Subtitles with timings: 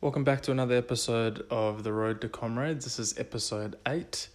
[0.00, 2.84] Welcome back to another episode of The Road to Comrades.
[2.84, 4.28] This is episode 8.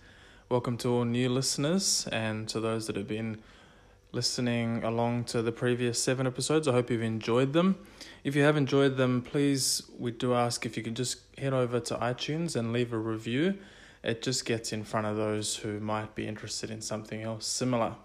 [0.49, 3.37] Welcome to all new listeners and to those that have been
[4.11, 6.67] listening along to the previous seven episodes.
[6.67, 7.77] I hope you've enjoyed them.
[8.25, 11.79] If you have enjoyed them, please, we do ask if you could just head over
[11.79, 13.57] to iTunes and leave a review.
[14.03, 17.95] It just gets in front of those who might be interested in something else similar.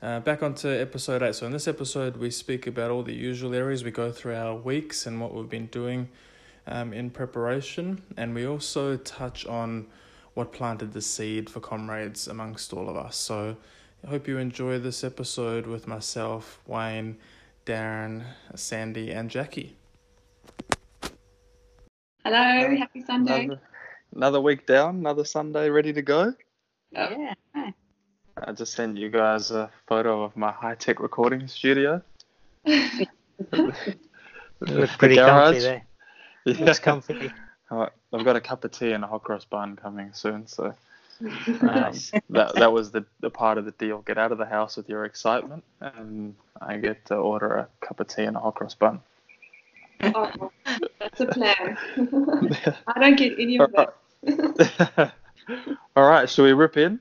[0.00, 1.34] Uh, back onto episode 8.
[1.34, 3.82] So, in this episode, we speak about all the usual areas.
[3.82, 6.10] We go through our weeks and what we've been doing
[6.66, 9.86] um, in preparation, and we also touch on
[10.34, 13.16] what planted the seed for comrades amongst all of us.
[13.16, 13.56] So,
[14.04, 17.16] I hope you enjoy this episode with myself, Wayne,
[17.64, 18.24] Darren,
[18.54, 19.76] Sandy, and Jackie.
[22.24, 23.44] Hello, happy Sunday.
[23.44, 23.60] Another,
[24.14, 26.34] another week down, another Sunday ready to go.
[26.92, 27.34] Yeah.
[27.54, 32.02] I just sent you guys a photo of my high tech recording studio.
[34.66, 35.44] You look pretty garage.
[35.44, 35.85] comfy there.
[36.46, 36.64] Yeah.
[36.64, 37.32] Looks comfy.
[37.70, 40.66] Alright, I've got a cup of tea and a hot cross bun coming soon, so
[41.20, 41.92] um,
[42.30, 43.98] that that was the, the part of the deal.
[44.02, 47.98] Get out of the house with your excitement, and I get to order a cup
[47.98, 49.00] of tea and a hot cross bun.
[50.00, 50.52] Oh,
[51.00, 51.76] that's a plan.
[52.86, 55.12] I don't get any of that.
[55.96, 57.00] All right, shall we rip in?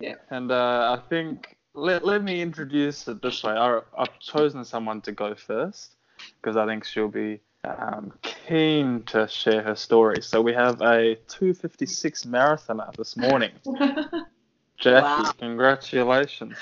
[0.00, 0.14] Yeah.
[0.30, 3.52] And uh, I think let, let me introduce it this way.
[3.52, 5.94] I, I've chosen someone to go first
[6.40, 8.12] because I think she'll be um,
[8.46, 10.22] keen to share her story.
[10.22, 13.52] So we have a 256 marathoner this morning.
[14.78, 15.32] Jackie, Wow.
[15.38, 16.56] congratulations.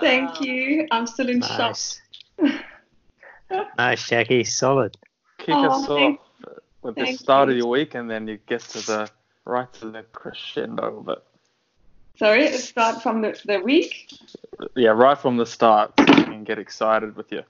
[0.00, 0.86] Thank you.
[0.90, 1.58] I'm still in shock.
[1.58, 2.00] Nice.
[3.76, 4.44] nice, Jackie.
[4.44, 4.96] Solid.
[5.38, 6.16] Kick Oh, us off
[6.82, 7.52] with the start you.
[7.54, 9.10] of your week, and then you get to the
[9.44, 11.18] right to the crescendo of it.
[12.16, 14.12] Sorry, start from the, the week.
[14.76, 17.42] Yeah, right from the start, so you can get excited with you.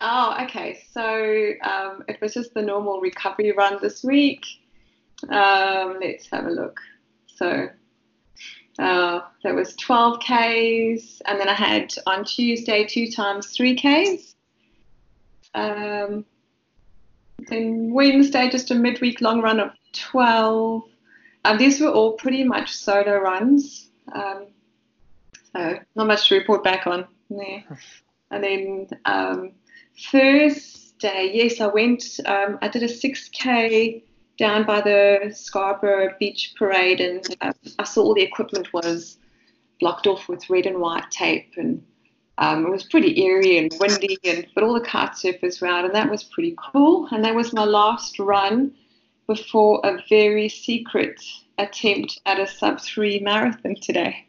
[0.00, 0.82] Oh, okay.
[0.92, 4.46] So um, it was just the normal recovery run this week.
[5.28, 6.80] Um, let's have a look.
[7.26, 7.68] So
[8.78, 14.34] uh, there was 12 Ks, and then I had on Tuesday two times 3 Ks.
[15.54, 16.24] Um,
[17.48, 20.82] then Wednesday, just a midweek long run of 12.
[21.44, 23.90] Um, these were all pretty much solo runs.
[24.12, 24.46] Um,
[25.52, 27.06] so not much to report back on.
[27.28, 27.62] Yeah.
[28.32, 29.50] And then um,
[30.10, 32.20] Thursday, yes, I went.
[32.24, 34.02] Um, I did a 6k
[34.38, 39.18] down by the Scarborough Beach Parade, and uh, I saw all the equipment was
[39.80, 41.82] blocked off with red and white tape, and
[42.38, 45.84] um, it was pretty eerie and windy, and but all the kite surfers were out,
[45.84, 47.06] and that was pretty cool.
[47.12, 48.72] And that was my last run
[49.26, 51.20] before a very secret
[51.58, 54.26] attempt at a sub three marathon today.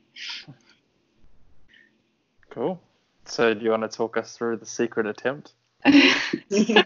[2.50, 2.82] Cool.
[3.26, 5.54] So, do you want to talk us through the secret attempt?
[5.86, 6.84] uh,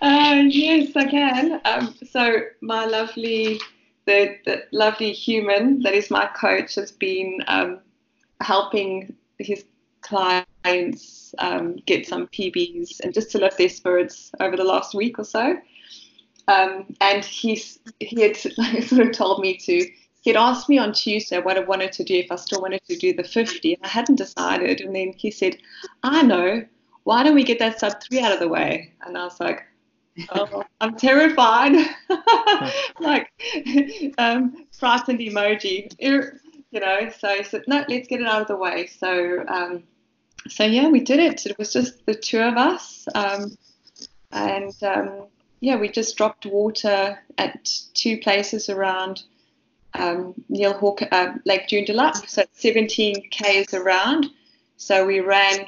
[0.00, 1.60] yes, I can.
[1.64, 3.60] Um, so my lovely,
[4.06, 7.80] the, the lovely human that is my coach has been um,
[8.40, 9.64] helping his
[10.00, 15.18] clients um, get some PBs and just to lift their spirits over the last week
[15.18, 15.56] or so.
[16.48, 18.36] Um, and he's he had
[18.84, 19.90] sort of told me to.
[20.22, 22.84] He had asked me on Tuesday what I wanted to do if I still wanted
[22.88, 24.80] to do the 50, and I hadn't decided.
[24.80, 25.56] And then he said,
[26.04, 26.64] "I know
[27.04, 28.92] why don't we get that sub three out of the way?
[29.02, 29.64] And I was like,
[30.30, 31.72] oh, I'm terrified.
[33.00, 33.30] like,
[34.18, 37.10] um, frightened emoji, you know.
[37.18, 38.86] So he said, no, let's get it out of the way.
[38.86, 39.84] So, um,
[40.48, 41.46] so yeah, we did it.
[41.46, 43.06] It was just the two of us.
[43.14, 43.56] Um,
[44.30, 45.26] and um,
[45.60, 49.22] yeah, we just dropped water at two places around
[49.94, 52.28] um, Neil Hawk, uh, Lake Joondalup.
[52.28, 54.26] So 17 k's around.
[54.76, 55.66] So we ran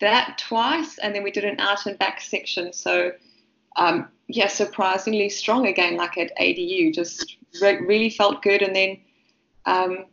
[0.00, 2.72] that twice, and then we did an out and back section.
[2.72, 3.12] So,
[3.76, 8.62] um, yeah, surprisingly strong again, like at ADU, just re- really felt good.
[8.62, 8.98] And then
[9.64, 10.04] um,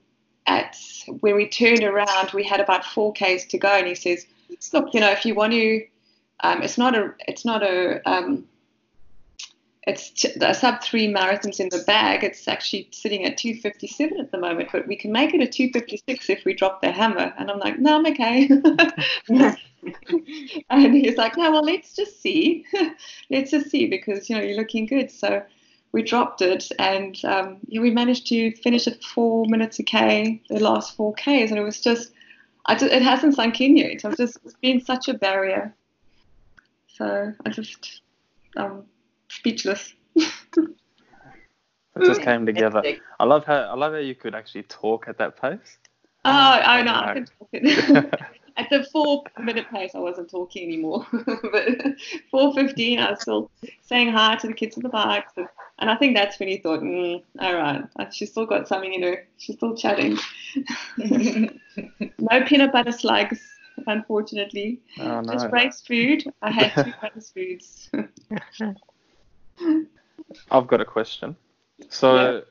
[0.48, 0.78] at
[1.20, 4.26] when we turned around, we had about four Ks to go, and he says,
[4.72, 5.86] "Look, you know, if you want to,
[6.42, 8.46] um, it's not a, it's not a." Um,
[9.86, 12.24] it's the sub three marathons in the bag.
[12.24, 16.30] It's actually sitting at 257 at the moment, but we can make it a 256
[16.30, 17.34] if we drop the hammer.
[17.38, 18.50] And I'm like, no, I'm okay.
[20.70, 22.66] and he's like, no, well, let's just see.
[23.30, 25.12] let's just see because, you know, you're looking good.
[25.12, 25.44] So
[25.91, 30.62] we dropped it and um, we managed to finish at four minutes a K, the
[30.62, 31.52] last four Ks.
[31.52, 32.14] And it was just,
[32.68, 34.06] I just, it hasn't sunk in yet.
[34.06, 35.76] I've just, it's been such a barrier.
[36.88, 38.02] So I just,
[38.56, 38.86] um,
[39.35, 39.94] speechless.
[41.96, 42.82] It just came together.
[43.20, 45.78] I love how I love how you could actually talk at that pace.
[46.26, 46.94] Oh, I know.
[46.94, 48.20] I I can talk it.
[48.58, 51.06] at the four minute pace, I wasn't talking anymore.
[51.12, 51.68] but
[52.34, 53.52] 4.15, I was still
[53.82, 55.34] saying hi to the kids in the bikes.
[55.38, 55.47] And,
[55.79, 59.03] and I think that's when he thought, mm, all right, she's still got something in
[59.03, 59.28] her.
[59.38, 60.18] She's still chatting.
[60.97, 63.41] no peanut butter slugs,
[63.88, 64.82] unfortunately.
[65.00, 65.34] Oh, no.
[65.34, 66.24] Just race food.
[66.41, 67.90] I had two race foods.
[70.52, 71.36] I've got a question.
[71.90, 72.44] So,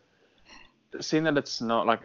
[1.00, 2.00] seeing that it's not like,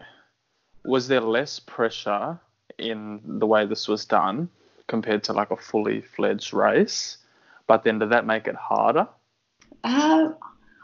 [0.85, 2.39] was there less pressure
[2.77, 4.49] in the way this was done
[4.87, 7.17] compared to like a fully fledged race?
[7.67, 9.07] But then, did that make it harder?
[9.83, 10.29] Uh,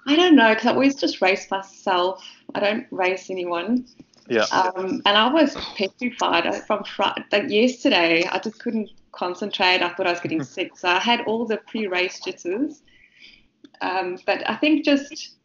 [0.05, 2.23] I don't know because I always just race myself.
[2.55, 3.85] I don't race anyone.
[4.27, 4.45] Yeah.
[4.51, 7.23] Um, and I was petrified from Friday.
[7.31, 9.81] Like yesterday, I just couldn't concentrate.
[9.81, 12.81] I thought I was getting sick, so I had all the pre-race jitters.
[13.81, 15.35] Um, but I think just,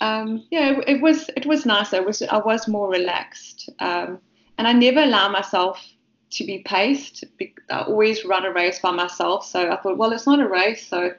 [0.00, 1.92] um, yeah, it, it was it was nice.
[1.92, 4.18] I was I was more relaxed, um,
[4.58, 5.84] and I never allow myself
[6.30, 7.24] to be paced.
[7.70, 9.46] I always run a race by myself.
[9.46, 11.12] So I thought, well, it's not a race, so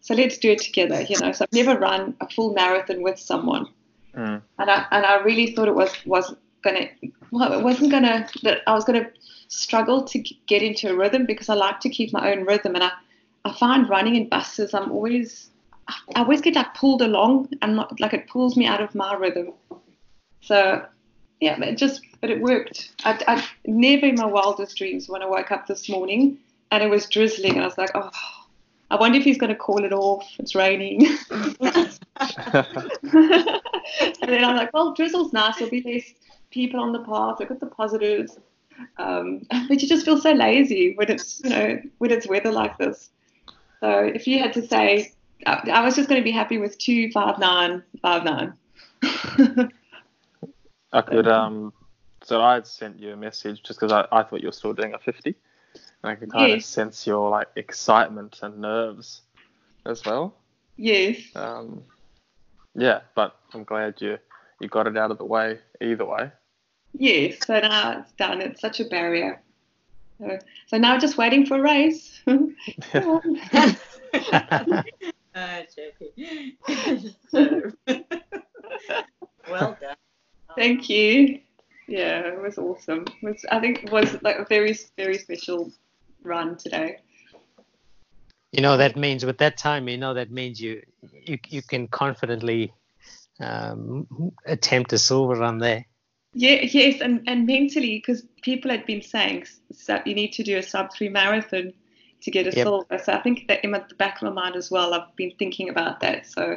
[0.00, 1.02] so let's do it together.
[1.02, 3.68] You know, so I've never run a full marathon with someone
[4.16, 4.42] Mm.
[4.58, 6.88] and I and I really thought it was was gonna
[7.32, 9.10] well it wasn't gonna that I was gonna
[9.48, 12.84] struggle to get into a rhythm because I like to keep my own rhythm and
[12.84, 12.92] I
[13.44, 15.50] I find running in buses I'm always
[15.88, 19.14] I always get like pulled along and not like it pulls me out of my
[19.14, 19.52] rhythm
[20.40, 20.84] so
[21.40, 25.22] yeah but it just but it worked I, I never in my wildest dreams when
[25.22, 26.38] I woke up this morning
[26.70, 28.10] and it was drizzling and I was like oh
[28.90, 30.24] I wonder if he's going to call it off.
[30.38, 31.06] It's raining.
[31.30, 31.90] and
[34.20, 35.56] then I'm like, well, drizzle's nice.
[35.56, 36.04] There'll be less
[36.50, 37.40] people on the path.
[37.40, 38.38] Look at the positives.
[38.98, 42.78] Um, but you just feel so lazy when it's, you know, when it's weather like
[42.78, 43.10] this.
[43.84, 45.12] So if you had to say,
[45.44, 48.54] I, I was just going to be happy with two five nine five nine.
[50.90, 51.74] I could um.
[52.22, 54.72] So I had sent you a message just because I, I thought you were still
[54.72, 55.34] doing a 50,
[56.02, 59.20] and I could kind of sense your like excitement and nerves
[59.84, 60.34] as well.
[60.78, 61.18] yes.
[61.34, 61.82] Um,
[62.74, 64.16] yeah, but I'm glad you
[64.60, 66.30] you got it out of the way either way.
[66.94, 67.36] Yes.
[67.46, 68.40] So now it's done.
[68.40, 69.42] It's such a barrier.
[70.18, 72.20] So, so now just waiting for a race.
[75.74, 76.58] Jackie.
[77.28, 77.72] so,
[79.50, 79.96] well done.
[80.56, 81.40] Thank you.
[81.88, 83.04] Yeah, it was awesome.
[83.22, 85.72] It was, I think it was like a very, very special
[86.22, 86.98] run today.
[88.52, 90.80] You know that means with that time, you know that means you
[91.26, 92.72] you you can confidently
[93.40, 94.06] um,
[94.46, 95.84] attempt a silver run there.
[96.34, 100.58] Yeah, yes, and, and mentally, because people had been saying so you need to do
[100.58, 101.72] a sub three marathon
[102.22, 102.64] to get a Yep.
[102.64, 102.98] silver.
[102.98, 105.68] So I think that in the back of my mind as well, I've been thinking
[105.68, 106.26] about that.
[106.26, 106.56] So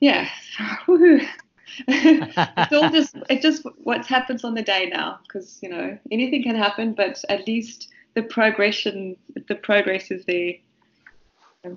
[0.00, 0.28] yeah,
[0.88, 6.42] it's all just it just what happens on the day now, because you know anything
[6.42, 9.16] can happen, but at least the progression,
[9.48, 10.54] the progress is there.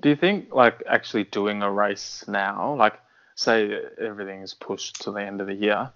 [0.00, 3.00] Do you think like actually doing a race now, like
[3.34, 5.90] say everything is pushed to the end of the year,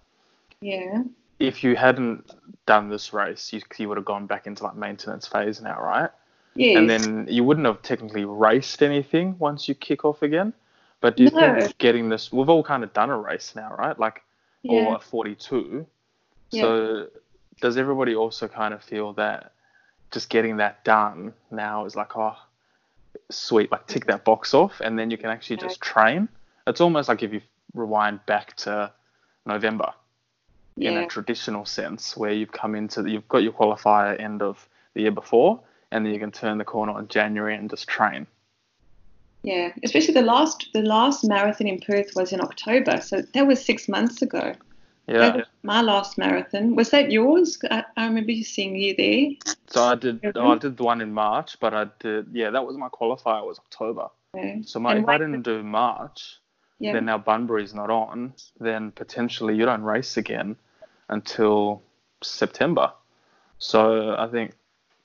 [0.60, 1.02] Yeah.
[1.38, 2.30] if you hadn't
[2.66, 6.10] done this race, you, you would have gone back into like maintenance phase now, right?
[6.54, 6.76] Yes.
[6.78, 10.52] And then you wouldn't have technically raced anything once you kick off again.
[11.00, 11.60] But do you No.
[11.60, 13.98] think getting this, we've all kind of done a race now, right?
[13.98, 14.22] Like,
[14.62, 14.86] yeah.
[14.86, 15.84] or a 42.
[16.50, 16.62] Yeah.
[16.62, 17.08] So
[17.60, 19.52] does everybody also kind of feel that
[20.12, 22.36] just getting that done now is like, oh,
[23.30, 26.28] sweet, like tick that box off, and then you can actually just train?
[26.66, 27.40] It's almost like if you
[27.74, 28.92] rewind back to
[29.44, 29.92] November
[30.76, 34.68] in a traditional sense, where you've come into, the, you've got your qualifier end of
[34.94, 38.26] the year before, and then you can turn the corner on January and just train.
[39.42, 43.62] Yeah, especially the last the last marathon in Perth was in October, so that was
[43.62, 44.54] six months ago.
[45.06, 45.42] Yeah.
[45.62, 46.76] my last marathon.
[46.76, 47.58] Was that yours?
[47.70, 49.54] I, I remember seeing you there.
[49.66, 50.34] So I did.
[50.34, 52.28] I did the one in March, but I did.
[52.32, 53.46] Yeah, that was my qualifier.
[53.46, 54.08] Was October.
[54.34, 54.56] Yeah.
[54.64, 56.38] So my, if I didn't do March,
[56.78, 56.94] Yeah.
[56.94, 58.32] then now Bunbury's not on.
[58.58, 60.56] Then potentially you don't race again
[61.08, 61.82] until
[62.22, 62.92] September.
[63.58, 64.52] So I think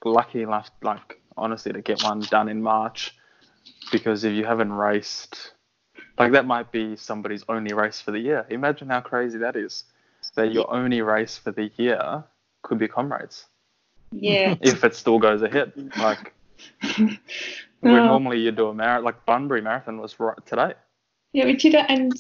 [0.04, 3.16] lucky enough, like honestly, to get one done in March,
[3.92, 5.54] because if you haven't raced,
[6.18, 8.46] like that might be somebody's only race for the year.
[8.50, 9.86] Imagine how crazy that is.
[10.36, 12.24] That your only race for the year
[12.62, 13.46] could be comrades
[14.12, 14.56] yeah.
[14.62, 15.74] if it still goes ahead.
[15.98, 16.34] Like
[17.80, 20.74] where normally you do a marathon, like Bunbury Marathon was right today.
[21.32, 22.14] Yeah, don't, and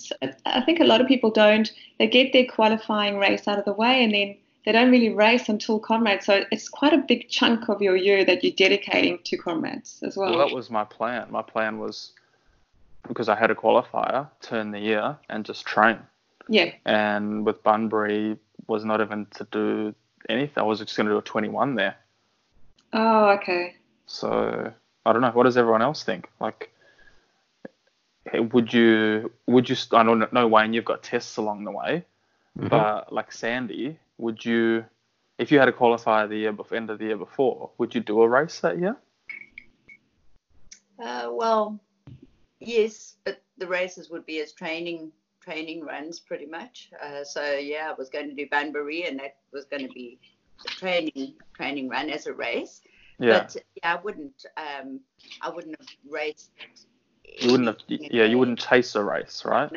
[0.46, 1.72] I think a lot of people don't.
[1.98, 5.50] They get their qualifying race out of the way, and then they don't really race
[5.50, 6.25] until comrades.
[6.25, 10.16] So it's quite a big chunk of your year that you're dedicating to comrades as
[10.16, 10.36] well.
[10.36, 11.28] Well, that was my plan.
[11.32, 12.12] My plan was
[13.08, 15.98] because I had a qualifier, turn the year and just train.
[16.48, 18.38] yeah, And with Bunbury,
[18.68, 19.96] was not even to do
[20.30, 20.54] anything.
[20.58, 21.96] I was just going to do a 21 there.
[22.94, 23.75] Oh, okay.
[24.06, 24.72] So
[25.06, 25.32] I don't know.
[25.32, 26.28] What does everyone else think?
[26.39, 26.72] Like,
[28.34, 29.76] would you would you?
[29.94, 30.74] I don't know, Wayne.
[30.74, 32.06] You've got tests along the way,
[32.58, 32.70] Mhm.
[32.70, 34.86] but like Sandy, would you?
[35.38, 38.02] If you had to qualify the year before, end of the year before, would you
[38.02, 38.98] do a race that year?
[41.02, 41.80] Uh, well,
[42.60, 46.92] yes, but the races would be as training training runs pretty much.
[47.02, 50.20] Uh, so yeah, I was going to do Bunbury, and that was going to be
[50.66, 52.82] a training training run as a race.
[53.18, 55.00] Yeah, But yeah, I wouldn't um
[55.42, 56.52] I wouldn't have raced.
[57.38, 57.78] You wouldn't have.
[57.88, 59.72] Yeah, you wouldn't chase a race, right?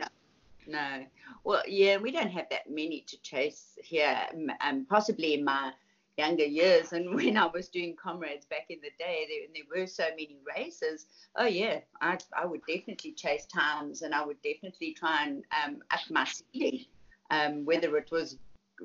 [0.67, 1.05] No.
[1.45, 4.17] Well, yeah, we don't have that many to chase here.
[4.61, 5.73] Um, possibly in my
[6.17, 9.87] younger years, and when I was doing comrades back in the day, there, there were
[9.87, 11.07] so many races.
[11.37, 15.83] Oh yeah, I I would definitely chase times, and I would definitely try and um,
[15.91, 16.87] up my ceiling.
[17.31, 18.37] Um, whether it was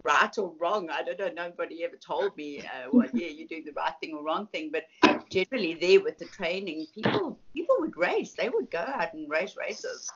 [0.04, 1.48] right or wrong, I don't know.
[1.50, 4.72] Nobody ever told me, uh, well, yeah, you're doing the right thing or wrong thing.
[4.72, 4.86] But
[5.30, 8.34] generally, there with the training, people people would race.
[8.34, 10.12] They would go out and race races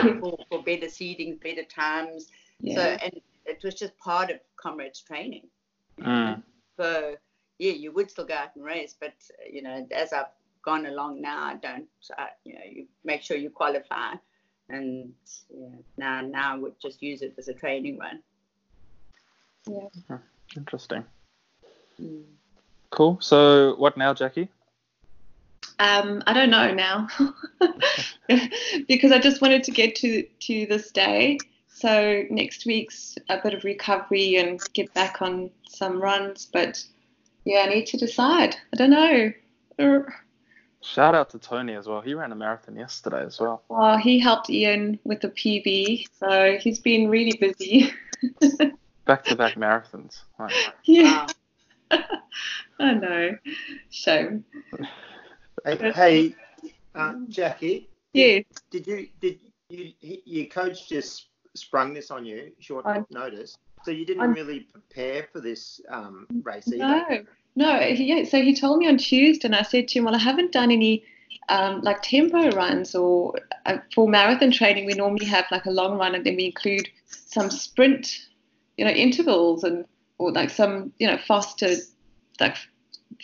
[0.00, 2.28] People for better seedings, better times.
[2.60, 2.74] Yeah.
[2.74, 5.46] So, and it was just part of comrades training.
[6.00, 6.42] Mm.
[6.76, 7.16] So,
[7.58, 10.26] yeah, you would still go out and race, but uh, you know, as I've
[10.64, 11.86] gone along now, I don't.
[12.18, 14.14] I, you know, you make sure you qualify,
[14.68, 15.12] and
[15.50, 18.20] yeah, now now I would just use it as a training run.
[19.68, 20.18] Yeah.
[20.56, 21.04] Interesting.
[22.00, 22.24] Mm.
[22.90, 23.18] Cool.
[23.20, 24.48] So what now, Jackie?
[25.82, 27.08] Um, I don't know now
[28.88, 31.38] because I just wanted to get to to this day.
[31.66, 36.46] So next week's a bit of recovery and get back on some runs.
[36.52, 36.84] But
[37.44, 38.54] yeah, I need to decide.
[38.72, 39.32] I don't know.
[40.82, 42.00] Shout out to Tony as well.
[42.00, 43.64] He ran a marathon yesterday as well.
[43.68, 47.92] Well, he helped Ian with the PB, so he's been really busy.
[49.04, 50.20] Back to back marathons.
[50.38, 50.52] Like,
[50.84, 51.26] yeah,
[51.90, 51.98] Wow.
[52.78, 53.36] I know.
[53.90, 54.44] Shame.
[55.64, 56.34] Hey, hey
[56.94, 58.40] uh, Jackie, Yeah.
[58.70, 59.38] did you did
[59.68, 63.56] you your coach just sprung this on you short I- notice?
[63.84, 66.78] So you didn't I'm- really prepare for this um, race either.
[66.78, 67.24] No,
[67.56, 67.80] no.
[67.80, 70.52] Yeah, so he told me on Tuesday, and I said to him, "Well, I haven't
[70.52, 71.04] done any
[71.48, 73.34] um, like tempo runs or
[73.66, 74.86] uh, for marathon training.
[74.86, 78.18] We normally have like a long run, and then we include some sprint,
[78.76, 79.84] you know, intervals and
[80.18, 81.74] or like some you know faster
[82.40, 82.56] like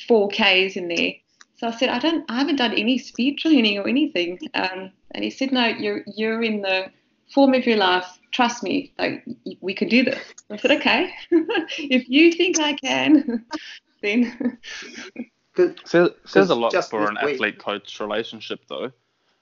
[0.07, 1.13] four Ks in there."
[1.59, 5.25] So I said, "I don't, I haven't done any speed training or anything." Um, and
[5.25, 6.91] he said, "No, you're you're in the
[7.33, 8.07] form of your life.
[8.31, 9.25] Trust me, like
[9.61, 10.19] we can do this."
[10.51, 13.45] I said, "Okay, if you think I can."
[14.03, 14.59] then.
[15.85, 18.93] says, says a lot for an week- athlete coach relationship though.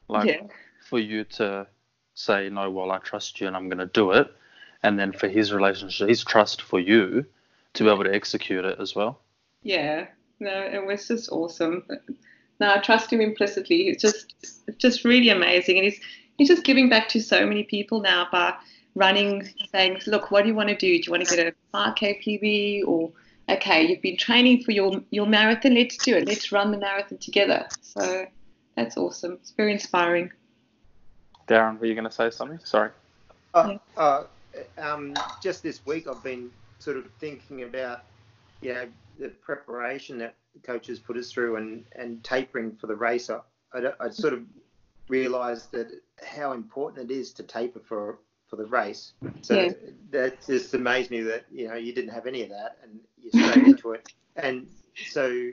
[0.08, 0.46] Like yeah
[0.86, 1.66] for you to
[2.14, 4.32] say no, well I trust you and I'm going to do it,
[4.82, 7.26] and then for his relationship, his trust for you
[7.74, 9.20] to be able to execute it as well.
[9.62, 10.06] yeah
[10.40, 11.84] no it was just awesome.
[12.58, 13.84] No i trust him implicitly.
[13.84, 14.34] He's just
[14.78, 15.76] just really amazing.
[15.76, 16.00] And he's
[16.38, 18.54] he's just giving back to so many people now by
[18.94, 20.98] running saying look what do you want to do?
[20.98, 23.12] Do you want to get a 5k pb or
[23.48, 25.74] okay you've been training for your your marathon.
[25.74, 26.26] Let's do it.
[26.26, 27.68] Let's run the marathon together.
[27.82, 28.26] So
[28.76, 29.32] that's awesome.
[29.34, 30.30] It's very inspiring.
[31.48, 32.58] Darren, were you going to say something?
[32.64, 32.90] Sorry.
[33.54, 34.24] Uh, uh,
[34.78, 38.02] um, just this week, I've been sort of thinking about,
[38.60, 38.86] you know,
[39.18, 43.30] the preparation that the coaches put us through and, and tapering for the race.
[43.30, 43.40] I,
[43.74, 44.42] I, I sort of
[45.08, 45.88] realised that
[46.24, 48.18] how important it is to taper for
[48.48, 49.12] for the race.
[49.42, 49.72] So Yeah.
[50.10, 53.32] that just amazed me that you know you didn't have any of that and you're
[53.32, 54.08] straight into it.
[54.36, 54.66] And
[55.08, 55.50] so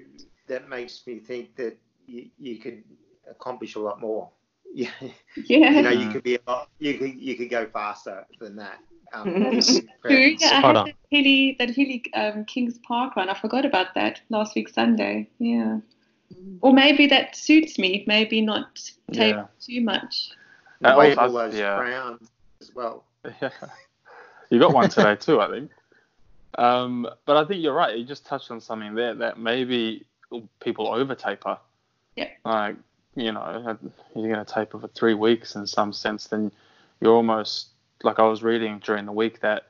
[0.48, 2.84] that makes me think that you, you could
[3.29, 4.29] accomplish a lot more.
[4.74, 4.91] Yeah
[5.36, 8.55] yeah you know, you could be a lot, you could you could go faster than
[8.58, 8.79] that.
[9.13, 9.62] Um,
[10.05, 10.36] True.
[10.39, 10.86] Yeah, I Spot had on.
[10.88, 13.29] that Hilly, that Hilly um, Kings Park run.
[13.29, 15.29] I forgot about that last week Sunday.
[15.39, 15.79] Yeah.
[16.62, 18.03] Or maybe that suits me.
[18.08, 18.79] Maybe not
[19.12, 19.46] tape Yeah.
[19.62, 20.32] too much.
[20.84, 21.77] Uh, Wave also- all those yeah.
[21.77, 22.29] crowns
[22.62, 23.03] as well.
[23.41, 23.50] Yeah.
[24.50, 25.72] You got one today too, I think.
[26.55, 27.98] Um, but I think you're right.
[27.98, 30.05] You just touched on something there that maybe
[30.60, 31.58] people over taper.
[32.15, 32.29] Yeah.
[32.46, 32.75] Like,
[33.15, 33.75] you know,
[34.15, 36.51] you're going to taper for three weeks in some sense, then
[37.01, 37.70] you're almost
[38.03, 39.67] like I was reading during the week that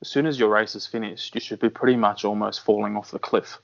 [0.00, 3.10] as soon as your race is finished, you should be pretty much almost falling off
[3.10, 3.58] the cliff.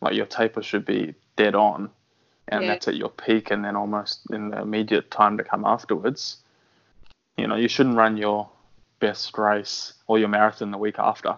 [0.00, 1.90] Like your taper should be dead on,
[2.48, 2.68] and Yeah.
[2.68, 6.38] that's at your peak, and then almost in the immediate time to come afterwards.
[7.36, 8.48] You know, you shouldn't run your
[9.00, 11.36] best race or your marathon the week after.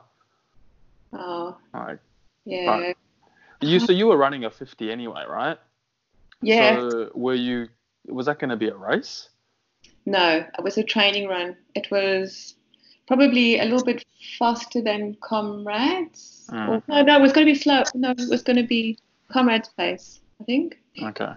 [1.13, 1.99] Oh, Like
[2.45, 2.93] yeah.
[3.61, 5.59] You, so you were running a 50 anyway, right?
[6.41, 6.79] Yeah.
[6.79, 7.69] So were you?
[8.07, 9.29] Was that going to be a race?
[10.11, 11.57] No, it was a training run.
[11.75, 12.55] It was
[13.07, 14.05] probably a little bit
[14.39, 16.47] faster than Comrades.
[16.51, 16.69] Mm.
[16.69, 17.83] Or, no, no, it was going to be slow.
[17.95, 18.99] No, it was going to be
[19.29, 20.79] Comrades pace, I think.
[21.03, 21.33] Okay.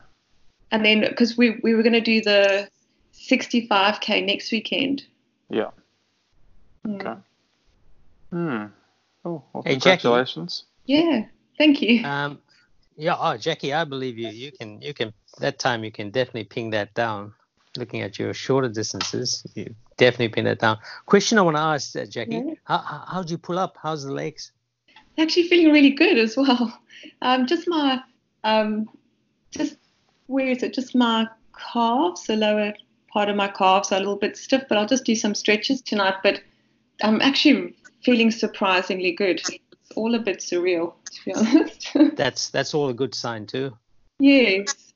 [0.72, 2.70] And then because we we were going to do the
[3.13, 5.04] 65k next weekend.
[5.50, 5.72] Yeah.
[6.88, 6.96] Mm.
[6.96, 7.20] Okay.
[8.32, 8.66] Hmm.
[9.25, 10.04] Oh, well, Hey, Jackie.
[10.04, 10.63] congratulations.
[10.86, 11.25] Yeah,
[11.58, 12.04] thank you.
[12.06, 12.40] Um,
[12.96, 14.30] yeah, oh, Jackie, I believe you.
[14.30, 15.13] You can, you can.
[15.40, 17.34] That time, you can definitely ping that down.
[17.78, 20.78] Looking at your shorter distances, you definitely ping that down.
[21.06, 22.54] Question I want to ask, uh, Jackie, Yeah.
[22.66, 23.78] how, how how'd you pull up?
[23.82, 24.51] How's the legs?
[25.18, 26.78] actually feeling really good as well.
[27.24, 28.00] Um, just my,
[28.44, 28.88] um,
[29.50, 29.75] just
[30.28, 30.74] where is it?
[30.74, 31.28] Just my
[31.74, 32.74] calves, the lower
[33.12, 35.82] part of my calves are a little bit stiff, but I'll just do some stretches
[35.82, 36.16] tonight.
[36.22, 36.42] But
[37.04, 39.42] I'm actually feeling surprisingly good.
[39.50, 41.88] It's all a bit surreal, to be honest.
[42.16, 43.75] That's that's all a good sign too.
[44.20, 44.94] yes,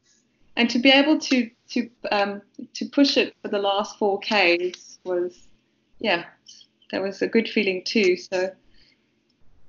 [0.55, 2.41] and to be able to to um,
[2.73, 5.47] to push it for the last four Ks was,
[5.99, 6.25] yeah,
[6.91, 8.17] that was a good feeling too.
[8.17, 8.51] So.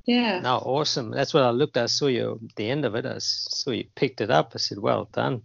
[0.07, 0.39] Yeah.
[0.39, 1.11] No, awesome.
[1.11, 1.77] That's what I looked.
[1.77, 3.05] I saw you at the end of it.
[3.05, 4.53] I saw you picked it up.
[4.55, 5.43] I said, "Well done."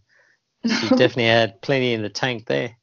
[0.63, 2.77] You definitely had plenty in the tank there.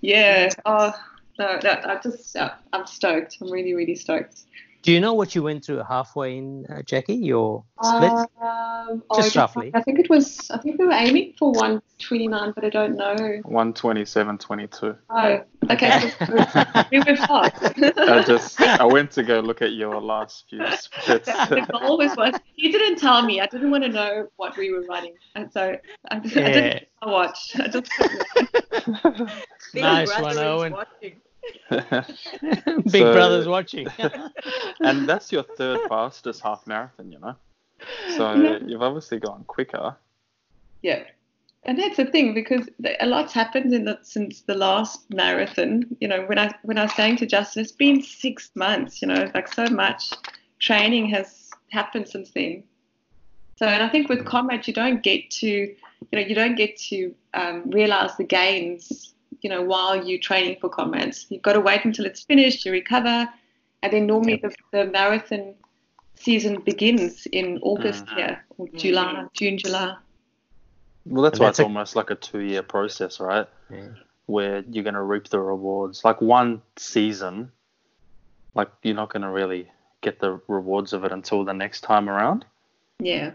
[0.00, 0.50] Yeah.
[0.64, 0.94] Oh
[1.38, 2.36] no, that I just
[2.72, 3.38] I'm stoked.
[3.40, 4.44] I'm really really stoked.
[4.88, 7.16] Do you know what you went through halfway in, uh, Jackie?
[7.16, 8.10] Your split?
[8.10, 9.70] Um, Just I roughly.
[9.74, 10.50] I think it was.
[10.50, 13.14] I think we were aiming for 129, but I don't know.
[13.42, 14.96] 127, 22.
[15.10, 15.40] Oh,
[15.70, 16.10] okay.
[16.26, 16.26] so
[16.90, 17.78] we were fast.
[17.98, 21.26] I just I went to go look at your last few splits.
[21.50, 23.42] the goal was what you didn't tell me.
[23.42, 25.76] I didn't want to know what we were running, and so
[26.10, 26.48] I, I Yeah.
[26.50, 27.60] didn't watch.
[27.60, 27.92] I just
[29.74, 30.72] Nice one, Owen.
[30.72, 31.20] watching.
[31.70, 33.86] Big So- Brother's watching.
[34.80, 37.34] and that's your third fastest half marathon, you know.
[38.16, 38.58] So Yeah.
[38.66, 39.96] you've obviously gone quicker.
[40.82, 41.04] Yeah.
[41.64, 42.68] And that's the thing because
[43.00, 45.84] a lot's happened in the, since the last marathon.
[46.00, 49.02] You know, when I when I was saying to Justin, it's been six months.
[49.02, 50.12] You know, like so much
[50.60, 52.62] training has happened since then.
[53.56, 55.76] So, and I think with comrades, you don't get to, you
[56.12, 59.14] know, you don't get to um, realize the gains.
[59.40, 62.72] You know, while you're training for comrades, you've got to wait until it's finished, you
[62.72, 63.28] recover,
[63.82, 65.54] and then normally the, the marathon
[66.16, 68.16] season begins in August Mhm.
[68.16, 69.96] here or July, June, July.
[71.06, 73.46] Well, that's And why that's it's a- almost like a two-year process, right?
[73.70, 73.88] Yeah.
[74.26, 76.04] Where you're going to reap the rewards.
[76.04, 77.52] Like one season,
[78.54, 79.70] like you're not going to really
[80.00, 82.44] get the rewards of it until the next time around.
[82.98, 83.32] Yeah.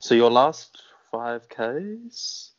[0.00, 2.52] So your last five Ks,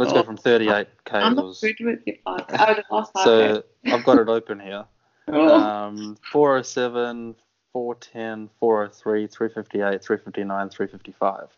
[0.00, 1.12] let's go Oh, from 38 Ks.
[1.14, 2.44] I'm not was, good with the five.
[2.48, 3.24] Oh, the last five.
[3.24, 4.84] so I've got it open here.
[5.28, 7.34] oh, Um, 407,
[7.72, 11.48] 410, 403, 358, 359, 355.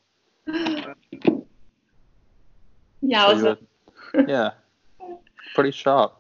[3.01, 3.43] yeah, I So was.
[3.43, 4.51] you were, yeah,
[5.55, 6.17] pretty sharp.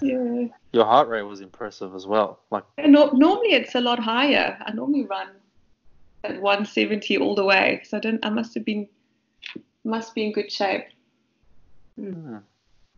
[0.00, 0.46] yeah.
[0.72, 2.40] Your heart rate was impressive as well.
[2.50, 4.58] Like, no, normally it's a lot higher.
[4.60, 5.28] I normally run
[6.24, 7.80] at 170 all the way.
[7.84, 8.24] So I don't.
[8.24, 8.88] I must have been.
[9.84, 10.84] Must be in good shape.
[11.96, 12.36] Hmm,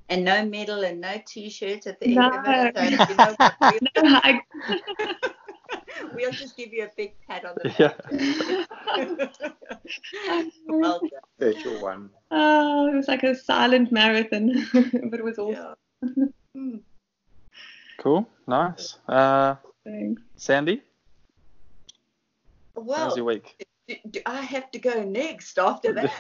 [0.09, 2.31] And no medal and no t-shirts at the end No.
[2.31, 2.77] of it.
[2.77, 3.55] So, you know what,
[3.97, 7.93] No, I, we'll, we'll just give you a big pat on the yeah.
[9.29, 10.53] back.
[10.69, 11.11] well done.
[11.39, 12.11] Virtual one.
[12.31, 15.75] oh, it was like a silent marathon, but it was awesome.
[16.03, 16.25] Yeah.
[16.55, 16.77] Hmm.
[17.99, 18.97] Cool, nice.
[19.09, 20.23] Uh, Thanks.
[20.37, 20.83] Sandy,
[22.77, 23.67] how's Well, your week?
[23.89, 26.13] do, do I have to go next after that?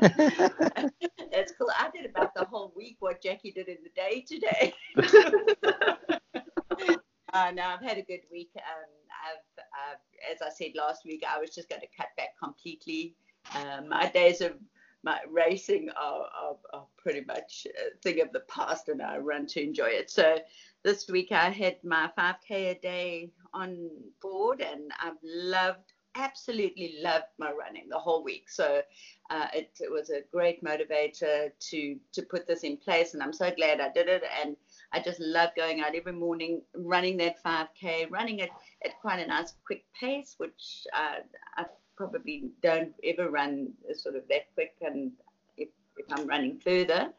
[0.00, 1.70] That's cool.
[1.78, 4.74] I did about the whole week what Jackie did in the day today.
[7.32, 8.50] uh, no, I've had a good week.
[8.56, 8.90] Um,
[9.26, 13.14] I've, I've, as I said last week, I was just going to cut back completely.
[13.54, 14.54] Um, my days of
[15.02, 19.46] my racing are, are, are pretty much a thing of the past, and I run
[19.48, 20.10] to enjoy it.
[20.10, 20.38] So
[20.82, 23.88] this week I had my 5k a day on
[24.20, 28.48] board, and I've loved, absolutely loved my running the whole week.
[28.48, 28.82] So
[29.30, 33.32] uh, it, it was a great motivator to to put this in place, and I'm
[33.32, 34.22] so glad I did it.
[34.42, 34.56] And
[34.92, 38.50] I just love going out every morning, running that 5k, running it
[38.84, 41.20] at quite a nice quick pace, which uh,
[41.56, 45.12] I probably don't ever run sort of that quick, and
[45.56, 47.12] if, if I'm running further.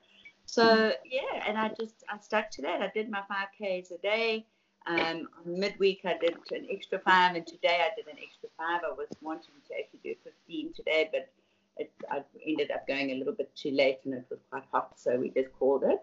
[0.45, 2.81] So yeah, and I just I stuck to that.
[2.81, 4.45] I did my 5ks a day.
[4.87, 8.81] Um, midweek I did an extra five, and today I did an extra five.
[8.83, 11.31] I was wanting to actually do 15 today, but
[11.77, 14.99] it, I ended up going a little bit too late, and it was quite hot,
[14.99, 15.99] so we just called it.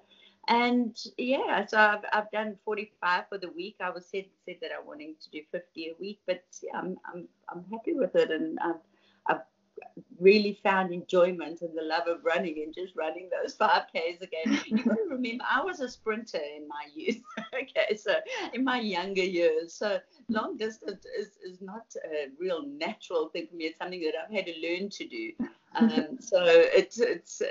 [0.48, 3.76] And yeah, so I've, I've done 45 for the week.
[3.80, 6.96] I was said said that I wanting to do 50 a week, but yeah, I'm
[7.04, 8.80] I'm I'm happy with it, and I've
[9.26, 9.42] I've
[10.18, 14.60] really found enjoyment and the love of running and just running those 5Ks again.
[14.66, 17.22] You got to remember, I was a sprinter in my youth,
[17.54, 18.16] okay, so
[18.52, 19.72] in my younger years.
[19.72, 23.66] So long distance is, is not a real natural thing for me.
[23.66, 25.32] It's something that I've had to learn to do.
[25.74, 27.46] Um, so it's, it's uh,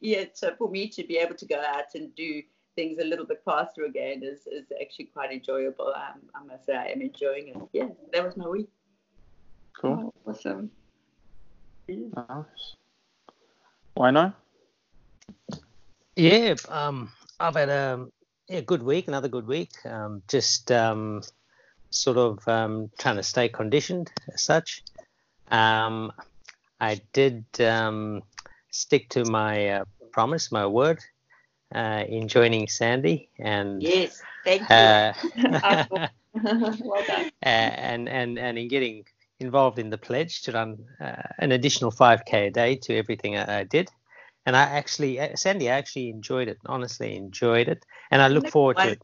[0.00, 2.42] yeah, so for me to be able to go out and do
[2.76, 5.92] things a little bit faster again is, is actually quite enjoyable.
[5.96, 7.56] Um, I must say, I am enjoying it.
[7.72, 8.68] Yeah, that was my week.
[9.80, 10.12] Cool.
[10.26, 10.70] Oh, awesome.
[11.88, 12.76] Nice.
[13.94, 14.34] Why not?
[16.16, 18.06] Yeah, um, I've had a
[18.48, 19.70] yeah, good week, another good week.
[19.86, 21.22] Um, just um,
[21.90, 24.82] sort of um, trying to stay conditioned as such.
[25.50, 26.12] Um,
[26.80, 28.22] I did um,
[28.70, 31.00] stick to my uh, promise, my word,
[31.74, 34.76] uh, in joining Sandy, and Yes, thank you.
[34.76, 35.12] uh,
[36.34, 37.30] well done.
[37.42, 39.04] and and and in getting
[39.40, 43.60] involved in the pledge to run uh, an additional 5k a day to everything I,
[43.60, 43.90] I did.
[44.46, 46.58] And I actually, uh, Sandy, I actually enjoyed it.
[46.66, 49.02] Honestly, enjoyed it, and I look That's forward to it.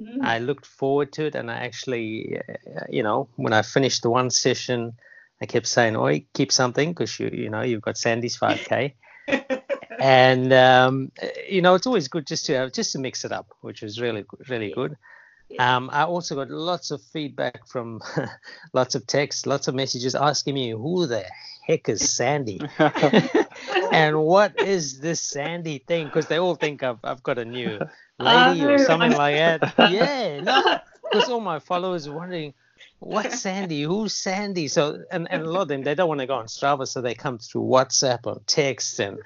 [0.00, 0.22] Mm.
[0.22, 4.10] I looked forward to it, and I actually, uh, you know, when I finished the
[4.10, 4.94] one session,
[5.42, 8.94] I kept saying, "Oi, keep something," because you, you know, you've got Sandy's 5k,
[10.00, 13.32] and um, uh, you know, it's always good just to have, just to mix it
[13.32, 14.96] up, which was really, really good.
[15.58, 18.00] Um, I also got lots of feedback from
[18.72, 21.24] lots of texts, lots of messages asking me who the
[21.66, 22.60] heck is Sandy
[23.92, 26.06] and what is this Sandy thing?
[26.06, 27.80] Because they all think I've, I've got a new
[28.18, 29.74] lady or something like that.
[29.78, 32.54] Yeah, no, because all my followers are wondering
[33.00, 33.82] what's Sandy?
[33.82, 34.68] Who's Sandy?
[34.68, 37.00] So and, and a lot of them they don't want to go on Strava, so
[37.00, 39.18] they come through WhatsApp or text and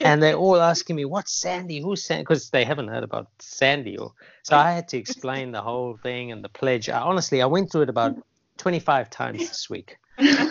[0.00, 1.80] and they're all asking me what's Sandy?
[1.80, 2.22] Who's Sandy?
[2.22, 3.96] Because they haven't heard about Sandy.
[3.96, 4.12] Or
[4.42, 6.88] so I had to explain the whole thing and the pledge.
[6.88, 8.16] I, honestly, I went through it about
[8.58, 9.96] 25 times this week.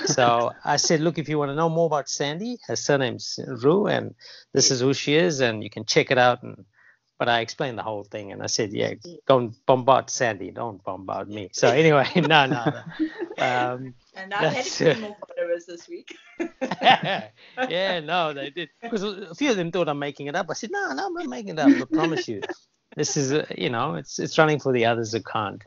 [0.06, 3.86] So I said, look, if you want to know more about Sandy, her surname's Rue,
[3.86, 4.16] and
[4.52, 6.42] this is who she is, and you can check it out.
[6.42, 6.66] And
[7.20, 8.94] but I explained the whole thing, and I said, yeah,
[9.28, 11.50] go and bombard Sandy, don't bombard me.
[11.52, 12.84] So anyway, no, no, no.
[13.40, 16.14] Um, and I've had a That's, few uh, more followers this week.
[16.82, 18.70] yeah, no, they did.
[18.82, 20.48] Because a few of them thought I'm making it up.
[20.50, 21.70] I said, no, no, I'm not making it up.
[21.70, 22.42] I promise you.
[22.98, 25.64] This is, uh, you know, it's it's running for the others who can't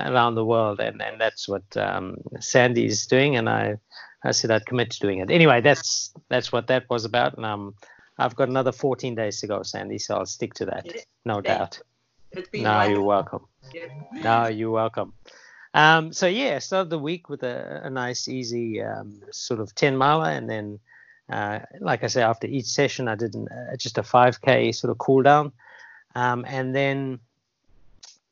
[0.00, 3.36] around the world, and, and that's what um, Sandy is doing.
[3.36, 3.76] And I,
[4.24, 5.30] I said I'd commit to doing it.
[5.30, 7.36] Anyway, that's that's what that was about.
[7.36, 7.74] And um,
[8.20, 10.86] I've got another 14 days to go, Sandy, so I'll stick to that,
[11.24, 11.80] no doubt.
[12.62, 13.46] No, you're welcome.
[14.12, 15.12] No, you're welcome.
[15.72, 19.74] Um, so yeah, I started the week with a, a nice, easy um, sort of
[19.74, 20.78] 10 miler, and then,
[21.30, 24.90] uh, like I say, after each session, I did an, uh, just a 5k sort
[24.90, 25.52] of cool down,
[26.14, 27.20] um, and then,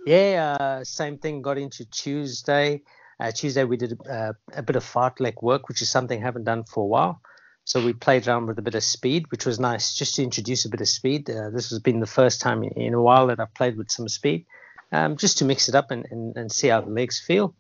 [0.07, 1.42] yeah, uh, same thing.
[1.42, 2.83] Got into Tuesday.
[3.20, 6.44] Uh, Tuesday we did uh, a bit of fartlek work, which is something I haven't
[6.44, 7.20] done for a while.
[7.69, 10.65] So we played around with a bit of speed, which was nice, just to introduce
[10.65, 11.29] a bit of speed.
[11.29, 14.09] Uh, this has been the first time in, a while that I've played with some
[14.09, 14.47] speed
[14.91, 17.55] um, just to mix it up and, and, and see how the legs feel.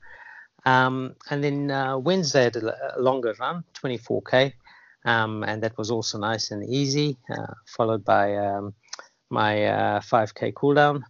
[0.64, 4.54] Um, and then uh, Wednesday did a longer run, 24k,
[5.04, 8.72] um, and that was also nice and easy, uh, followed by um,
[9.28, 11.02] my uh, 5k cooldown.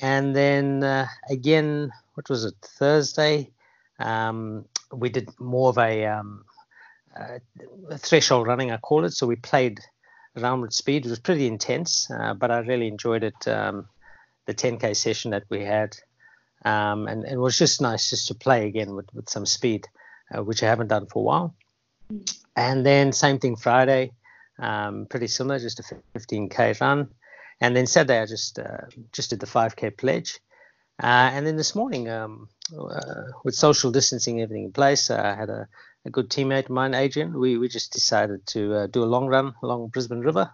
[0.00, 3.52] And then uh, again, what was it, Thursday?
[4.00, 6.44] Um, we did more of a, um,
[7.16, 9.12] uh, threshold running, I call it.
[9.12, 9.80] So we played
[10.36, 11.06] around with speed.
[11.06, 13.48] It was pretty intense, uh, but I really enjoyed it.
[13.48, 13.88] Um,
[14.46, 15.96] the 10k session that we had,
[16.64, 19.86] um, and, and it was just nice just to play again with, with some speed,
[20.34, 21.54] uh, which I haven't done for a while.
[22.56, 24.12] And then same thing Friday,
[24.58, 27.08] um, pretty similar, just a 15k run.
[27.60, 30.40] And then Saturday I just uh, just did the 5k pledge.
[31.02, 35.48] Uh, and then this morning, um, uh, with social distancing everything in place, I had
[35.48, 35.68] a,
[36.04, 37.38] a good teammate of mine, Adrian.
[37.38, 40.50] We we just decided to uh, do a long run along Brisbane River.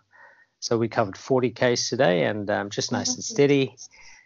[0.60, 3.76] So we covered 40 k's today, and um, just nice and steady.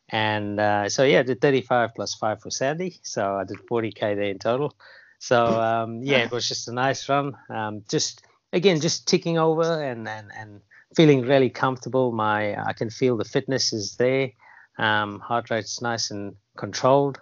[0.08, 4.16] And uh, so yeah, I did 35 plus five for Sandy, so I did 40k
[4.16, 4.74] there in total.
[5.18, 7.36] So um, yeah, it was just a nice run.
[7.48, 10.60] Um, just again, just ticking over and and and
[10.96, 12.12] feeling really comfortable.
[12.12, 14.30] My I can feel the fitness is there.
[14.78, 17.20] Um, heart rate's nice and controlled,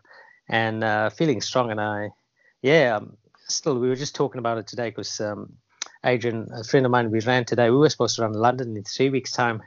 [0.48, 1.70] and uh, feeling strong.
[1.70, 2.10] And I,
[2.62, 3.16] yeah, um,
[3.54, 5.54] still we were just talking about it today because um,
[6.04, 7.70] Adrian, a friend of mine, we ran today.
[7.70, 9.62] We were supposed to run London in three weeks' time,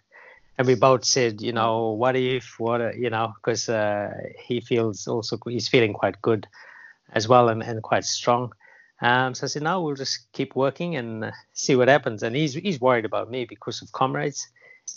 [0.58, 4.62] and we both said, you know, what if, what, uh, you know, because uh, he
[4.62, 6.48] feels also he's feeling quite good
[7.14, 8.52] as well and, and quite strong.
[9.02, 12.24] Um, so I said, no, we'll just keep working and see what happens.
[12.24, 14.48] And he's he's worried about me because of comrades.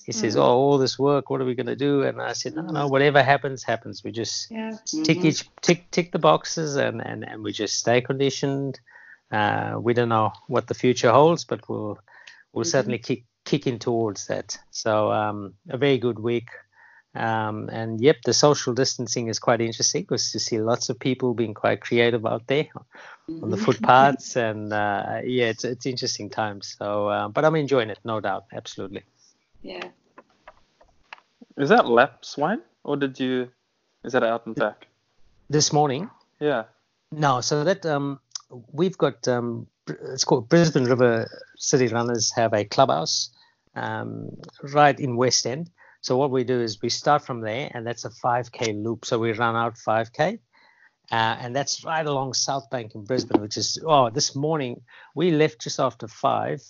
[0.04, 2.02] He says, oh, all this work, what are we going to do?
[2.04, 4.04] And I said, no, no, whatever happens, happens.
[4.04, 4.76] We just Yeah.
[5.04, 5.24] tick Mhm.
[5.24, 8.78] each tick tick the boxes and, and and we just stay conditioned
[9.32, 11.98] uh, we don't know what the future holds, but we'll
[12.52, 12.70] we'll Mhm.
[12.70, 14.56] certainly kick kick in towards that.
[14.70, 16.48] So um, a very good week.
[17.14, 21.32] Um, and yep, the social distancing is quite interesting because you see lots of people
[21.34, 22.68] being quite creative out there
[23.42, 23.64] on the Mhm.
[23.64, 26.76] footpaths, and uh, yeah, it's it's interesting times.
[26.78, 29.02] So, uh, but I'm enjoying it, no doubt, absolutely.
[29.66, 29.88] Yeah.
[31.56, 33.50] Is that lap swine or did you?
[34.04, 34.86] Is that out and back?
[35.50, 36.64] This morning, Yeah.
[37.10, 38.20] No, so that um,
[38.72, 43.30] we've got um, it's called Brisbane River City Runners have a clubhouse
[43.74, 44.28] um,
[44.62, 45.70] right in West End.
[46.00, 49.04] So what we do is we start from there, and that's a 5k loop.
[49.04, 50.38] So we run out 5k,
[51.10, 54.82] uh, and that's right along South Bank in Brisbane, which is oh, this morning
[55.16, 56.62] we left just after five.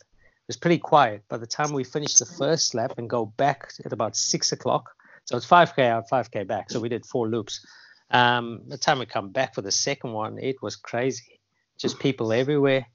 [0.47, 1.25] It was pretty quiet.
[1.29, 4.95] By the time we finished the first lap and go back at about six o'clock,
[5.25, 6.71] so it's 5k out, 5k back.
[6.71, 7.67] So we did four loops.
[8.13, 11.41] Um, the time we come back for the second one, it was crazy.
[11.79, 12.87] Just people everywhere.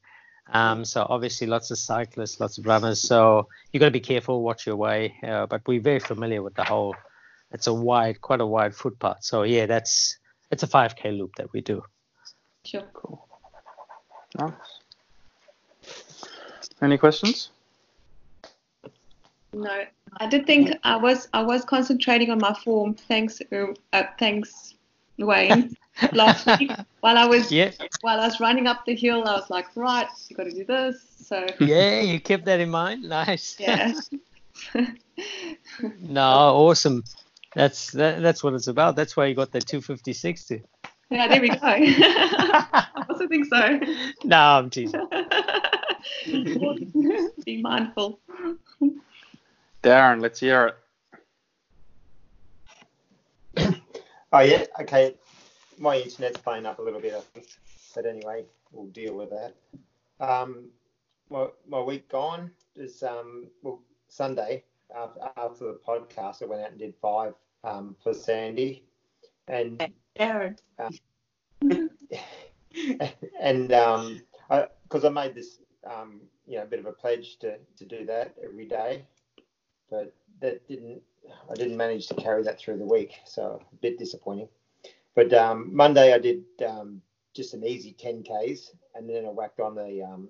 [0.50, 3.02] Um, so obviously lots of cyclists, lots of runners.
[3.02, 5.14] So you've got to be careful, watch your way.
[5.22, 6.96] Uh, but we're very familiar with the whole.
[7.52, 9.26] It's a wide, quite a wide footpath.
[9.26, 10.18] So yeah, that's
[10.52, 11.84] it's a 5k loop that we do.
[12.64, 12.84] Sure.
[12.94, 13.28] Cool.
[14.40, 14.54] Nice.
[16.82, 17.52] Any questions?
[19.54, 19.84] No,
[20.18, 22.96] I did think I was I was concentrating on my form.
[22.96, 24.76] Thanks, uh, uh, thanks,
[25.18, 25.76] Wayne.
[26.14, 29.50] Last week, while I was Yeah, while I was running up the hill, I was
[29.50, 31.06] like, right, you got to do this.
[31.26, 33.04] So yeah, you kept that in mind.
[33.04, 33.58] Nice.
[33.60, 33.94] yeah,
[36.00, 37.04] No, awesome.
[37.54, 38.96] That's that, that's what it's about.
[38.96, 40.60] That's why you got the 256 to.
[41.10, 41.58] yeah, there we go.
[41.62, 43.80] I also think so.
[44.24, 45.02] No, I'm teasing.
[47.46, 48.20] Be mindful.
[49.84, 50.78] Darren, let's hear it.
[54.34, 55.16] Oh yeah, okay.
[55.78, 57.48] My internet's playing up a little bit, I think.
[57.94, 59.56] But anyway, we'll deal with that.
[60.20, 60.70] Um,
[61.30, 64.64] my, my week gone is um, well Sunday
[64.96, 67.34] after, after the podcast, I went out and did five
[67.64, 68.84] um, for Sandy,
[69.48, 70.58] and Darren.
[73.40, 74.22] and um,
[74.84, 78.06] because I, made this um, you know a bit of a pledge to, to do
[78.06, 79.06] that every day,
[79.90, 81.02] but that didn't
[81.50, 84.50] I didn't manage to carry that through the week, so a bit disappointing.
[85.16, 87.02] But um, Monday I did um,
[87.34, 90.30] just an easy 10ks, and then I whacked on the um,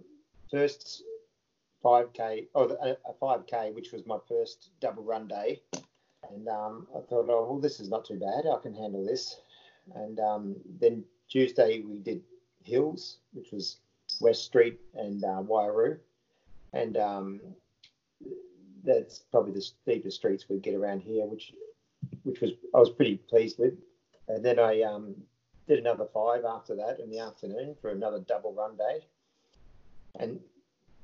[0.49, 1.03] first
[1.83, 5.61] 5k or the- a, a 5k, which was my first double run day.
[6.29, 8.45] And um, I thought, oh well, this is not too bad.
[8.47, 9.41] I can handle this.
[9.95, 12.21] And um, then Tuesday we did
[12.63, 13.77] hills, which was
[14.21, 15.41] West Street and uh,
[16.73, 17.41] and um,
[18.84, 21.53] that's probably the steepest streets we get around here, which
[22.23, 23.73] which was I was pretty pleased with.
[24.27, 25.15] And then I um,
[25.67, 29.05] did another five after that in the afternoon for another double run day.
[30.19, 30.39] And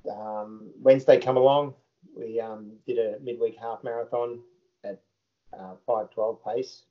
[0.10, 1.74] um, Wednesday come along,
[2.16, 4.40] we um, did a midweek half marathon
[4.84, 5.02] at
[5.58, 6.84] uh, 5:12 pace,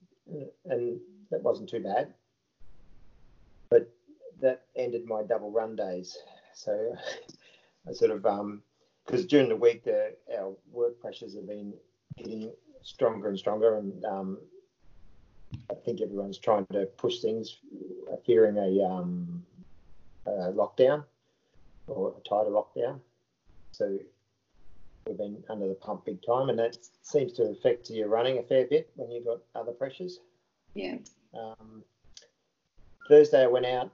[0.66, 2.12] and that wasn't too bad.
[4.40, 6.16] That ended my double run days.
[6.55, 6.94] So
[7.88, 8.62] I sort of um
[9.05, 11.72] because during the week the our work pressures have been
[12.18, 14.38] getting stronger and stronger, and um,
[15.70, 17.59] I think everyone's trying to push things,
[18.12, 19.44] uh, fearing a um
[20.27, 21.05] a lockdown
[21.87, 23.01] or a tighter lockdown.
[23.72, 23.99] So
[25.07, 28.42] we've been under the pump big time, and that seems to affect your running a
[28.42, 30.20] fair bit when you've got other pressures.
[30.75, 30.96] Yeah.
[31.35, 31.85] Um,
[33.08, 33.92] Thursday I went out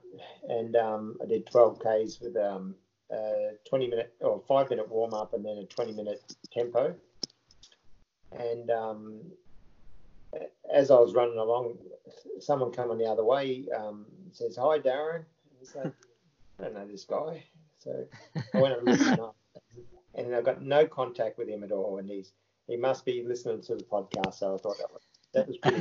[0.49, 2.75] and um, I did 12 k's with um,
[3.11, 6.21] a 20 minute or five minute warm up and then a 20 minute
[6.53, 6.95] tempo.
[8.33, 9.21] And um,
[10.73, 11.77] as I was running along,
[12.41, 15.25] someone coming the other way um, says, "Hi, Darren."
[15.61, 15.93] It's like,
[16.59, 17.45] I don't know this guy,
[17.79, 18.07] so
[18.55, 19.37] I went and looked him up,
[20.15, 21.99] and I got no contact with him at all.
[21.99, 22.33] And he's
[22.67, 25.03] he must be listening to the podcast, so I thought that was
[25.35, 25.81] that was pretty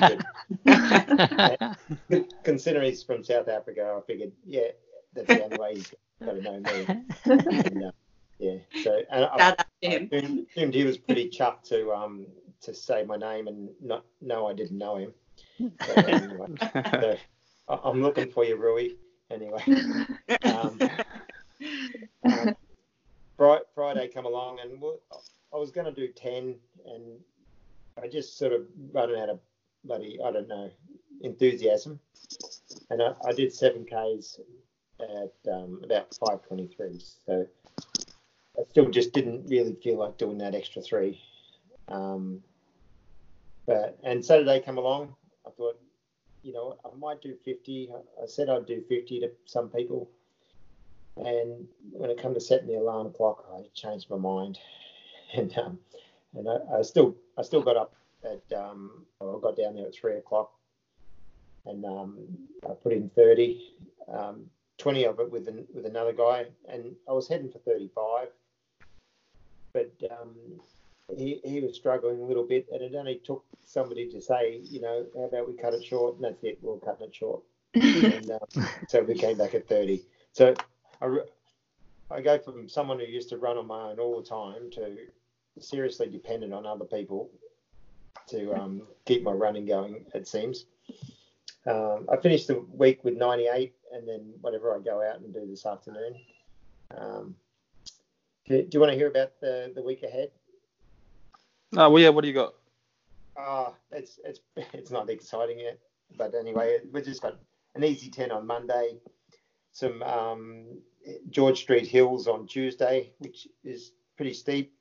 [2.07, 2.25] good.
[2.43, 4.67] Considering he's from South Africa, I figured, yeah,
[5.13, 6.87] that's the only way he's got to know me.
[7.25, 7.91] And, uh,
[8.39, 12.25] yeah, so and I, Shout out I assumed, assumed he was pretty chuffed to um
[12.61, 15.13] to say my name and not know I didn't know him.
[15.59, 16.47] So, anyway,
[16.91, 17.17] so
[17.67, 18.89] I- I'm looking for you, Rui.
[19.29, 19.63] Anyway,
[20.43, 20.79] um,
[22.23, 22.55] um,
[23.37, 24.81] Friday come along and
[25.53, 27.19] I was going to do ten, and
[28.01, 29.39] I just sort of running out of
[29.83, 30.69] bloody I don't know
[31.21, 31.99] enthusiasm,
[32.89, 34.39] and I, I did seven k's
[34.99, 36.99] at um, about five twenty three.
[37.25, 37.47] So
[38.57, 41.21] I still just didn't really feel like doing that extra three.
[41.87, 42.41] Um,
[43.65, 45.15] but and Saturday come along,
[45.47, 45.79] I thought,
[46.43, 47.91] you know, I might do 50.
[47.93, 50.09] I- I said I'd do 50 to some people,
[51.17, 54.57] And when it come to setting the alarm clock, I changed my mind,
[55.33, 55.79] and um,
[56.35, 59.95] and I, I still I still got up at um, I got down there at
[59.95, 60.51] three o'clock,
[61.65, 62.17] and um,
[62.65, 63.73] I put in thirty,
[64.11, 64.45] um,
[64.77, 68.29] 20 of it with an, with another guy, and I was heading for thirty five,
[69.73, 70.35] but um,
[71.15, 74.81] he he was struggling a little bit, and it only took somebody to say, you
[74.81, 77.41] know, how about we cut it short, and that's it, we're cutting it short,
[77.73, 80.03] and um, so we came back at thirty.
[80.33, 80.53] So
[81.01, 81.17] I,
[82.09, 84.97] I go from someone who used to run on my own all the time to
[85.59, 87.29] seriously dependent on other people
[88.27, 90.65] to um, keep my running going, it seems.
[91.65, 95.45] Um, I finished the week with 98, and then whatever I go out and do
[95.45, 96.15] this afternoon.
[96.97, 97.35] Um,
[98.47, 100.31] do, do you want to hear about the, the week ahead?
[101.73, 102.53] Oh, well, yeah, what do you got?
[103.37, 104.41] Ah, it's it's
[104.73, 105.79] it's not exciting yet,
[106.17, 107.37] but anyway, we just got
[107.75, 108.97] an easy 10 on Monday,
[109.71, 110.65] some um,
[111.29, 114.73] George Street Hills on Tuesday, which is pretty steep.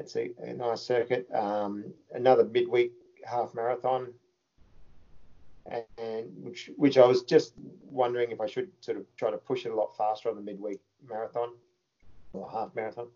[0.00, 1.28] It's a, a nice circuit.
[1.32, 2.92] Um, another midweek
[3.24, 4.12] half marathon,
[5.66, 7.52] and, and which which I was just
[7.84, 10.42] wondering if I should sort of try to push it a lot faster on the
[10.42, 11.50] midweek marathon
[12.32, 13.08] or half marathon.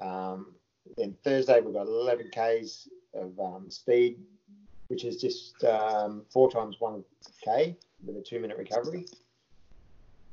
[0.00, 0.54] Um,
[0.96, 4.18] then Thursday we've got 11 k's of um, speed,
[4.88, 7.04] which is just um, four times one
[7.44, 9.06] k with a two minute recovery.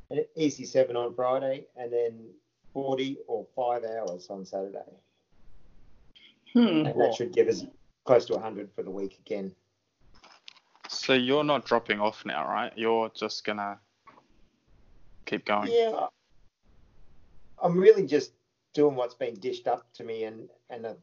[0.10, 2.30] An easy seven on Friday, and then
[2.74, 4.80] 40 or five hours on Saturday.
[6.54, 6.86] Hmm.
[6.86, 7.66] And that should give us
[8.06, 9.54] close to 100 for the week again.
[10.90, 12.74] So you're not dropping off now, right?
[12.76, 13.80] You're just gonna
[15.26, 15.72] keep going.
[15.72, 16.08] Yeah,
[17.64, 18.34] I'm really just
[18.74, 20.94] doing what's been dished up to me, and and uh,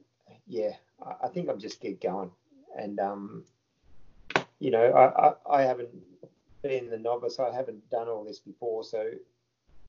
[0.46, 0.72] yeah,
[1.04, 2.30] I, I think I'm just keep going,
[2.78, 3.44] and um,
[4.58, 5.90] you know, I, I I haven't
[6.62, 9.10] been the novice, I haven't done all this before, so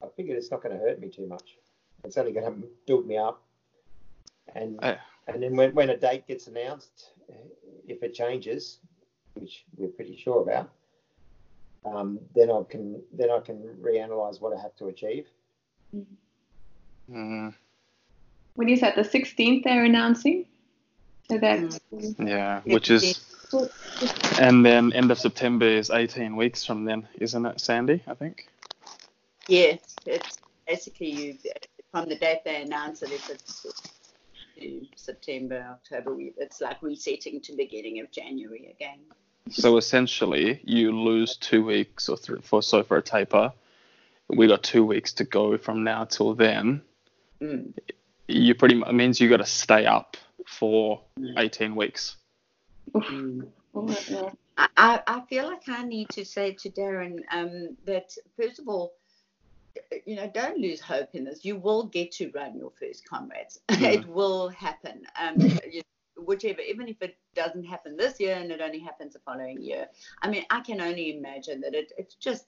[0.01, 1.57] I figured it's not going to hurt me too much.
[2.05, 3.43] It's only going to build me up,
[4.55, 4.99] and Yeah.
[5.33, 7.11] And then when when a date gets announced,
[7.87, 8.79] if it changes,
[9.33, 10.69] which we're pretty sure about.
[11.85, 15.27] Um, then I can then I can reanalyze what I have to achieve.
[17.11, 17.53] Mm,
[18.55, 18.95] When is that?
[18.95, 20.45] The 16th they're announcing?
[21.29, 21.79] So that's
[22.17, 23.23] yeah, which is,
[24.39, 28.03] and then end of September is 18 weeks from then, isn't it, Sandy?
[28.07, 28.49] I think.
[29.47, 30.37] Yeah, it's
[30.67, 31.37] basically you
[31.91, 33.11] from the date they announce it.
[33.11, 33.65] If it's
[34.59, 38.99] to September, October, we, it's like resetting to beginning of January again.
[39.49, 43.53] So essentially, you lose two weeks or three for so for a taper.
[44.27, 46.81] We got two weeks to go from now till then.
[47.41, 47.73] Mm.
[48.27, 51.01] You pretty much means you got to stay up for
[51.37, 52.15] 18 weeks.
[52.93, 53.47] Mm.
[53.73, 54.31] oh.
[54.57, 58.67] I, I I feel like I need to say to Darren um, that first of
[58.67, 58.93] all,
[60.05, 61.45] you know, don't lose hope in this.
[61.45, 63.59] You will get to run your first comrades.
[63.69, 65.03] it will happen.
[65.19, 65.35] Um,
[65.71, 65.81] you,
[66.17, 69.87] whichever, even if it doesn't happen this year and it only happens the following year.
[70.21, 72.45] I mean, I can only imagine that it, it's just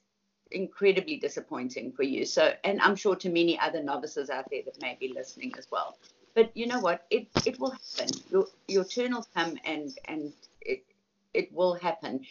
[0.51, 2.25] incredibly disappointing for you.
[2.25, 5.67] So, and I'm sure to many other novices out there that may be listening as
[5.71, 5.97] well.
[6.35, 7.05] But you know what?
[7.09, 8.17] It it will happen.
[8.29, 10.31] Your your turn will come and and
[10.61, 10.85] it
[11.33, 12.25] it will happen.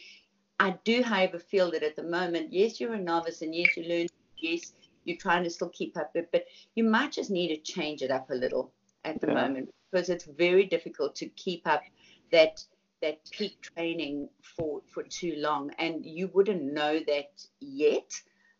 [0.58, 3.84] I do, however, feel that at the moment, yes, you're a novice and yes, you
[3.84, 4.72] learn, yes,
[5.10, 6.44] you're trying to still keep up with, but
[6.76, 8.72] you might just need to change it up a little
[9.04, 9.34] at the Yeah.
[9.34, 11.82] moment because it's very difficult to keep up
[12.30, 12.64] that
[13.02, 18.10] that peak training for for too long, and you wouldn't know that yet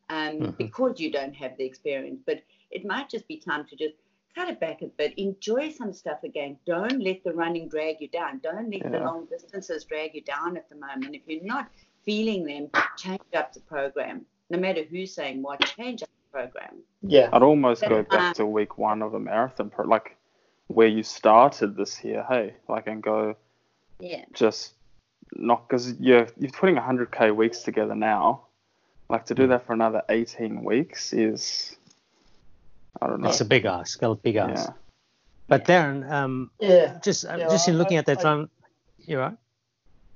[0.08, 0.56] um, Mhm.
[0.56, 2.20] because you don't have the experience.
[2.26, 3.94] But it might just be time to just
[4.34, 6.58] cut it back a bit, enjoy some stuff again.
[6.64, 8.38] Don't let the running drag you down.
[8.38, 11.14] Don't let the long distances drag you down at the moment.
[11.14, 11.70] If you're not
[12.04, 14.26] feeling them, change up the program.
[14.48, 16.76] No matter who's saying what, change up program.
[17.02, 18.02] Yeah, I'd almost go Yeah.
[18.02, 20.16] back to week one of a marathon, pro- like
[20.68, 22.24] where you started this year.
[22.28, 23.36] Hey, like and go
[23.98, 24.24] Yeah.
[24.32, 24.74] just
[25.36, 28.46] not because you're you're putting 100k weeks together now.
[29.08, 31.76] Like to do that for another 18 weeks is,
[33.02, 33.28] I don't know.
[33.28, 34.68] It's a big ask, a big ask.
[34.68, 34.74] yeah.
[35.48, 36.98] But Darren, um, yeah.
[37.02, 38.50] just Yeah, just in I- looking at that I- run,
[38.98, 39.36] you're right.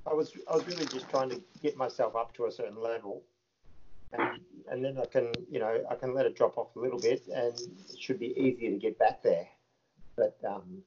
[0.07, 3.23] I was I was really just trying to get myself up to a certain level,
[4.13, 4.39] and
[4.71, 7.23] and then I can you know I can let it drop off a little bit,
[7.29, 9.47] and it should be easier to get back there.
[10.17, 10.83] But um,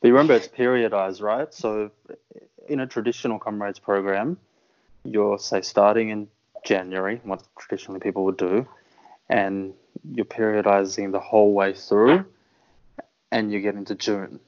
[0.00, 1.52] But you remember it's periodized, right?
[1.52, 1.90] So
[2.68, 4.38] in a traditional comrades program,
[5.04, 6.28] you're say starting in
[6.64, 8.66] January, what traditionally people would do,
[9.28, 9.74] and
[10.12, 12.24] you're periodizing the whole way through,
[13.30, 14.40] and you get into June,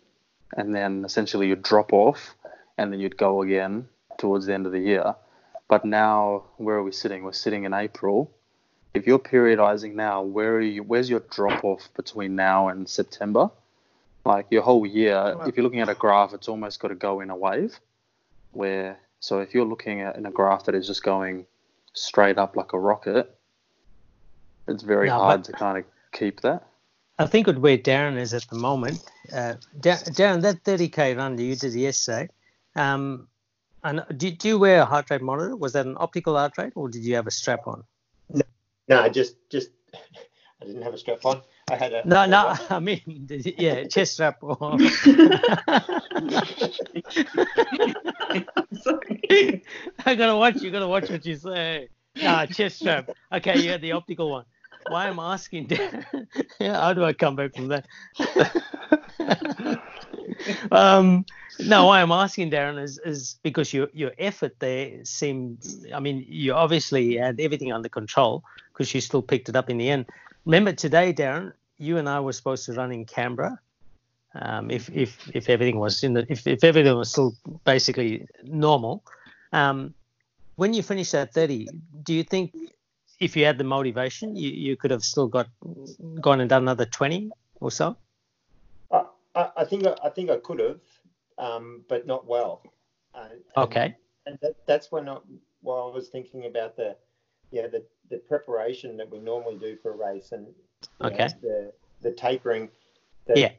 [0.56, 2.34] and then essentially you drop off,
[2.76, 3.88] and then you'd go again
[4.18, 5.14] towards the end of the year.
[5.68, 7.22] But now, where are we sitting?
[7.22, 8.30] We're sitting in April,
[8.94, 10.82] if you're periodizing now, where are you?
[10.82, 13.50] Where's your drop off between now and September?
[14.24, 17.20] Like your whole year, if you're looking at a graph, it's almost got to go
[17.20, 17.78] in a wave.
[18.52, 21.46] Where so if you're looking at in a graph that is just going
[21.92, 23.34] straight up like a rocket,
[24.66, 26.66] it's very No, hard to kind of keep that.
[27.18, 29.02] I think with where Darren is at the moment,
[29.32, 32.28] uh, Da- Darren, that 30k run that you did yesterday,
[32.76, 33.28] um,
[33.84, 35.56] and do, do you wear a heart rate monitor?
[35.56, 37.84] Was that an optical heart rate, or did you have a strap on?
[38.88, 39.70] No, just just
[40.60, 41.42] I didn't have a strap on.
[41.70, 44.80] I had a No, no, I mean, yeah, chest strap on.
[48.72, 49.64] Sorry.
[50.04, 50.62] I gotta watch.
[50.62, 51.88] You gotta watch what you say.
[52.16, 53.10] Nah, chest strap.
[53.32, 54.44] Okay, you had the optical one.
[54.88, 55.68] Why am I asking?
[55.68, 56.26] Darren?
[56.60, 57.86] How do I come back from that?
[60.72, 61.24] um,
[61.60, 65.66] no, why I'm asking, Darren, is is because your your effort there seemed.
[65.94, 69.78] I mean, you obviously had everything under control because you still picked it up in
[69.78, 70.06] the end.
[70.44, 73.58] Remember today, Darren, you and I were supposed to run in Canberra.
[74.34, 77.34] Um, if if if everything was in the if, if everything was still
[77.64, 79.02] basically normal,
[79.52, 79.94] um,
[80.56, 81.68] when you finish that 30,
[82.02, 82.54] do you think
[83.20, 85.48] if you had the motivation, you, you could have still got
[86.20, 87.30] gone and done another 20
[87.60, 87.96] or so?
[89.38, 90.80] I, I think I think I could have,
[91.38, 92.62] um, but not well.
[93.14, 93.96] Uh, Okay.
[94.26, 95.18] and that, that's when I,
[95.62, 96.96] while I was thinking about the,
[97.50, 100.52] yeah, the, the preparation that we normally do for a race and you
[101.00, 101.28] know, Okay.
[101.42, 102.70] the the tapering.
[103.26, 103.52] That, Yeah.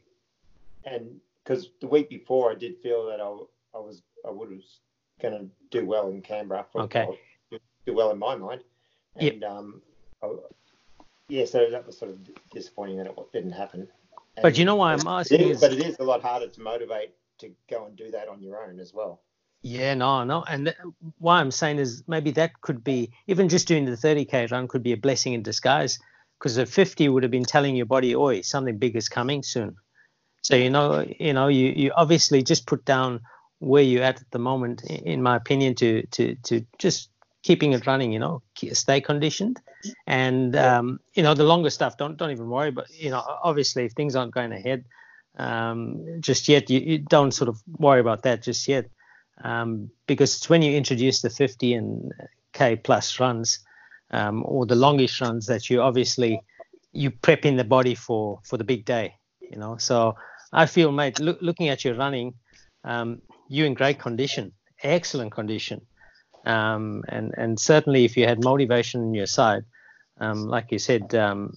[0.86, 4.62] And because the week before I did feel that I, I was I would have
[5.22, 6.66] going to do well in Canberra.
[6.72, 7.06] For, Okay.
[7.52, 8.64] do, do well in my mind.
[9.20, 9.34] Yep.
[9.34, 9.82] And um,
[10.24, 10.32] I,
[11.28, 12.18] yeah, so that was sort of
[12.52, 13.88] disappointing that it didn't happen.
[14.42, 16.62] But you know why I'm asking is, is, but it is a lot harder to
[16.62, 19.22] motivate to go and do that on your own as well.
[19.62, 20.44] yeah, no, no.
[20.44, 20.78] And th-
[21.18, 24.84] why I'm saying is maybe that could be, even just doing the 30K run could
[24.84, 26.00] be a blessing in disguise
[26.38, 29.76] because the 50 would have been telling your body, oi, something big is coming soon.
[30.42, 33.20] So, you know, you know, you, you obviously just put down
[33.60, 37.10] where you're at at the moment, in my opinion, to, to, to just
[37.44, 39.60] keeping it running, you know, stay conditioned.
[40.08, 42.72] And, um, you know, the longer stuff, don't, don't even worry.
[42.72, 44.86] But, you know, obviously if things aren't going ahead
[45.38, 48.90] um, just yet, you, you don't sort of worry about that just yet.
[49.42, 52.12] Um, because it's when you introduce the 50 and
[52.52, 53.60] K plus runs,
[54.12, 56.42] um, or the longish runs that you obviously
[56.92, 60.16] you prep in the body for for the big day you know so
[60.54, 62.34] i feel mate look, looking at your running
[62.84, 64.52] um, you in great condition
[64.84, 65.82] excellent condition
[66.46, 69.64] um, and and certainly if you had motivation on your side
[70.20, 71.54] um, like you said um,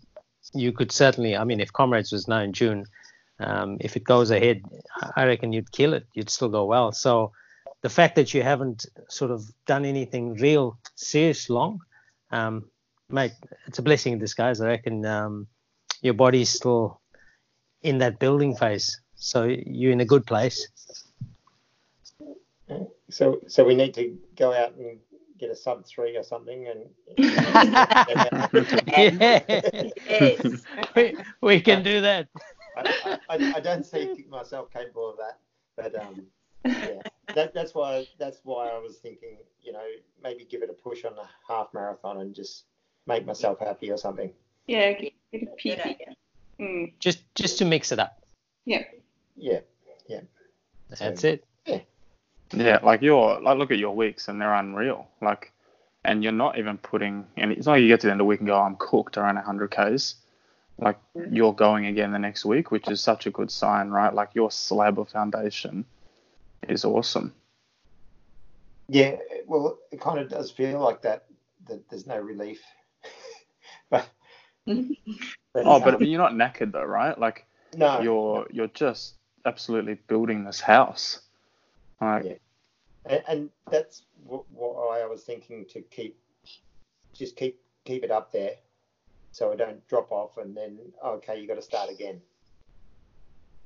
[0.55, 2.85] you could certainly i mean if comrades was now in june
[3.41, 4.63] um, if it goes ahead
[5.17, 7.33] i reckon you'd kill it you'd still go well so
[7.83, 11.81] the fact that you haven't sort of done anything real serious long
[12.31, 12.65] um,
[13.13, 13.33] mate,
[13.67, 14.61] it's a blessing in disguise.
[14.61, 15.47] I reckon um,
[16.01, 17.01] your body's still
[17.83, 20.67] in that building phase, so you're in a good place.
[23.11, 24.99] So, so we need to go out and
[25.39, 28.07] get a sub three or something, and yeah,
[30.09, 30.63] Yes.
[30.97, 32.29] we, we can do that.
[32.77, 35.39] I, I, I don't see myself capable of that.
[35.77, 36.27] But um,
[36.65, 37.01] yeah,
[37.35, 39.85] that, that's why that's why I was thinking, you know,
[40.23, 42.65] maybe give it a push on the half marathon and just
[43.07, 44.31] make myself happy or something.
[44.67, 45.49] Yeah, get a Good
[46.61, 48.23] Mm, Just just to mix it up.
[48.67, 48.85] yeah.
[49.37, 49.61] Yeah,
[50.09, 50.21] Yeah.
[50.91, 51.45] That's it.
[52.55, 55.09] Yeah, like your like look at your weeks and they're unreal.
[55.23, 55.53] Like,
[56.05, 57.27] and you're not even putting.
[57.37, 58.77] And it's not like you get to the end of the week and go, I'm
[58.77, 60.17] cooked around 100 k's.
[60.83, 60.99] Like
[61.31, 64.13] you're going again the next week, which is such a good sign, right?
[64.13, 65.85] Like your slab of foundation
[66.69, 67.33] is awesome.
[68.89, 69.17] yeah.
[69.47, 71.27] Well, it kind of does feel like that.
[71.69, 72.61] That there's no relief.
[73.91, 74.09] but,
[74.67, 74.87] but
[75.55, 77.17] Oh, but um, you're not knackered though, right?
[77.17, 79.15] Like no, you're you're just
[79.47, 81.21] absolutely building this house.
[82.01, 82.35] Like Yeah.
[83.07, 86.19] and, and that's what, why I was thinking to keep,
[87.15, 88.57] just keep keep it up there,
[89.33, 92.21] so I don't drop off and then okay, you got to start again.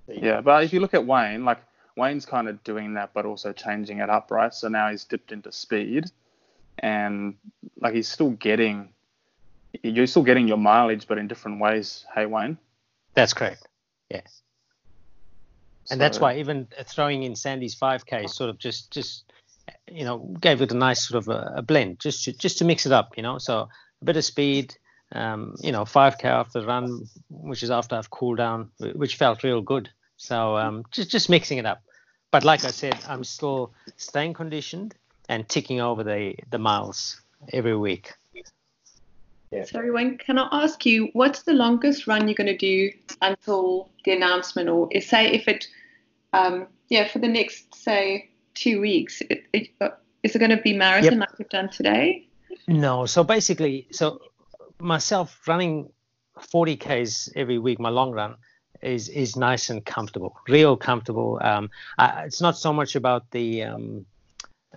[0.06, 1.58] So you- Yeah, but if you look at Wayne, like
[1.96, 4.52] Wayne's kind of doing that, but also changing it up, right?
[4.54, 6.04] So now he's dipped into speed,
[6.78, 7.36] and
[7.80, 8.90] like he's still getting,
[9.82, 12.04] you're still getting your mileage, but in different ways.
[12.14, 12.58] Hey, Wayne.
[13.14, 13.66] That's correct.
[14.10, 14.20] Yeah.
[15.90, 19.24] And that's why even throwing in Sandy's 5K sort of just just
[19.90, 22.64] you know gave it a nice sort of a, a blend just to, just to
[22.64, 23.38] mix it up, you know.
[23.38, 23.68] So
[24.02, 24.76] a bit of speed,
[25.12, 29.42] um, you know, 5K after the run, which is after I've cooled down, which felt
[29.42, 29.90] real good.
[30.16, 31.82] So um, just just mixing it up.
[32.30, 34.94] But like I said, I'm still staying conditioned
[35.28, 37.20] and ticking over the the miles
[37.52, 38.12] every week.
[39.52, 39.64] Yeah.
[39.64, 42.90] Sorry, Wayne, can I ask you, what's the longest run you're going to do
[43.22, 45.68] until the announcement, or is, say if it,
[46.32, 49.90] um, yeah, for the next say two weeks, it, it, uh,
[50.24, 52.26] is it going to be marathon like you've done today?
[52.66, 54.20] No, so basically, so
[54.78, 55.90] myself running
[56.40, 58.36] 40 k's every week, my long run
[58.82, 61.38] is is nice and comfortable, real comfortable.
[61.42, 64.06] Um, I, it's not so much about the um,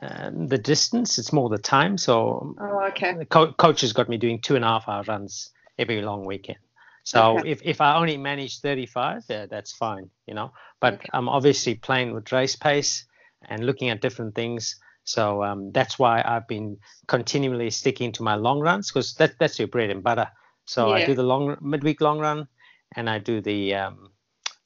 [0.02, 1.98] uh, the distance; it's more the time.
[1.98, 3.14] So Oh, okay.
[3.14, 6.26] the co- coach has got me doing two and a half hour runs every long
[6.26, 6.60] weekend.
[7.04, 7.52] So Okay.
[7.52, 10.52] if, if I only manage 35, yeah, that's fine, you know.
[10.80, 11.10] But Okay.
[11.12, 13.06] I'm obviously playing with race pace
[13.48, 14.76] and looking at different things.
[15.10, 19.58] So um, that's why I've been continually sticking to my long runs because that, that's
[19.58, 20.28] your bread and butter.
[20.66, 22.48] So I do the long midweek long run
[22.96, 24.12] and I do the um,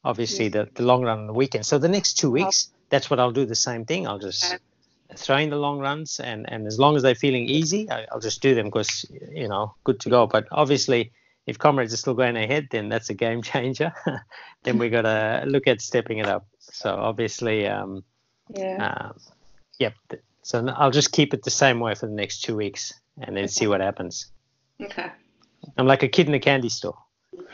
[0.04, 1.66] obviously the, the long run on the weekend.
[1.66, 4.06] So the next two weeks, that's what I'll do the same thing.
[4.06, 4.44] I'll just
[5.16, 8.20] throw in the long runs and, and as long as they're feeling easy, I, I'll
[8.20, 10.28] just do them because, you know, good to go.
[10.28, 11.14] But obviously,
[11.48, 13.94] if comrades are still going ahead, then that's a game changer.
[14.64, 16.48] then we got to look at stepping it up.
[16.60, 18.04] So obviously, um,
[18.50, 18.88] Yeah.
[18.88, 19.14] um,
[19.80, 19.94] yep.
[20.44, 23.36] Th- So I'll just keep it the same way for the next two weeks and
[23.36, 24.28] then see what happens.
[24.82, 25.12] Okay.
[25.78, 26.98] I'm like a kid in a candy store.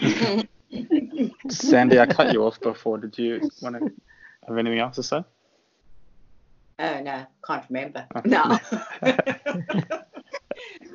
[1.49, 2.97] Sandy, I cut you off before.
[2.97, 3.91] Did you want to
[4.47, 5.23] have anything else to say?
[6.79, 8.07] Oh no, can't remember.
[8.15, 8.21] Oh.
[8.25, 8.57] No.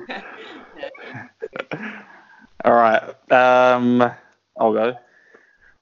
[2.65, 3.31] All right.
[3.31, 4.01] Um,
[4.59, 4.95] I'll go.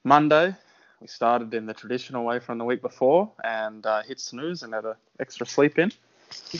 [0.04, 0.54] Monday,
[1.04, 4.72] we started in the traditional way from the week before and uh, hit snooze and
[4.72, 5.92] had an extra sleep in.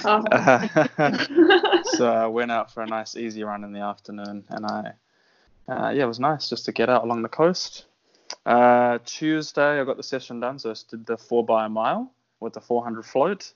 [0.04, 0.22] Oh.
[1.84, 4.92] so I went out for a nice easy run in the afternoon, and I,
[5.66, 7.86] uh, yeah, it was nice just to get out along the coast.
[8.44, 12.12] Uh, Tuesday, I got the session done, so I did the four by a mile
[12.40, 13.50] with the 400 float,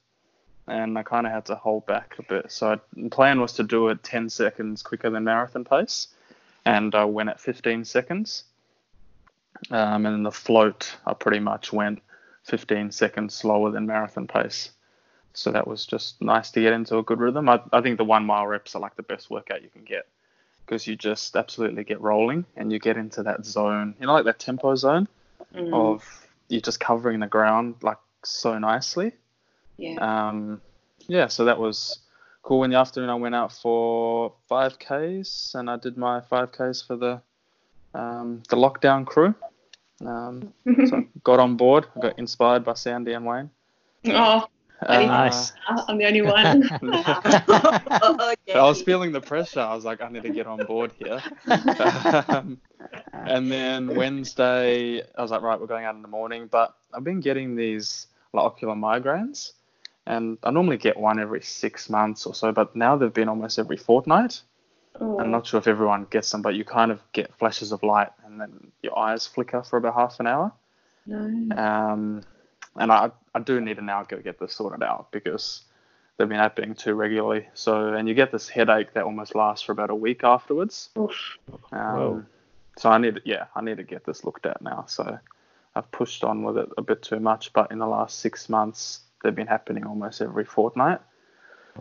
[0.68, 2.50] and I kind of had to hold back a bit.
[2.50, 6.08] So I, the plan was to do it 10 seconds quicker than marathon pace,
[6.64, 8.44] and I went at 15 seconds.
[9.70, 12.00] Um, and then the float, I pretty much went
[12.44, 14.70] 15 seconds slower than marathon pace.
[15.34, 17.48] So that was just nice to get into a good rhythm.
[17.48, 20.06] I, I think the one mile reps are like the best workout you can get
[20.64, 24.24] because you just absolutely get rolling and you get into that zone, you know, like
[24.24, 25.08] that tempo zone
[25.54, 29.12] Mm, of you're just covering the ground like so nicely.
[29.76, 30.28] yeah.
[30.28, 30.60] Um,
[31.06, 32.00] yeah, so that was
[32.42, 32.64] cool.
[32.64, 37.22] In the afternoon, I went out for 5Ks and I did my 5Ks for the
[37.94, 39.34] um, the lockdown crew.
[40.04, 40.52] Um,
[40.86, 41.86] so I got on board.
[41.96, 43.50] I got inspired by Sandy and Wayne.
[44.06, 44.46] oh,
[44.80, 45.52] Uh, Nice.
[45.88, 46.70] I'm the only one.
[46.82, 48.52] okay.
[48.54, 49.60] I was feeling the pressure.
[49.60, 51.20] I was like, I need to get on board here.
[52.28, 52.60] um,
[53.12, 56.46] and then Wednesday, I was like, right, we're going out in the morning.
[56.46, 59.52] But I've been getting these like, ocular migraines,
[60.06, 63.58] and I normally get one every six months or so, but now they've been almost
[63.58, 64.42] every fortnight.
[65.00, 67.82] Oh, I'm not sure if everyone gets them, but you kind of get flashes of
[67.82, 70.52] light, and then your eyes flicker for about half an hour.
[71.06, 71.56] no.
[71.56, 72.22] Um,
[72.76, 75.62] and I, I do need to now go get this sorted out because
[76.16, 77.48] they've been happening too regularly.
[77.54, 80.90] So, and you get this headache that almost lasts for about a week afterwards.
[80.98, 81.38] Oof.
[81.72, 82.26] Um,
[82.76, 84.84] so I need, yeah, I need to get this looked at now.
[84.86, 85.18] So
[85.74, 89.00] I've pushed on with it a bit too much, but in the last six months,
[89.22, 91.00] they've been happening almost every fortnight.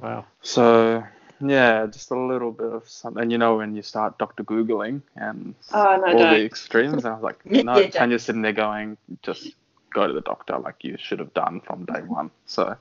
[0.01, 0.26] Wow.
[0.41, 1.03] So
[1.40, 3.30] yeah, just a little bit of something.
[3.30, 6.46] You know, when you start Doctor Googling and Oh, no, all the don't.
[6.46, 9.56] extremes, and I was like, Yeah, no, yeah, you're sitting there going, just
[9.94, 12.32] go to the doctor, like you should have done from day one.
[12.46, 12.76] So,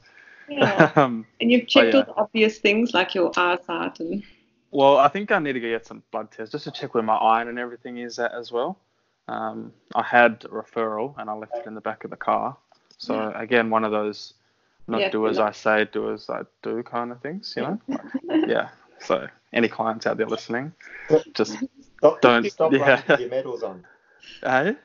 [0.48, 0.92] Yeah.
[0.96, 2.00] um, And you've checked yeah.
[2.00, 4.22] all the obvious things like your eyesight and.
[4.70, 7.02] well, I think I need to go get some blood tests just to check where
[7.02, 8.78] my iron and everything is at as well.
[9.28, 12.56] Um, I had a referral and I left it in the back of the car.
[12.98, 14.34] So again, one of those
[14.88, 17.62] not Yeah, do as like- I say, do as I do kind of things, you
[17.62, 17.80] know?
[17.88, 18.00] Like,
[18.48, 18.68] yeah.
[19.00, 20.72] So any clients out there listening,
[21.34, 21.56] just
[21.98, 23.02] Stop, Don't- stop yeah.
[23.18, 23.84] your medals on.
[24.42, 24.76] hey.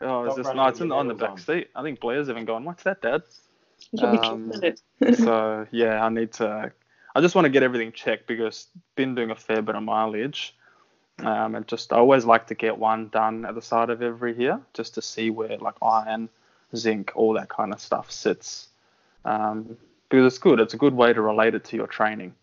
[0.00, 0.68] Oh, is Stop this running no?
[0.68, 1.38] It's on the back on.
[1.38, 1.68] seat.
[1.76, 2.64] I think Blair's even gone.
[2.64, 3.22] What's that, Dad?
[4.02, 4.52] Um,
[5.14, 6.72] so yeah, I need to.
[7.14, 8.66] I just want to get everything checked because
[8.96, 10.56] been doing a fair bit of mileage,
[11.20, 14.36] um, and just I always like to get one done at the start of every
[14.38, 16.28] year just to see where like iron,
[16.76, 18.68] zinc, all that kind of stuff sits,
[19.24, 19.76] um,
[20.08, 20.60] because it's good.
[20.60, 22.34] It's a good way to relate it to your training.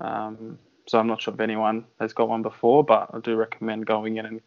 [0.00, 3.86] Um, so I'm not sure if anyone has got one before, but I do recommend
[3.86, 4.40] going in and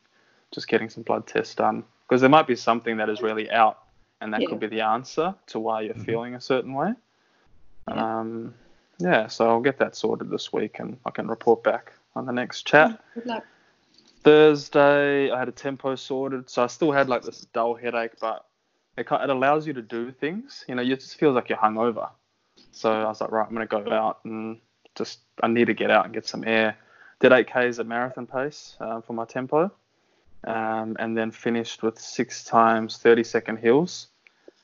[0.51, 3.79] just getting some blood tests done because there might be something that is really out,
[4.21, 4.49] and that Yeah.
[4.49, 6.93] could be the answer to why you're feeling a certain way.
[7.87, 8.19] Yeah.
[8.19, 8.53] Um,
[8.99, 12.31] yeah, so I'll get that sorted this week, and I can report back on the
[12.31, 13.01] next chat.
[13.13, 13.45] Good luck.
[14.23, 18.45] Thursday, I had a tempo sorted, so I still had like this dull headache, but
[18.97, 20.65] it, it allows you to do things.
[20.67, 22.09] You know, you just feels like you're hungover.
[22.71, 24.59] So I was like, right, I'm gonna go out and
[24.95, 26.77] just I need to get out and get some air.
[27.19, 29.71] did 8Ks at marathon pace uh, for my tempo,
[30.45, 34.07] um, and then finished with six times 30 second hills.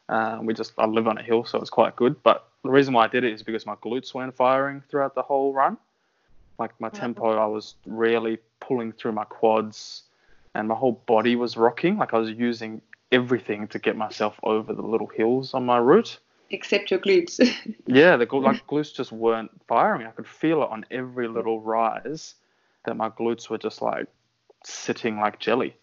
[0.10, 2.22] Um, we just I live on a hill, so it's quite good.
[2.24, 5.22] But the reason why I did it is because my glutes weren't firing throughout the
[5.22, 5.78] whole run.
[6.60, 10.04] Like my tempo, I was really pulling through my quads,
[10.54, 11.98] and my whole body was rocking.
[11.98, 12.82] Like I was using
[13.12, 16.18] everything to get myself over the little hills on my route.
[16.50, 17.40] Except your glutes.
[17.86, 20.06] yeah, the like glutes just weren't firing.
[20.06, 22.36] I could feel it on every little rise
[22.86, 24.08] that my glutes were just like
[24.66, 25.76] sitting like jelly.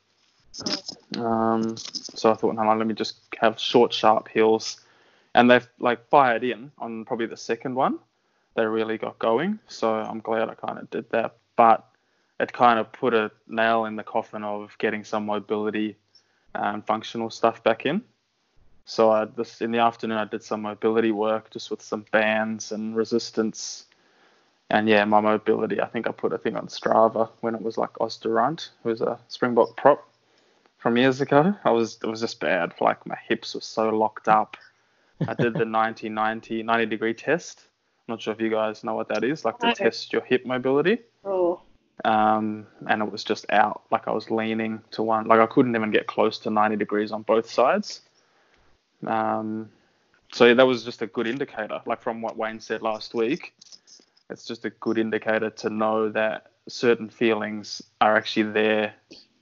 [1.16, 4.80] Um, so I thought, no, let me just have short, sharp hills,
[5.34, 7.98] and they've like fired in on probably the second one.
[8.56, 11.36] They really got going, so I'm glad I kind of did that.
[11.56, 11.86] But
[12.40, 15.96] it kind of put a nail in the coffin of getting some mobility
[16.58, 18.02] and functional stuff back in.
[18.84, 22.72] So I this in the afternoon I did some mobility work just with some bands
[22.72, 23.84] and resistance.
[24.70, 27.78] And yeah, my mobility, I think I put a thing on Strava when it was
[27.78, 30.06] like Os du Randt, who was a Springbok prop
[30.78, 31.54] from years ago.
[31.64, 32.74] I was it was just bad.
[32.80, 34.56] Like my hips were so locked up.
[35.26, 37.66] I did the 90 90 90 degree test.
[38.08, 40.46] I'm not sure if you guys know what that is, like to test your hip
[40.46, 41.00] mobility.
[41.24, 41.60] Oh.
[42.04, 43.82] Um, and it was just out.
[43.90, 45.26] Like I was leaning to one.
[45.26, 48.02] Like I couldn't even get close to 90 degrees on both sides.
[49.06, 49.70] Um,
[50.32, 51.80] so that was just a good indicator.
[51.86, 53.54] Like from what Wayne said last week,
[54.30, 58.94] it's just a good indicator to know that certain feelings are actually there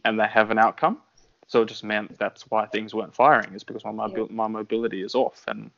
[0.04, 0.98] and they have an outcome.
[1.48, 5.02] So it just meant that's why things weren't firing, is because my mobi- my mobility
[5.02, 5.70] is off and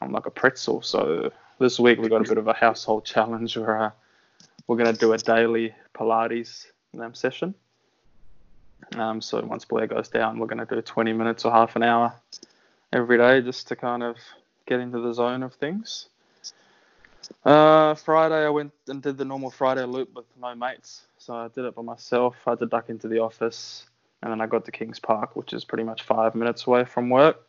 [0.00, 0.82] I'm like a pretzel.
[0.82, 3.90] So this week we got a bit of a household challenge where uh,
[4.66, 6.66] we're going to do a daily Pilates
[7.00, 7.54] um, session.
[8.96, 11.82] Um, so once Blair goes down, we're going to do 20 minutes or half an
[11.82, 12.14] hour
[12.92, 14.16] every day just to kind of
[14.66, 16.08] get into the zone of things.
[17.44, 21.02] Uh, Friday, I went and did the normal Friday loop with no mates.
[21.18, 22.36] So I did it by myself.
[22.46, 23.86] I had to duck into the office,
[24.22, 27.10] and then I got to Kings Park, which is pretty much five minutes away from
[27.10, 27.40] work.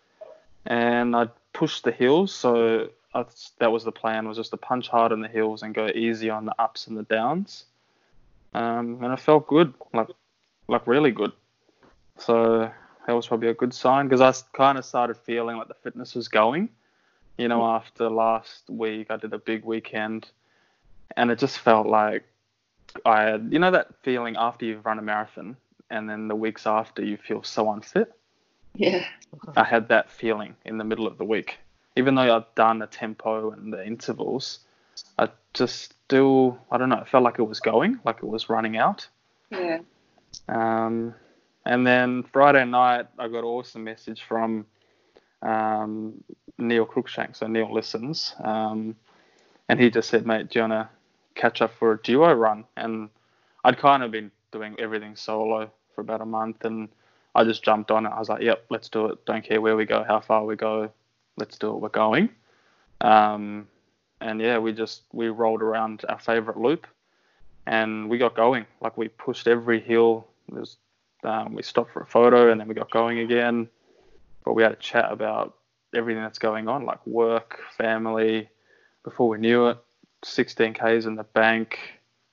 [0.65, 3.25] And I pushed the hills, so I,
[3.59, 6.29] that was the plan: was just to punch hard in the hills and go easy
[6.29, 7.65] on the ups and the downs.
[8.53, 10.09] Um, and it felt good, like
[10.67, 11.31] like really good.
[12.17, 12.71] So
[13.07, 16.15] that was probably a good sign because I kind of started feeling like the fitness
[16.15, 16.69] was going.
[17.37, 20.29] You know, after last week, I did a big weekend,
[21.17, 22.23] and it just felt like
[23.05, 25.57] I had, you know, that feeling after you've run a marathon,
[25.89, 28.13] and then the weeks after you feel so unfit.
[28.73, 29.05] Yeah.
[29.55, 31.57] I had that feeling in the middle of the week,
[31.95, 34.59] even though I'd done the tempo and the intervals.
[35.17, 38.49] I just still, I don't know, it felt like it was going, like it was
[38.49, 39.07] running out.
[39.49, 39.79] Yeah.
[40.47, 41.13] Um,
[41.65, 44.65] and then Friday night, I got an awesome message from
[45.41, 46.23] um,
[46.57, 47.35] Neil Cruikshank.
[47.35, 48.35] So Neil listens.
[48.43, 48.95] Um,
[49.67, 50.89] and he just said, mate, do you want to
[51.33, 52.65] catch up for a duo run?
[52.77, 53.09] And
[53.63, 56.65] I'd kind of been doing everything solo for about a month.
[56.65, 56.89] And
[57.33, 58.09] I just jumped on it.
[58.09, 59.25] I was like, yep, let's do it.
[59.25, 60.91] Don't care where we go, how far we go.
[61.37, 61.79] Let's do it.
[61.79, 62.29] We're going.
[63.01, 63.67] Um,
[64.21, 66.87] and yeah, we just, we rolled around our favorite loop
[67.65, 68.65] and we got going.
[68.81, 70.27] Like we pushed every hill.
[71.23, 73.67] Um, we stopped for a photo and then we got going again.
[74.43, 75.55] But we had a chat about
[75.95, 78.49] everything that's going on, like work, family.
[79.03, 79.77] Before we knew it,
[80.23, 81.79] 16 k's in the bank,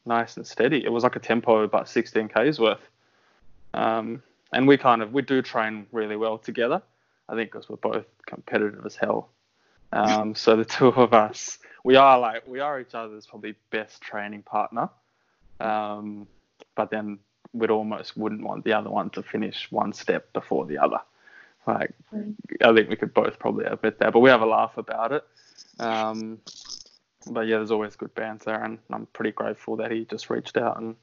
[0.04, 0.84] nice and steady.
[0.84, 2.80] It was like a tempo, but 16 k's worth.
[3.74, 4.22] Um,
[4.52, 6.82] and we kind of we do train really well together.
[7.32, 9.30] I think because we're both competitive as hell.
[9.92, 14.02] Um, so the two of us, we are like we are each other's probably best
[14.02, 14.90] training partner.
[15.58, 16.26] Um,
[16.74, 17.18] but then
[17.54, 20.98] we'd almost wouldn't want the other one to finish one step before the other.
[21.66, 21.92] Like,
[22.62, 25.24] I think we could both probably admit that, but we have a laugh about it.
[25.78, 26.38] Um,
[27.30, 30.56] but yeah, there's always good bands there, and I'm pretty grateful that he just reached
[30.56, 30.96] out and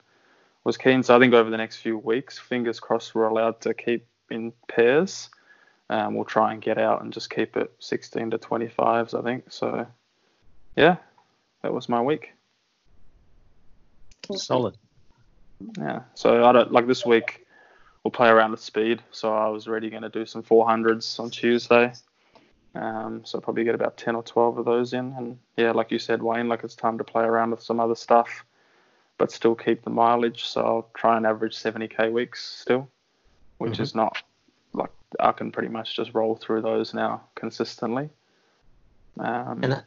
[0.63, 1.01] was keen.
[1.01, 4.51] So I think over the next few weeks, fingers crossed, we're allowed to keep in
[4.67, 5.29] pairs.
[5.89, 9.45] Um, we'll try and get out and just keep it 16 to 25s, I think.
[9.49, 9.87] So
[10.75, 10.97] yeah,
[11.63, 12.33] that was my week.
[14.31, 14.77] Solid.
[15.77, 16.01] Yeah.
[16.13, 17.45] So I don't like this week.
[18.03, 19.01] We'll play around with speed.
[19.11, 21.91] So I was already going to do some 400s on Tuesday.
[22.75, 25.13] Um, so I'll probably get about 10 or 12 of those in.
[25.17, 27.95] And yeah, like you said, Wayne, like it's time to play around with some other
[27.95, 28.45] stuff,
[29.17, 30.45] but still keep the mileage.
[30.45, 32.87] So I'll try and average 70k weeks still,
[33.57, 33.83] which mm-hmm.
[33.83, 34.21] is not
[34.79, 38.09] like I can pretty much just roll through those now consistently.
[39.19, 39.83] Um, and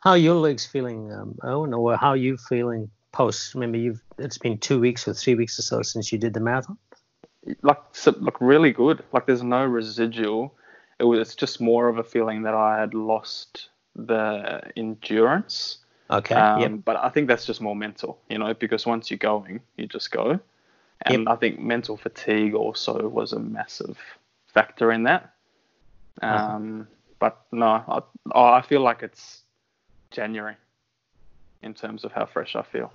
[0.00, 3.54] how are your legs feeling, um, Owen, or how are you feeling post?
[3.54, 6.40] Remember, you've it's been two weeks or three weeks or so since you did the
[6.40, 6.76] marathon.
[7.62, 9.02] Like, so, look really good.
[9.12, 10.54] Like, there's no residual.
[10.98, 15.78] It was it's just more of a feeling that I had lost the endurance.
[16.10, 16.34] Okay.
[16.34, 16.72] Um, yep.
[16.84, 20.10] But I think that's just more mental, you know, because once you're going, you just
[20.10, 20.40] go.
[21.04, 23.98] And I think mental fatigue also was a massive
[24.46, 25.34] factor in that.
[26.22, 26.52] Uh-huh.
[26.52, 26.88] Um,
[27.18, 29.42] But no, I, I feel like it's
[30.10, 30.56] January
[31.62, 32.92] in terms of how fresh I feel.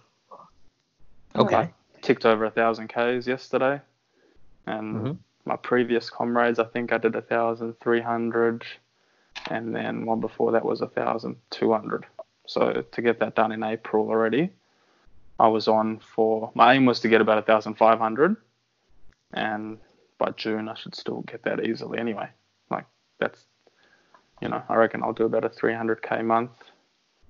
[1.35, 1.73] Okay.
[2.01, 3.81] Ticked over a thousand Ks yesterday.
[4.65, 5.17] And Mhm.
[5.45, 8.63] my previous comrades, I think I did a thousand three hundred,
[9.49, 12.05] and then one before that was a thousand two hundred.
[12.45, 14.51] So to get that done in April already,
[15.39, 18.35] I was on for my aim was to get about a thousand five hundred,
[19.33, 19.77] and
[20.17, 22.29] by June I should still get that easily anyway.
[22.69, 22.85] Like
[23.19, 23.45] that's,
[24.41, 26.51] you know, I reckon I'll do about a three hundred k month,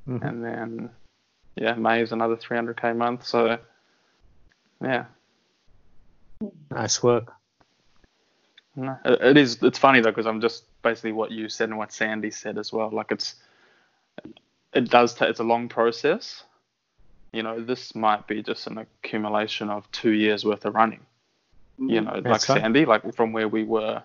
[0.08, 0.28] Mhm.
[0.28, 0.90] and then
[1.56, 3.26] yeah, May is another three hundred k month.
[3.26, 3.58] So
[4.82, 5.06] yeah,
[6.72, 7.34] Nice work.
[8.76, 9.62] No, it is.
[9.62, 12.72] It's funny though because I'm just basically what you said and what Sandy said as
[12.72, 12.90] well.
[12.92, 13.36] Like it's,
[14.74, 15.14] it does.
[15.14, 16.44] ta it's a long process.
[17.32, 21.02] You know, this might be just an accumulation of two years worth of running.
[21.80, 22.42] Mm, you know, like right.
[22.42, 24.02] Sandy, like from where we were,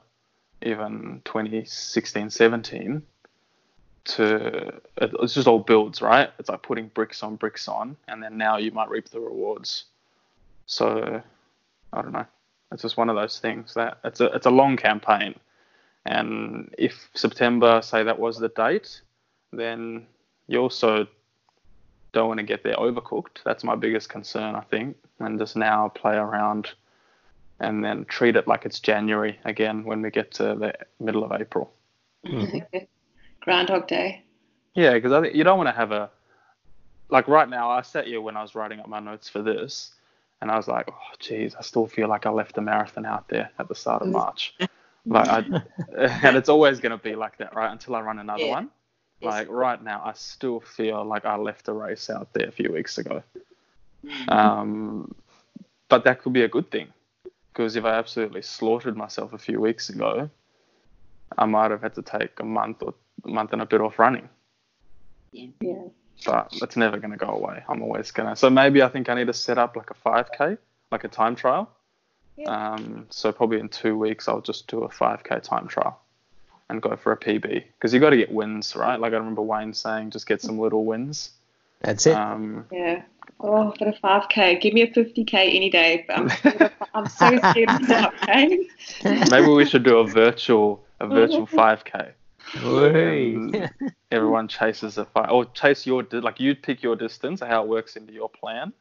[0.62, 3.03] even 2016, 17,
[4.05, 6.31] to it's just all builds, right?
[6.39, 9.85] It's like putting bricks on bricks on, and then now you might reap the rewards.
[10.66, 11.22] So,
[11.93, 12.27] I don't know
[12.75, 15.35] it's just one of those things that it's a it's a long campaign,
[16.05, 19.01] and if September say that was the date,
[19.53, 20.07] then
[20.49, 21.07] you also
[22.15, 23.43] don't want to get there overcooked.
[23.45, 26.71] That's my biggest concern, I think, and just now play around,
[27.61, 31.33] and then treat it like it's January again when we get to the middle of
[31.33, 31.71] April.
[32.25, 32.79] Mm-hmm.
[33.41, 34.25] Groundhog Day.
[34.75, 36.11] Yeah, because I think you don't want to have a
[37.11, 37.71] like right now.
[37.71, 39.93] I sat here when I was writing up my notes for this,
[40.41, 43.29] and I was like, oh, geez, I still feel like I left a marathon out
[43.29, 44.12] there at the start of mm.
[44.12, 44.55] March.
[45.07, 45.39] like, I,
[46.23, 47.71] and it's always going to be like that, right?
[47.71, 48.53] Until I run another Yeah.
[48.53, 48.71] one.
[49.21, 49.31] Yes.
[49.33, 52.73] Like right now, I still feel like I left a race out there a few
[52.73, 53.23] weeks ago.
[54.29, 55.15] Um,
[55.89, 56.89] but that could be a good thing
[57.53, 60.29] because if I absolutely slaughtered myself a few weeks ago,
[61.39, 62.95] I might have had to take a month or
[63.25, 64.29] a month and a bit off running
[65.61, 65.85] Yeah.
[66.27, 67.62] but it's never going to go away.
[67.69, 68.37] I'm always going to.
[68.37, 70.59] So maybe I think I need to set up like a 5K,
[70.93, 71.71] like a time trial.
[72.47, 76.01] Um, so probably in two weeks, I'll just do a 5K time trial
[76.69, 78.99] and go for a PB because you got to get wins, right?
[78.99, 81.31] Like I remember Wayne saying, just get some little wins.
[81.83, 82.17] That's it.
[82.17, 83.03] Um, Yeah.
[83.41, 84.61] Oh, but a 5K.
[84.61, 86.05] Give me a 50K any day.
[86.07, 88.59] But I'm, scared of- I'm so scared of 5K.
[89.31, 92.12] maybe we should do a virtual, a virtual 5K.
[92.62, 93.35] Whey.
[93.35, 93.69] Um,
[94.11, 97.97] everyone chases a five, or chase your like you pick your distance, how it works
[97.97, 98.73] into your plan,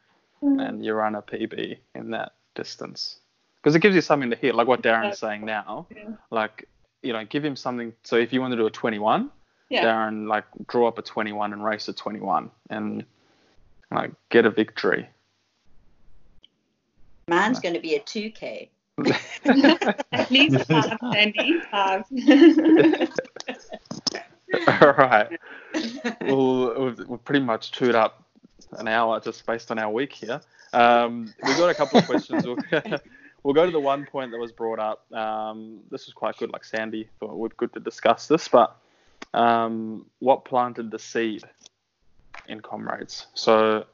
[0.42, 3.18] and you run a PB in that distance
[3.58, 5.88] because it gives you something to hit, like what Darren's saying now.
[6.30, 6.68] Like
[7.04, 7.94] you know, give him something.
[8.04, 9.30] So if you want to do a 21,
[9.70, 9.86] Yeah.
[9.86, 13.06] Darren like draw up a 21 and race a 21 and
[13.92, 15.08] like get a victory.
[17.28, 18.70] Mine's going to be a 2K.
[20.12, 21.60] At least five, Sandy.
[21.72, 22.04] Five.
[24.68, 25.40] All right.
[26.22, 28.24] well, we've, we've pretty much chewed up
[28.74, 30.42] an hour just based on our week here.
[30.74, 32.46] Um, we've got a couple of questions.
[33.44, 35.12] We'll, go to the one point that was brought up.
[35.14, 36.52] Um, this was quite good.
[36.52, 38.78] Like Sandy thought it would good to discuss this, but
[39.34, 41.44] um, what planted the seed
[42.48, 43.28] in comrades?
[43.34, 43.86] So,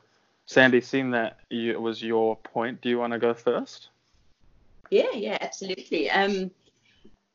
[0.45, 3.89] Sandy, seeing that you, it was your point, do you want to go first?
[4.89, 6.09] Yeah, yeah, absolutely.
[6.09, 6.51] Um,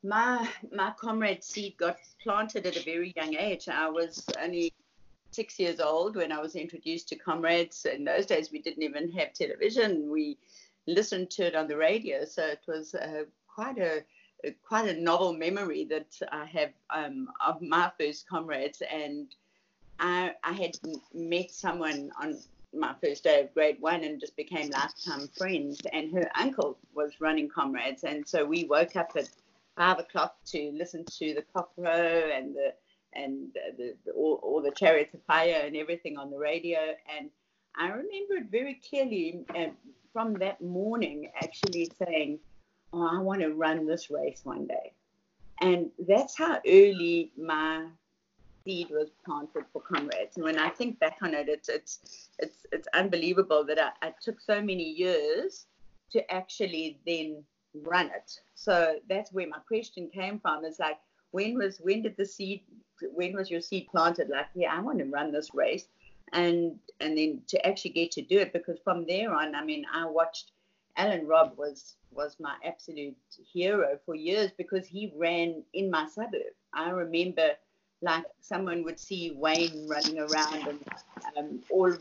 [0.03, 3.67] my my comrade seed got planted at a very young age.
[3.67, 4.73] I was only
[5.31, 7.85] six years old when I was introduced to comrades.
[7.85, 10.09] In those days, we didn't even have television.
[10.11, 10.37] We
[10.87, 14.03] listened to it on the radio, so it was uh, quite a
[14.67, 18.81] quite a novel memory that I have um, of my first comrades.
[18.91, 19.33] And
[19.99, 20.77] I, I had
[21.13, 22.37] met someone on
[22.73, 25.81] my first day of grade one and just became lifetime friends.
[25.93, 29.29] And her uncle was running comrades, and so we woke up at
[29.77, 32.73] five o'clock to listen to the cockrow and the
[33.13, 36.79] and the, the all, all the chariots of fire and everything on the radio.
[37.17, 37.29] And
[37.77, 39.45] I remember it very clearly
[40.15, 42.39] from that morning, actually saying,
[42.93, 44.93] "Oh, I want to run this race one day."
[45.59, 47.87] And that's how early my
[48.63, 50.37] seed was planted for comrades.
[50.37, 54.13] And when I think back on it, it's it's it's it's unbelievable that I, I
[54.21, 55.65] took so many years
[56.11, 57.43] to actually then
[57.73, 58.39] run it.
[58.53, 60.63] So that's where my question came from.
[60.63, 60.99] Is like
[61.31, 62.63] when was when did the seed
[63.13, 64.29] when was your seed planted?
[64.29, 65.89] Like, yeah, I want to run this race.
[66.33, 69.85] And and then to actually get to do it because from there on, I mean,
[69.93, 70.51] I watched
[70.97, 73.17] Alan Robb was was my absolute
[73.53, 76.53] hero for years because he ran in my suburb.
[76.73, 77.51] I remember
[78.01, 80.79] like someone would see Wayne running around and
[81.37, 81.93] um, all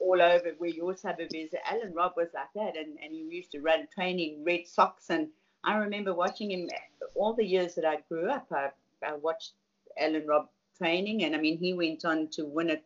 [0.00, 1.50] all over where your suburb is.
[1.70, 5.10] Alan Robb was like that, and, and he used to run training red socks.
[5.10, 5.28] And
[5.62, 6.68] I remember watching him
[7.14, 8.46] all the years that I grew up.
[8.50, 8.70] I,
[9.06, 9.52] I watched
[9.98, 12.84] Alan Robb training, and I mean, he went on to win it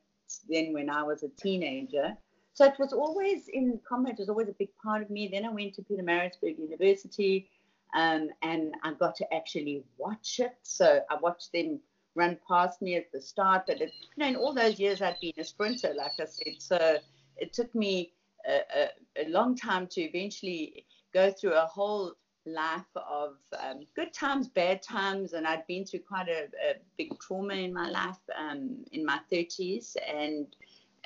[0.49, 2.16] then when I was a teenager.
[2.53, 5.28] So it was always in comrades was always a big part of me.
[5.32, 7.49] Then I went to Pietermaritzburg University,
[7.95, 10.57] um, and I got to actually watch it.
[10.62, 11.80] So I watched them
[12.14, 13.64] run past me at the start.
[13.66, 16.55] But it, you know, in all those years I'd been a sprinter, like I said.
[16.59, 16.99] So
[17.37, 18.12] it took me
[18.49, 18.89] a, a,
[19.26, 22.14] a long time to eventually go through a whole
[22.47, 27.18] life of um, good times, bad times, and I'd been through quite a, a big
[27.20, 30.47] trauma in my life um, in my 30s, and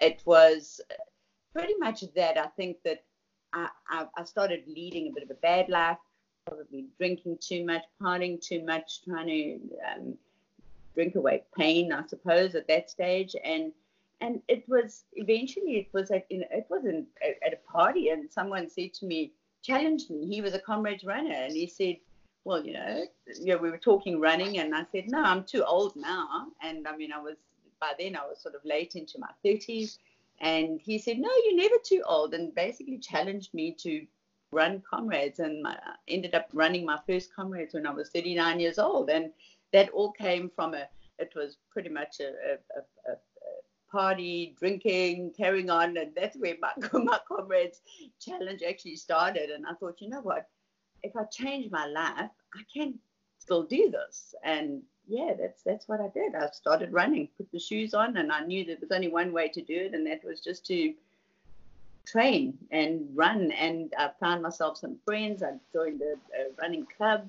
[0.01, 0.81] it was
[1.53, 2.39] pretty much that.
[2.39, 3.05] I think that
[3.53, 5.99] I, I, I, started leading a bit of a bad life,
[6.47, 9.61] probably drinking too much, partying too much, trying to
[9.93, 10.15] um,
[10.95, 13.73] drink away pain, I suppose, at that stage, and
[14.21, 17.07] and it was eventually it was like in, it was in,
[17.47, 19.33] at a party, and someone said to me
[19.69, 20.27] challenged me.
[20.27, 21.97] He was a comrades runner, and he said,
[22.45, 23.07] "Well, you know,
[23.41, 26.97] know, we were talking running, and I said, no, I'm too old now." And I
[26.97, 27.37] mean, I was
[27.81, 29.99] by then I was sort of late into my 30s,
[30.41, 34.07] and he said, "No, you're never too old," and basically challenged me to
[34.51, 35.77] run comrades, and I
[36.09, 39.31] ended up running my first comrades when I was 39 years old, and
[39.73, 40.89] that all came from a.
[41.19, 43.17] It was pretty much a, a, a,
[43.91, 47.81] party, drinking, carrying on, and that's where my, my comrades
[48.21, 49.51] challenge actually started.
[49.51, 50.49] And I thought, you know what,
[51.03, 52.95] if I change my life, I can
[53.39, 54.35] still do this.
[54.45, 56.35] And yeah, that's that's what I did.
[56.35, 59.49] I started running, put the shoes on, and I knew there was only one way
[59.49, 60.95] to do it, and that was just to
[62.07, 63.51] train and run.
[63.53, 65.43] And I found myself some friends.
[65.43, 67.29] I joined a, a running club,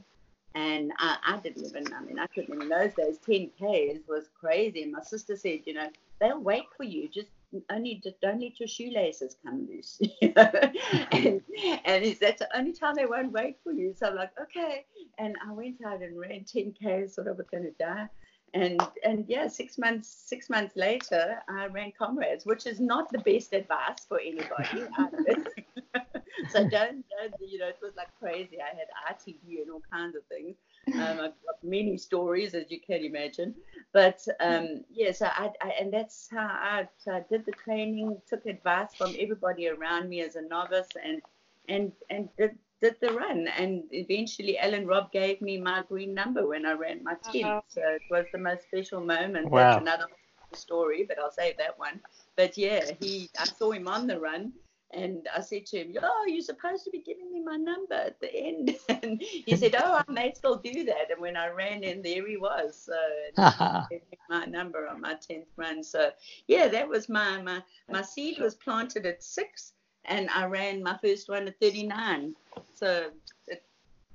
[0.60, 1.94] and I, I, didn't even.
[1.94, 3.18] I mean, I couldn't in those days.
[3.26, 4.84] 10k's was crazy.
[4.84, 5.88] And my sister said, you know,
[6.20, 7.08] they'll wait for you.
[7.08, 7.30] Just
[7.72, 10.00] only just don't let your shoelaces come loose.
[10.22, 11.42] and
[11.86, 13.94] and that's the only time they won't wait for you.
[13.98, 14.86] So I'm like, okay.
[15.18, 18.08] And I went out and ran 10k, sort I was gonna die.
[18.54, 23.20] And and yeah, six months six months later, I ran comrades, which is not the
[23.20, 24.84] best advice for anybody.
[26.50, 28.58] so don't, don't you know it was like crazy.
[28.62, 30.56] I had RTD and all kinds of things.
[30.96, 33.56] Um, I've got many stories, as you can imagine.
[33.94, 38.46] But um, yes, I, I, and that's how I, so I did the training, took
[38.46, 41.22] advice from everybody around me as a novice, and
[41.68, 43.48] and and did, did the run.
[43.48, 47.44] And eventually, Alan Robb gave me my green number when I ran my 10.
[47.44, 47.62] Uh-huh.
[47.68, 49.50] So it was the most special moment.
[49.50, 49.72] Wow.
[49.72, 50.08] That's another
[50.54, 52.00] story, but I'll save that one.
[52.36, 54.54] But yeah, he, I saw him on the run
[54.92, 58.20] and I said to him, Oh, you're supposed to be giving me my number at
[58.20, 58.76] the end.
[58.90, 61.12] And he said, Oh, I may still do that.
[61.12, 62.88] And when I ran in, there he was.
[62.88, 62.98] So
[64.30, 65.84] my number on my 10th run.
[65.84, 66.12] So,
[66.48, 69.74] yeah, that was my, my, my seed was planted at six,
[70.10, 72.36] and I ran my first one at 39.
[72.74, 73.12] So,
[73.48, 73.66] it's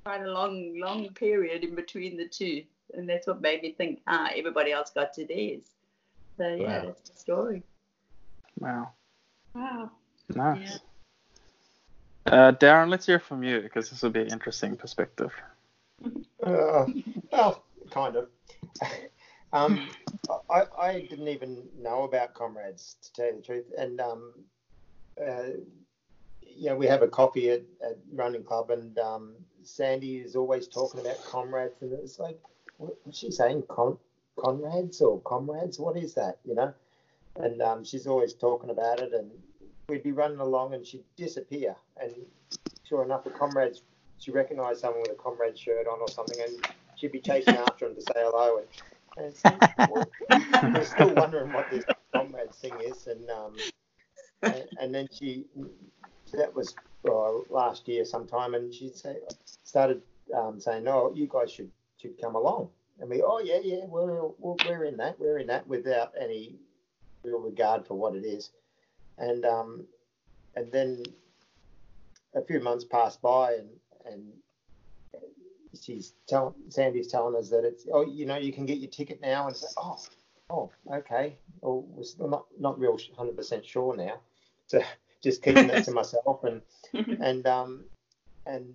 [0.05, 2.65] quite a long, long period in between the two.
[2.93, 5.71] And that's what made me think, ah, everybody else got to theirs.
[6.37, 6.87] So, yeah, wow.
[6.87, 7.63] that's the story.
[8.59, 8.91] Wow.
[9.55, 9.91] Wow.
[10.35, 10.81] Nice.
[12.27, 12.33] Yeah.
[12.33, 15.33] Uh, Darren, let's hear from you because this will be an interesting perspective.
[16.45, 16.85] Uh,
[17.33, 18.29] well, kind of.
[19.55, 19.89] um,
[20.51, 23.65] I, I didn't even know about comrades, to tell you the truth.
[23.79, 24.35] And, um,
[25.19, 25.45] uh,
[26.57, 29.33] yeah, we have a coffee at, at Running Club, and um,
[29.63, 31.81] Sandy is always talking about comrades.
[31.81, 32.41] And it's like,
[32.79, 33.65] what, what's she saying?
[33.69, 33.99] Con-
[34.37, 35.79] Conrads or comrades?
[35.79, 36.39] What is that?
[36.45, 36.75] You know?
[37.37, 39.13] And um, she's always talking about it.
[39.13, 39.31] And
[39.89, 41.75] we'd be running along and she'd disappear.
[42.01, 42.13] And
[42.89, 43.83] sure enough, the comrades,
[44.19, 47.87] she recognised someone with a comrade shirt on or something, and she'd be chasing after
[47.87, 48.59] him to say hello.
[48.59, 53.07] And, and so, we're still wondering what this comrades thing is.
[53.07, 53.55] And um,
[54.43, 55.45] and, and, then she,
[56.37, 56.75] that was
[57.09, 58.93] uh, last year sometime, and she
[59.63, 60.03] started
[60.37, 62.71] um, saying, "No, you guys should should come along."
[63.01, 66.57] And we, oh yeah, yeah, we're we're in that, we're in that, without any
[67.23, 68.51] real regard for what it is.
[69.19, 69.87] And um,
[70.57, 71.03] and then
[72.35, 73.69] a few months passed by, and
[74.07, 74.33] and
[75.81, 79.21] she's telling Sandy's telling us that it's oh you know you can get your ticket
[79.21, 79.99] now, and say oh
[80.51, 84.21] oh okay, well we're not not real hundred percent sure now,
[84.67, 84.81] so
[85.25, 86.63] just keeping that to myself, and
[87.21, 87.85] and um
[88.47, 88.75] and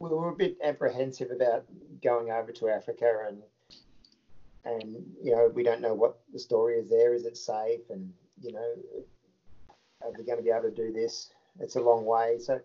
[0.00, 1.64] we were a bit apprehensive about
[2.02, 3.38] going over to Africa and
[4.64, 7.14] and you know we don't know what the story is there.
[7.14, 7.80] Is it safe?
[7.90, 8.74] And you know,
[10.02, 11.30] are we going to be able to do this?
[11.60, 12.38] It's a long way.
[12.40, 12.60] So,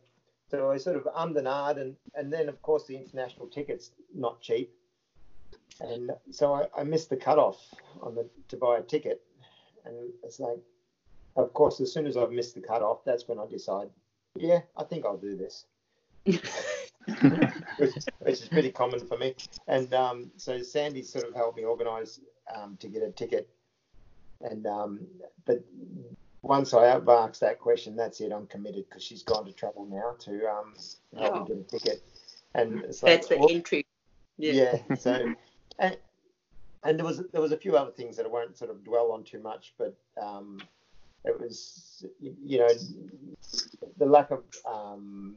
[0.49, 3.91] so I sort of ummed and ahed, and, and then of course the international ticket's
[4.15, 4.73] not cheap,
[5.79, 7.57] and so I, I missed the cutoff
[8.01, 9.21] on the to buy a ticket,
[9.85, 10.57] and it's like,
[11.39, 13.89] of course, as soon as I've missed the cutoff, that's when I decide,
[14.35, 15.65] yeah, I think I'll do this.
[16.25, 16.41] which,
[17.77, 19.35] which, is pretty common for me.
[19.67, 22.19] And um, so Sandy sort of helped me organise
[22.55, 23.49] um, to get a ticket.
[24.41, 24.99] And um,
[25.45, 25.63] but
[26.41, 28.31] once I have asked that question, that's it.
[28.31, 30.73] I'm committed because she's gone to trouble now to um,
[31.17, 31.39] help oh.
[31.41, 32.03] me get a ticket.
[32.55, 33.85] And it's like, that's the well, entry.
[34.37, 34.77] Yeah.
[34.87, 35.33] yeah so
[35.79, 35.97] and,
[36.83, 39.11] and there was there was a few other things that I won't sort of dwell
[39.11, 40.61] on too much, but um,
[41.25, 42.69] it was you know
[43.97, 45.35] the lack of um,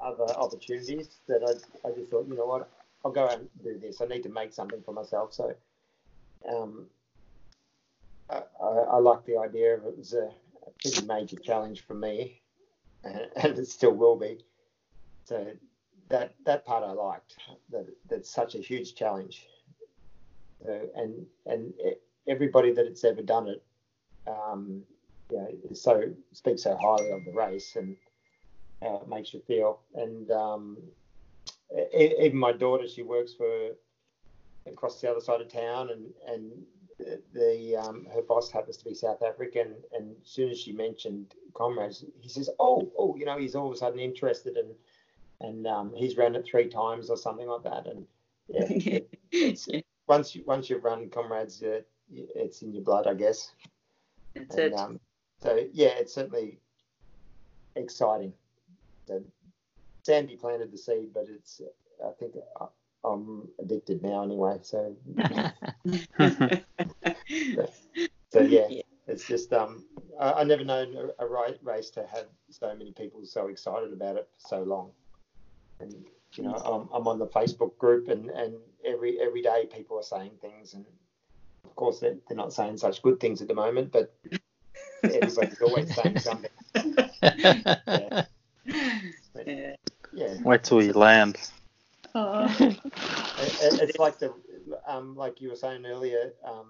[0.00, 2.70] other opportunities that I, I just thought, you know what,
[3.04, 4.00] I'll go out and do this.
[4.00, 5.32] I need to make something for myself.
[5.34, 5.54] So
[6.48, 6.86] um,
[8.30, 10.30] I, I, like the idea of it was a,
[10.66, 12.40] a pretty major challenge for me,
[13.04, 14.38] and, and, it still will be.
[15.24, 15.46] So
[16.08, 17.36] that that part I liked.
[17.70, 19.46] That that's such a huge challenge.
[20.64, 21.72] So, and and
[22.28, 23.62] everybody that it's ever done it,
[24.26, 24.82] um,
[25.30, 27.96] you know, so speaks so highly of the race and
[28.82, 29.80] how it makes you feel.
[29.94, 30.78] And um,
[31.94, 33.70] even my daughter, she works for
[34.66, 36.50] across the other side of town, and and
[37.32, 39.74] the um, her boss happens to be South African.
[39.92, 43.68] And as soon as she mentioned comrades, he says, "Oh, oh, you know, he's all
[43.68, 44.74] of a sudden interested and
[45.40, 48.06] and um, he's run it three times or something like that." And
[48.48, 49.00] yeah,
[49.32, 51.80] it, once you once you've run comrades, uh,
[52.12, 53.52] it's in your blood, I guess.
[54.34, 54.78] That's and, it.
[54.78, 55.00] Um,
[55.42, 56.58] so yeah, it's certainly
[57.76, 58.32] exciting
[59.06, 59.24] that
[60.04, 61.60] Sandy planted the seed, but it's
[62.04, 62.34] I think
[63.04, 64.58] I'm addicted now anyway.
[64.62, 64.96] So
[68.30, 68.68] so, yeah,
[69.06, 69.84] it's just um
[70.18, 74.16] I, I never known a, a race to have so many people so excited about
[74.16, 74.90] it for so long.
[75.80, 75.94] And
[76.34, 78.54] you know, I'm, I'm on the Facebook group, and, and
[78.84, 80.84] every every day people are saying things, and
[81.70, 84.12] of course they're, they're not saying such good things at the moment, but
[85.04, 86.50] everybody's always saying something.
[87.22, 88.24] yeah.
[89.46, 89.74] Yeah.
[90.12, 90.34] yeah.
[90.42, 91.38] Wait till you land.
[92.14, 92.44] Oh.
[92.60, 92.80] it,
[93.80, 94.34] it's like the
[94.86, 96.66] um, like you were saying earlier um,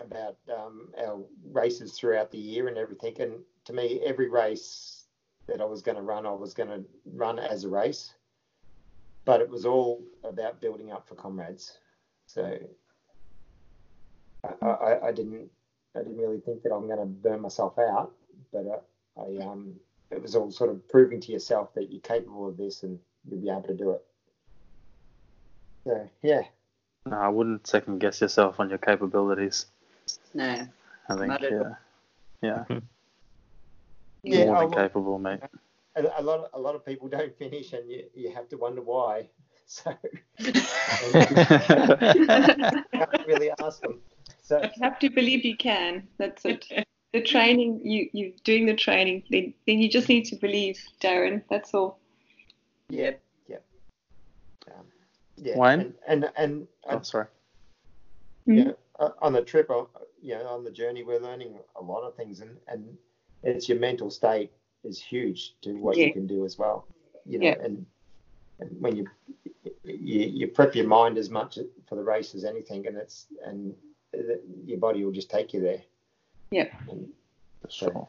[0.00, 1.20] about um, our
[1.52, 3.14] races throughout the year and everything.
[3.20, 5.04] And to me, every race
[5.46, 8.12] that I was going to run, I was going to run as a race.
[9.24, 11.78] But it was all about building up for comrades.
[12.26, 12.58] So
[14.62, 15.50] I, I, I didn't
[15.94, 18.12] I didn't really think that I'm going to burn myself out,
[18.52, 18.84] but
[19.16, 19.74] I, I um
[20.10, 23.40] it was all sort of proving to yourself that you're capable of this and you'll
[23.40, 24.04] be able to do it.
[25.84, 26.42] So yeah.
[27.06, 29.66] No, I wouldn't second guess yourself on your capabilities.
[30.34, 30.66] No.
[31.08, 31.74] I think yeah,
[32.42, 32.64] yeah.
[34.26, 35.40] Yeah, more than capable, mate.
[35.94, 38.56] A, a, lot, of, a lot of people don't finish, and you, you have to
[38.56, 39.28] wonder why.
[39.68, 39.92] So
[40.38, 40.64] you can't
[43.26, 43.98] really ask them.
[44.46, 46.06] So you have to believe you can.
[46.18, 46.66] That's it
[47.16, 51.42] the training you you doing the training then then you just need to believe darren
[51.48, 51.98] that's all
[52.90, 53.12] yeah
[53.48, 53.56] yeah
[54.68, 54.84] um,
[55.36, 55.94] yeah Wayne?
[56.06, 57.26] and and, and oh, sorry
[58.46, 59.06] yeah mm-hmm.
[59.20, 59.84] on the trip uh,
[60.20, 62.84] you know on the journey we're learning a lot of things and and
[63.42, 64.50] it's your mental state
[64.84, 66.06] is huge to what yeah.
[66.06, 66.86] you can do as well
[67.24, 67.56] you know yeah.
[67.62, 67.86] and,
[68.60, 69.06] and when you,
[69.84, 73.74] you you prep your mind as much for the race as anything and it's and
[74.64, 75.82] your body will just take you there
[76.50, 76.68] yeah.
[77.68, 78.08] sure.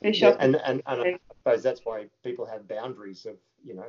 [0.00, 3.86] Yeah, and, and, and I suppose that's why people have boundaries of, you know,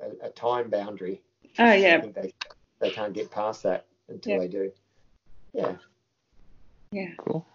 [0.00, 1.22] a, a time boundary.
[1.58, 2.04] Oh, yeah.
[2.14, 2.32] they,
[2.80, 4.38] they can't get past that until yeah.
[4.38, 4.72] they do.
[5.52, 5.72] Yeah.
[6.92, 7.08] Yeah.
[7.18, 7.46] Cool.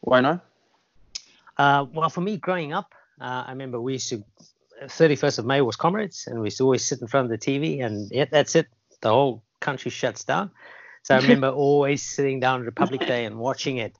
[0.00, 0.44] Why not?
[1.56, 4.24] Uh, well, for me, growing up, uh, I remember we used to,
[4.84, 7.38] 31st of May was Comrades, and we used to always sit in front of the
[7.38, 8.66] TV, and yeah, that's it.
[9.02, 10.50] The whole country shuts down.
[11.02, 13.96] So I remember always sitting down Republic Day and watching it.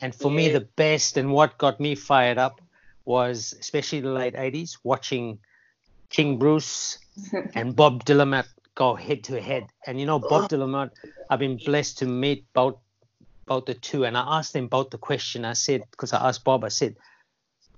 [0.00, 0.36] And for yeah.
[0.36, 2.60] me, the best and what got me fired up
[3.04, 5.38] was, especially the late 80s, watching
[6.10, 6.98] King Bruce
[7.54, 9.66] and Bob de la Motte go head to head.
[9.86, 10.92] And you know, Bob de la Motte,
[11.28, 12.76] I've been blessed to meet both
[13.48, 14.04] both the two.
[14.04, 15.44] And I asked them both the question.
[15.44, 16.96] I said, because I asked Bob, I said,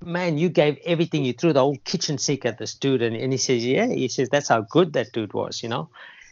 [0.05, 1.25] man, you gave everything.
[1.25, 3.01] You threw the whole kitchen sink at this dude.
[3.01, 3.87] And, and he says, yeah.
[3.87, 5.89] He says, that's how good that dude was, you know.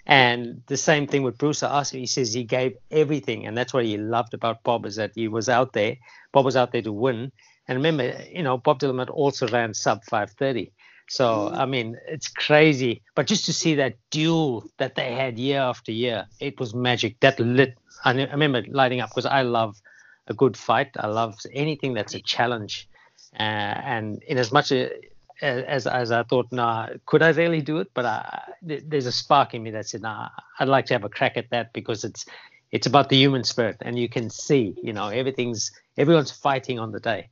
[0.09, 1.63] And the same thing with Bruce.
[1.63, 3.47] I asked him, he says he gave everything.
[3.47, 5.99] And that's what he loved about Bob is that he was out there.
[6.33, 7.31] Bob was out there to win.
[7.69, 10.73] And remember, you know, Bob de la Motte also ran sub 530.
[11.11, 13.03] So, I mean, it's crazy.
[13.15, 17.21] But just to see that duel that they had year after year, it was magic.
[17.21, 17.77] That lit.
[18.05, 19.77] I remember lighting up because I love
[20.27, 20.91] a good fight.
[20.99, 22.89] I love anything that's a challenge.
[23.39, 24.73] Uh, and in as much
[25.41, 27.91] as as I thought, nah, could I really do it?
[27.95, 30.28] But I, there's a spark in me that said, nah,
[30.59, 32.26] I'd like to have a crack at that because it's
[32.70, 36.93] it's about the human spirit, and you can see, you know, everything's everyone's fighting on
[36.93, 37.28] the day,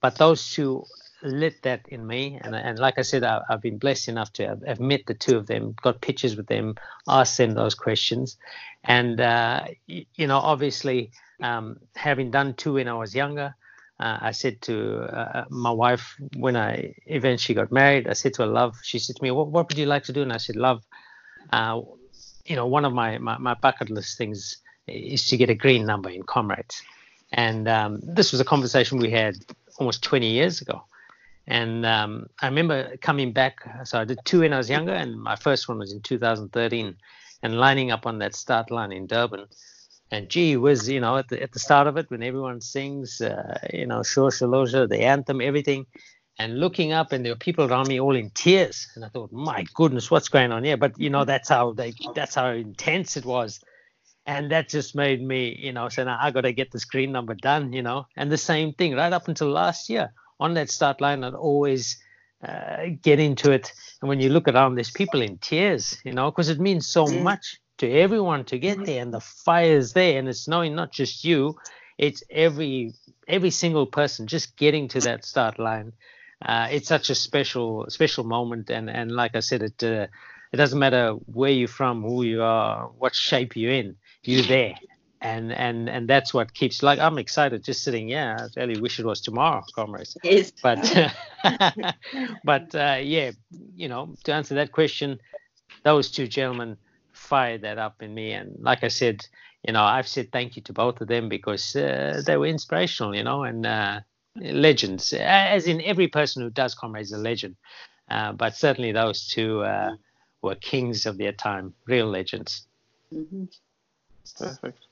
[0.00, 0.84] but those two
[1.22, 4.46] lit that in me, and and like I said, I, have been blessed enough to
[4.46, 6.76] have, have, met the two of them, got pictures with them,
[7.08, 8.36] asked them those questions,
[8.84, 11.10] and uh, you, you, know, obviously,
[11.42, 13.54] um, having done two when I was younger.
[14.00, 18.42] Uh, I said to uh, my wife when I eventually got married, I said to
[18.42, 20.22] her, Love, she said to me, What, what would you like to do?
[20.22, 20.82] And I said, Love,
[21.52, 21.82] uh,
[22.46, 25.84] you know, one of my, my, my, bucket list things is to get a green
[25.84, 26.82] number in Comrades.
[27.32, 29.34] And um, this was a conversation we had
[29.78, 30.82] almost 20 years ago.
[31.46, 33.58] And um, I remember coming back.
[33.84, 36.96] So I did two when I was younger, and my first one was in 2013,
[37.42, 39.46] and lining up on that start line in Durban.
[40.10, 43.20] And gee whiz, you know, at the, at the start of it, when everyone sings,
[43.20, 45.86] uh, you know, Shosholoza, the anthem, everything,
[46.38, 48.88] and looking up, and there were people around me all in tears.
[48.96, 50.76] And I thought, my goodness, what's going on here?
[50.76, 53.60] But you know, that's how they, that's how intense it was
[54.26, 57.34] and that just made me you know say i got to get the screen number
[57.34, 61.00] done you know and the same thing right up until last year on that start
[61.00, 61.98] line i'd always
[62.42, 66.30] uh, get into it and when you look around there's people in tears you know
[66.30, 67.22] because it means so mm.
[67.22, 71.24] much to everyone to get there and the fire's there and it's knowing not just
[71.24, 71.56] you
[71.96, 72.92] it's every
[73.28, 75.92] every single person just getting to that start line.
[76.44, 80.06] Uh, it's such a special special moment and and like i said it uh,
[80.52, 84.74] it doesn't matter where you're from who you are what shape you're in you're there.
[85.22, 88.98] And and and that's what keeps like i'm excited just sitting yeah i really wish
[88.98, 90.16] it was tomorrow comrades.
[90.22, 90.50] Yes.
[90.62, 90.80] but
[92.44, 93.32] but uh, yeah
[93.76, 95.18] you know to answer that question
[95.84, 96.78] those two gentlemen
[97.30, 99.24] fired that up in me and like i said
[99.66, 103.14] you know i've said thank you to both of them because uh, they were inspirational
[103.14, 104.00] you know and uh,
[104.36, 107.54] legends as in every person who does comrades is a legend
[108.10, 109.92] uh, but certainly those two uh,
[110.42, 112.66] were kings of their time real legends
[113.14, 113.44] mm-hmm.
[114.38, 114.86] Perfect.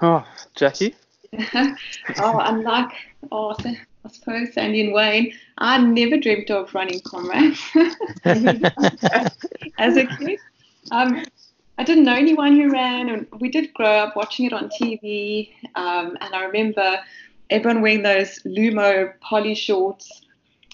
[0.00, 0.94] Oh, Jackie?
[1.54, 1.74] oh,
[2.18, 2.92] unlike
[3.30, 7.60] oh, I suppose Sandy and Wayne, I never dreamt of running comrades
[9.78, 10.38] as a kid.
[10.90, 11.24] Um,
[11.78, 15.52] I didn't know anyone who ran, and we did grow up watching it on TV.
[15.74, 16.98] Um, and I remember
[17.50, 20.22] everyone wearing those Lumo poly shorts.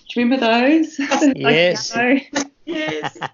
[0.08, 0.98] Do you remember those?
[1.36, 1.96] yes.
[2.64, 3.18] yes.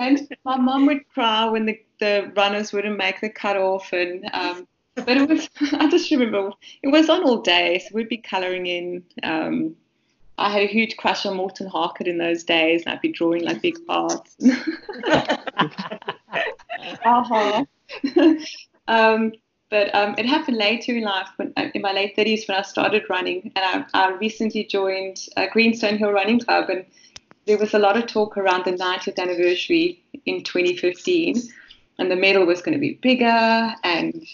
[0.00, 3.92] And my mum would cry when the, the runners wouldn't make the cut off.
[3.92, 6.52] And um, but it was I just remember
[6.84, 9.02] it was on all day, so we'd be colouring in.
[9.24, 9.74] Um,
[10.38, 13.42] I had a huge crush on Morten Harket in those days, and I'd be drawing
[13.42, 14.36] like big hearts.
[17.04, 17.64] Uh-huh.
[18.88, 19.32] um,
[19.70, 22.62] but um, it happened later in life, when, uh, in my late 30s, when I
[22.62, 26.86] started running, and I, I recently joined a Greenstone Hill Running Club, and
[27.46, 31.36] there was a lot of talk around the 90th anniversary in 2015,
[31.98, 34.26] and the medal was going to be bigger, and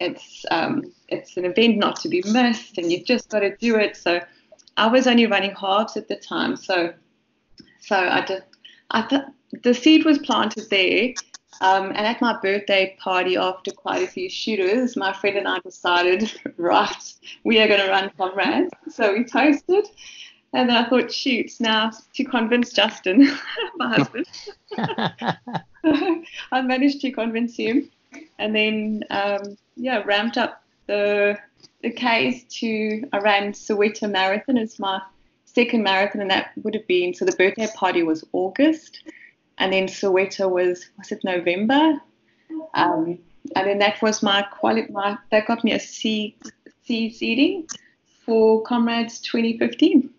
[0.00, 3.76] it's um, it's an event not to be missed, and you've just got to do
[3.76, 3.96] it.
[3.96, 4.20] So
[4.76, 6.92] I was only running halves at the time, so
[7.80, 8.42] so I did.
[8.90, 9.26] I thought
[9.62, 11.14] the seed was planted there.
[11.62, 15.60] Um, and at my birthday party, after quite a few shooters, my friend and I
[15.60, 18.70] decided, right, we are going to run comrades.
[18.88, 19.86] So we toasted,
[20.52, 23.38] and then I thought, shoot, now to convince Justin,
[23.76, 24.26] my husband,
[26.52, 27.88] I managed to convince him,
[28.40, 31.38] and then um, yeah, ramped up the
[31.82, 35.00] the case to I ran Soweto Marathon as my
[35.44, 39.04] second marathon, and that would have been so the birthday party was August,
[39.58, 42.00] and then Soweto was was it November,
[42.74, 43.18] um,
[43.56, 46.36] and then that was my quali my that got me a C
[46.84, 47.66] C seeding
[48.24, 50.10] for Comrades 2015.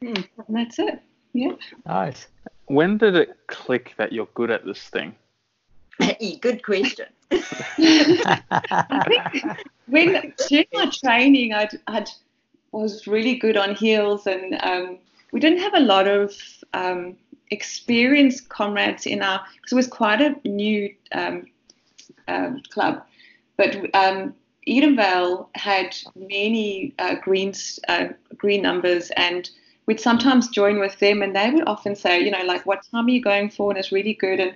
[0.00, 0.06] Hmm.
[0.06, 1.02] And that's it.
[1.32, 1.52] Yeah.
[1.86, 2.28] Nice.
[2.66, 5.14] When did it click that you're good at this thing?
[6.40, 7.06] good question.
[9.88, 12.10] When during my training, I I'd,
[12.72, 14.98] was really good on heels, and um,
[15.32, 16.34] we didn't have a lot of
[16.74, 17.16] um,
[17.50, 21.46] experienced comrades in our because it was quite a new um,
[22.26, 23.02] um club,
[23.56, 24.34] but um,
[24.66, 27.54] Edenvale had many uh, green
[27.88, 29.50] uh, green numbers and
[29.86, 33.06] we'd sometimes join with them and they would often say, you know, like, what time
[33.06, 33.70] are you going for?
[33.70, 34.38] And it's really good.
[34.38, 34.54] And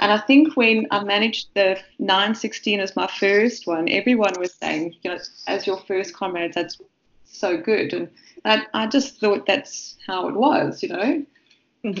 [0.00, 4.94] and I think when I managed the 916 as my first one, everyone was saying,
[5.02, 6.78] you know, as your first comrades, that's
[7.26, 7.92] so good.
[7.92, 8.08] And
[8.46, 11.26] I, I just thought that's how it was, you know.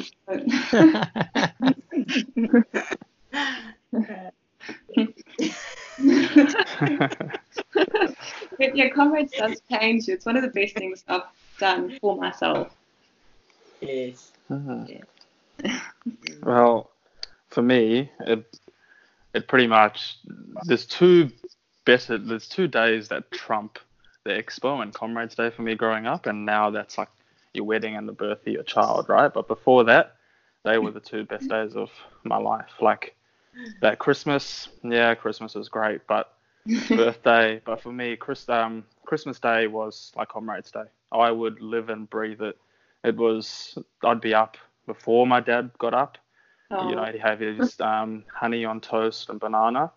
[8.58, 10.14] but yeah, comrades does change you.
[10.14, 11.22] It's one of the best things I've
[11.58, 12.74] done for myself.
[13.80, 14.32] Yes.
[14.50, 14.84] Uh-huh.
[14.86, 15.80] Yeah.
[16.42, 16.90] well,
[17.48, 18.58] for me, it,
[19.34, 20.18] it pretty much
[20.64, 21.30] there's two
[21.84, 23.78] better there's two days that trump
[24.24, 27.08] the expo and comrades day for me growing up and now that's like
[27.54, 30.16] your wedding and the birth of your child right but before that
[30.64, 31.90] they were the two best days of
[32.24, 33.16] my life like
[33.80, 36.34] that christmas yeah christmas was great but
[36.88, 41.88] birthday but for me Chris, um, christmas day was like comrades day i would live
[41.88, 42.58] and breathe it
[43.02, 44.56] it was i'd be up
[44.86, 46.18] before my dad got up
[46.70, 46.88] Oh.
[46.88, 49.90] you know, he'd have his um, honey on toast and banana.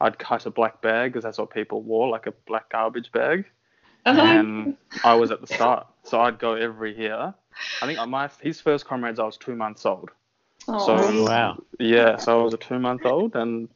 [0.00, 3.46] I'd cut a black bag because that's what people wore, like a black garbage bag.
[4.06, 4.20] Uh-huh.
[4.20, 7.34] And I was at the start, so I'd go every year.
[7.82, 10.10] I think my his first comrades, I was two months old.
[10.68, 10.86] Oh.
[10.86, 11.62] So Wow.
[11.78, 13.68] yeah, so I was a two month old and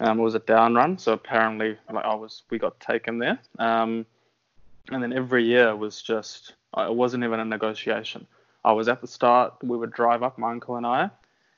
[0.00, 0.98] um, it was a down run.
[0.98, 3.38] So apparently, like I was, we got taken there.
[3.58, 4.06] Um,
[4.90, 8.26] and then every year was just, it wasn't even a negotiation.
[8.64, 9.54] I was at the start.
[9.62, 11.10] We would drive up, my uncle and I,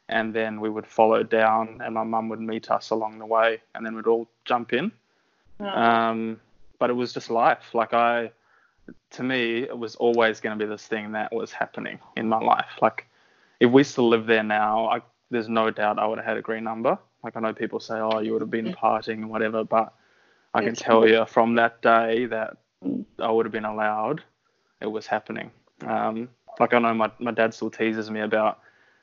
[0.09, 3.61] and then we would follow down, and my mum would meet us along the way,
[3.75, 4.91] and then we'd all jump in.
[5.61, 5.67] Oh.
[5.67, 6.41] Um,
[6.81, 7.73] but it was just life.
[7.73, 8.33] Like I,
[9.13, 12.41] to me, it was always going to be this thing that was happening in my
[12.41, 12.71] life.
[12.83, 13.07] Like
[13.61, 16.43] if we still lived there now, I, there's no doubt I would have had a
[16.43, 16.99] green number.
[17.23, 19.93] Like I know people say, oh, you would have been partying and whatever, but
[20.55, 22.57] I can tell you from that day that
[23.21, 24.25] I would have been allowed,
[24.81, 25.53] it was happening.
[25.87, 28.59] Um, like I know my, my dad still teases me about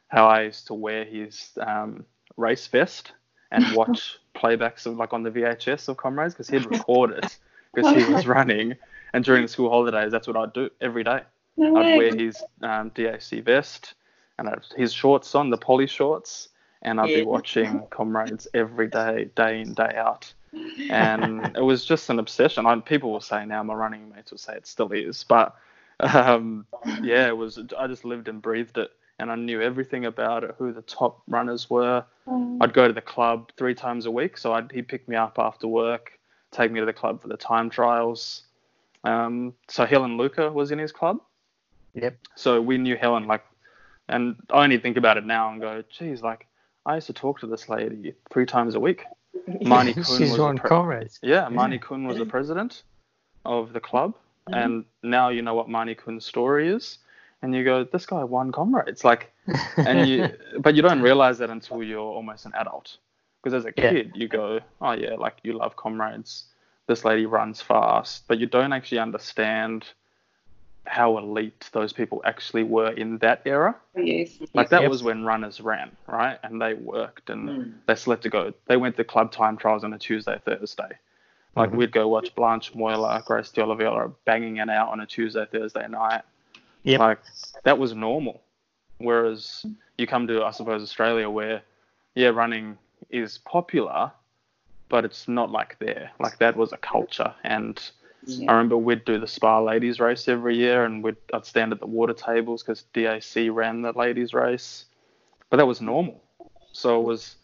[0.08, 2.06] how I used to wear his um,
[2.38, 3.12] race vest
[3.52, 7.38] and watch playbacks of like on the VHS of comrades because he'd record it
[7.78, 8.76] because he was running.
[9.14, 11.22] And during the school holidays, that's what I'd do every day.
[11.56, 13.94] No I'd wear his um, DAC vest
[14.38, 16.49] and I'd, his shorts on, the poly shorts,
[16.82, 17.16] and I'd Yeah.
[17.18, 20.32] be watching comrades every day, day in, day out.
[20.90, 22.66] And it was just an obsession.
[22.66, 25.56] I, people will say now, my running mates will say it still is, but
[25.99, 26.66] um,
[27.02, 27.60] yeah, it was.
[27.78, 28.90] I just lived and breathed it,
[29.20, 32.06] and I knew everything about it, who the top runners were.
[32.28, 32.58] Oh.
[32.62, 35.38] I'd go to the club three times a week, so I'd, he'd pick me up
[35.38, 36.16] after work,
[36.52, 38.44] take me to the club for the time trials.
[39.03, 41.22] Um, so Helen Lucre was in his club.
[41.94, 42.18] Yep.
[42.36, 43.44] So we knew Helen like,
[44.07, 46.48] and I only think about it now and go, geez, like
[46.86, 49.03] I used to talk to this lady three times a week.
[49.94, 51.19] Kun was She's on pre- comrades.
[51.22, 52.84] yeah, Manie Kuhn was the president
[53.45, 54.15] of the club,
[54.48, 56.98] and now you know what Manie Kuhn's story is,
[57.41, 59.32] and you go, this guy won comrades, like,
[59.78, 60.30] and you,
[60.60, 62.98] but you don't realize that until you're almost an adult,
[63.41, 63.91] because as a Yeah.
[63.91, 66.45] kid you go, oh yeah, like you love comrades,
[66.88, 69.85] this lady runs fast, but you don't actually understand
[70.85, 73.76] how elite those people actually were in that era.
[73.95, 74.38] Yes.
[74.53, 74.89] Like that Yep.
[74.89, 76.39] was when runners ran, right?
[76.43, 77.73] And they worked and Mm.
[77.88, 78.53] they slept to go.
[78.68, 80.97] They went to club time trials on a Tuesday, Thursday.
[81.55, 81.77] Like Mhm.
[81.77, 85.88] we'd go watch Blanche Moila, Grace de Oliveira banging it out on a Tuesday, Thursday
[85.88, 86.22] night.
[86.84, 86.99] Yep.
[86.99, 87.19] Like
[87.64, 88.43] that was normal.
[88.99, 89.65] Whereas
[89.97, 91.64] you come to, I suppose, Australia where,
[92.15, 92.77] yeah, running
[93.10, 94.12] is popular,
[94.90, 96.12] but it's not like there.
[96.20, 97.34] Like that was a culture.
[97.44, 97.80] And
[98.50, 101.80] I remember we'd do the Spar Ladies race every year, and we'd I'd stand at
[101.80, 104.86] the water tables because DAC ran the ladies race,
[105.50, 106.22] but that was normal.
[106.74, 107.36] So it was,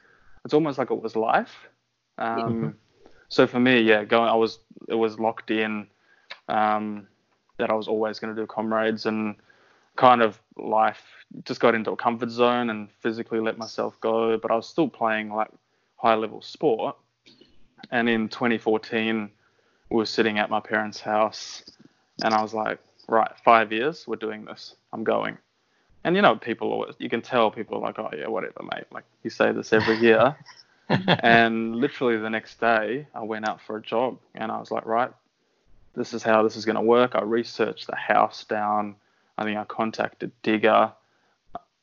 [0.45, 1.55] it's almost like it was life.
[2.17, 2.75] Um,
[3.29, 5.87] So for me, yeah, going, I was it was locked in
[6.49, 7.07] um,
[7.57, 9.35] that I was always going to do comrades and
[9.95, 11.01] kind of life
[11.45, 14.87] just got into a comfort zone and physically let myself go, but I was still
[14.87, 15.49] playing like
[15.97, 16.95] high level sport.
[17.91, 19.29] And in 2014,
[19.89, 21.63] we were sitting at my parents' house,
[22.23, 24.75] and I was like, right, five years, we're doing this.
[24.91, 25.37] I'm going.
[26.03, 28.85] And you know, people always, you can tell people are like, oh yeah, whatever, mate.
[28.91, 30.35] Like you say this every year.
[30.89, 34.85] and literally the next day, I went out for a jog, and I was like,
[34.85, 35.11] right,
[35.95, 37.15] this is how this is going to work.
[37.15, 38.95] I researched the house down.
[39.37, 40.93] I think I contacted Digger.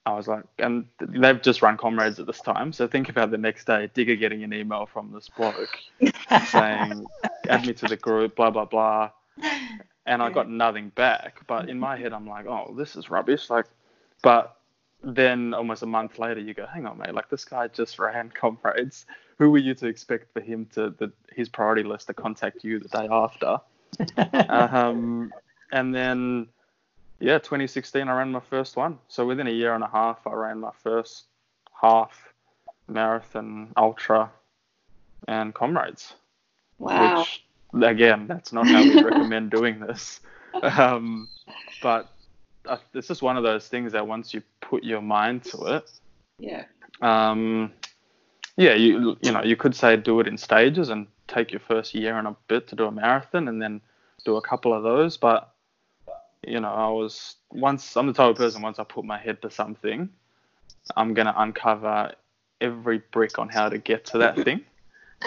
[0.07, 2.73] I was like, and they've just run comrades at this time.
[2.73, 5.79] So think about the next day, Digger getting an email from this bloke
[6.47, 7.07] saying,
[7.49, 9.11] add me to the group, blah, blah, blah.
[10.07, 11.47] And I got nothing back.
[11.47, 13.51] But in my head, I'm like, oh, this is rubbish.
[13.51, 13.67] Like,
[14.23, 14.57] but
[15.03, 18.31] then almost a month later, you go, hang on, mate, like this guy just ran
[18.35, 19.07] comrades.
[19.39, 22.79] Who were you to expect for him to, the, his priority list to contact you
[22.79, 23.59] the day after?
[24.51, 25.33] um,
[25.73, 26.49] and then,
[27.21, 28.99] yeah, 2016, I ran my first one.
[29.09, 31.25] So within a year and a half, I ran my first
[31.81, 32.33] half
[32.89, 34.31] marathon, ultra,
[35.29, 36.15] and comrades.
[36.79, 37.21] Wow.
[37.21, 37.45] Which,
[37.83, 40.21] again, that's not how we recommend doing this.
[40.63, 41.29] Um,
[41.83, 42.09] but
[42.67, 45.91] uh, it's just one of those things that once you put your mind to it,
[46.39, 46.65] Yeah.
[47.03, 47.73] um,
[48.57, 51.95] yeah, you you know you could say do it in stages and take your first
[51.95, 53.81] year and a bit to do a marathon and then
[54.25, 55.17] do a couple of those.
[55.17, 55.51] But
[56.47, 59.43] you know, I was once I'm the type of person once I put my head
[59.43, 60.09] to something,
[60.97, 62.13] I'm gonna uncover
[62.61, 64.63] every brick on how to get to that thing.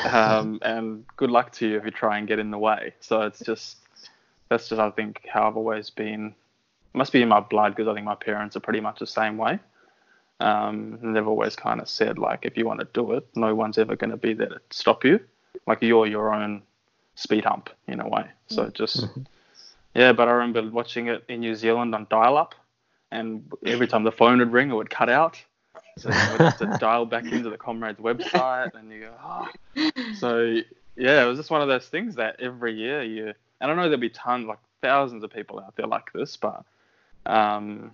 [0.04, 2.94] Um, and good luck to you if you try and get in the way.
[3.00, 3.78] So it's just
[4.50, 6.36] that's just I think how I've always been.
[6.96, 9.38] Must be in my blood because I think my parents are pretty much the same
[9.38, 9.60] way.
[10.40, 13.56] Um, and they've always kind of said like, if you want to do it, no
[13.56, 15.20] one's ever going to be there to stop you.
[15.66, 16.62] Like you're your own
[17.16, 18.26] speed hump in a way.
[18.48, 19.08] So just
[19.94, 20.14] yeah.
[20.14, 22.56] But I remember watching it in New Zealand on dial-up,
[23.12, 25.42] and every time the phone would ring, it would cut out.
[25.98, 29.48] So you would have to dial back into the comrades website, and you go, oh.
[30.18, 30.58] so
[30.96, 33.84] yeah, it was just one of those things that every year you, and I know
[33.84, 36.64] there'll be tons, like thousands of people out there like this, but
[37.26, 37.92] um,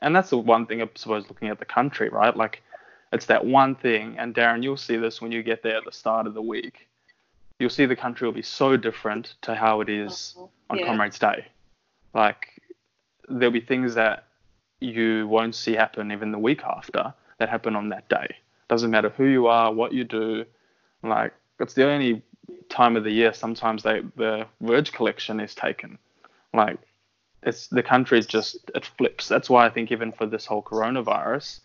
[0.00, 2.36] and that's the one thing I suppose looking at the country, right?
[2.36, 2.62] Like
[3.12, 5.92] it's that one thing, and Darren, you'll see this when you get there at the
[5.92, 6.88] start of the week.
[7.62, 10.86] You'll see the country will be so different to how it is oh, on Yeah.
[10.86, 11.46] Comrades Day.
[12.12, 12.60] Like
[13.28, 14.24] there'll be things that
[14.80, 18.34] you won't see happen even the week after that happen on that day.
[18.66, 20.44] Doesn't matter who you are, what you do.
[21.04, 22.22] Like it's the only
[22.68, 25.98] time of the year sometimes they the Verge collection is taken.
[26.52, 26.78] Like
[27.44, 29.28] it's the country's just it flips.
[29.28, 31.60] That's why I think even for this whole coronavirus,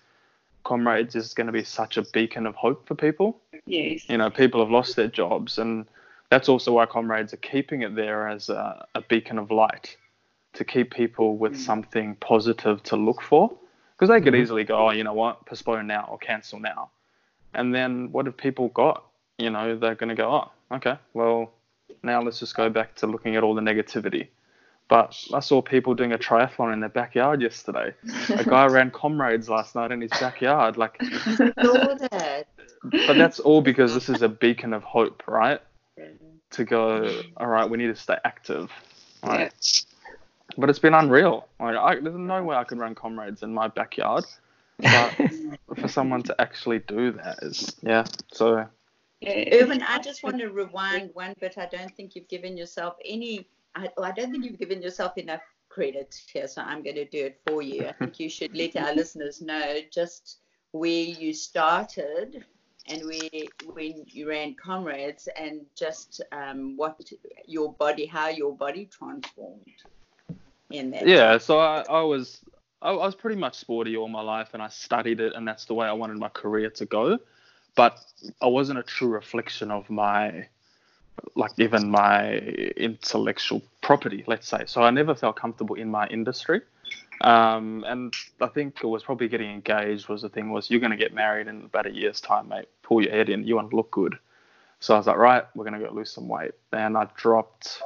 [0.68, 3.40] Comrades is going to be such a beacon of hope for people.
[3.66, 4.10] Yes.
[4.10, 5.86] You know, people have lost their jobs, and
[6.30, 9.96] that's also why Comrades are keeping it there as a, a beacon of light
[10.56, 11.58] to keep people with mm.
[11.58, 13.50] something positive to look for.
[13.96, 14.44] Because they could mm-hmm.
[14.44, 16.92] easily go, oh, you know what, postpone now or cancel now.
[17.54, 19.06] And then what have people got?
[19.38, 21.54] You know, they're going to go, oh, okay, well,
[22.04, 24.28] now let's just go back to looking at all the negativity.
[24.90, 27.94] But I saw people doing a triathlon in their backyard yesterday.
[28.30, 30.78] A guy ran comrades last night in his backyard.
[30.78, 31.02] Like,
[31.36, 32.48] Saw that.
[32.84, 35.62] but that's all because this is a beacon of hope, right?
[36.52, 38.72] To go, all right, we need to stay active.
[39.24, 39.52] Right?
[40.58, 41.48] But it's been unreal.
[41.60, 44.24] Like, I, there's no way I could run comrades in my backyard.
[44.80, 45.14] But
[45.80, 48.06] for someone to actually do that is, yeah.
[48.32, 48.66] So
[49.20, 49.44] Yeah.
[49.52, 51.58] Irvin, I just want to rewind one bit.
[51.58, 53.50] I don't think you've given yourself any.
[53.78, 57.26] I, I don't think you've given yourself enough credit here, so I'm going to do
[57.26, 57.86] it for you.
[57.88, 60.40] I think you should let our listeners know just
[60.72, 62.44] where you started
[62.88, 63.44] and where
[63.74, 67.00] when you ran comrades and just um, what
[67.46, 69.66] your body, how your body transformed
[70.72, 71.08] in that.
[71.08, 72.42] yeah, so I, I was
[72.82, 75.66] I, I was pretty much sporty all my life, and I studied it, and that's
[75.66, 77.20] the way I wanted my career to go.
[77.76, 78.00] But
[78.42, 80.48] I wasn't a true reflection of my
[81.36, 82.38] like even my
[82.78, 84.64] intellectual property, let's say.
[84.66, 86.62] So I never felt comfortable in my industry.
[87.22, 90.92] Um, and I think it was probably getting engaged was the thing was you're going
[90.92, 92.68] to get married in about a year's time, mate.
[92.84, 93.46] Pull your head in.
[93.46, 94.18] You want to look good.
[94.80, 96.52] So I was like, right, we're going to go lose some weight.
[96.72, 97.82] And I dropped,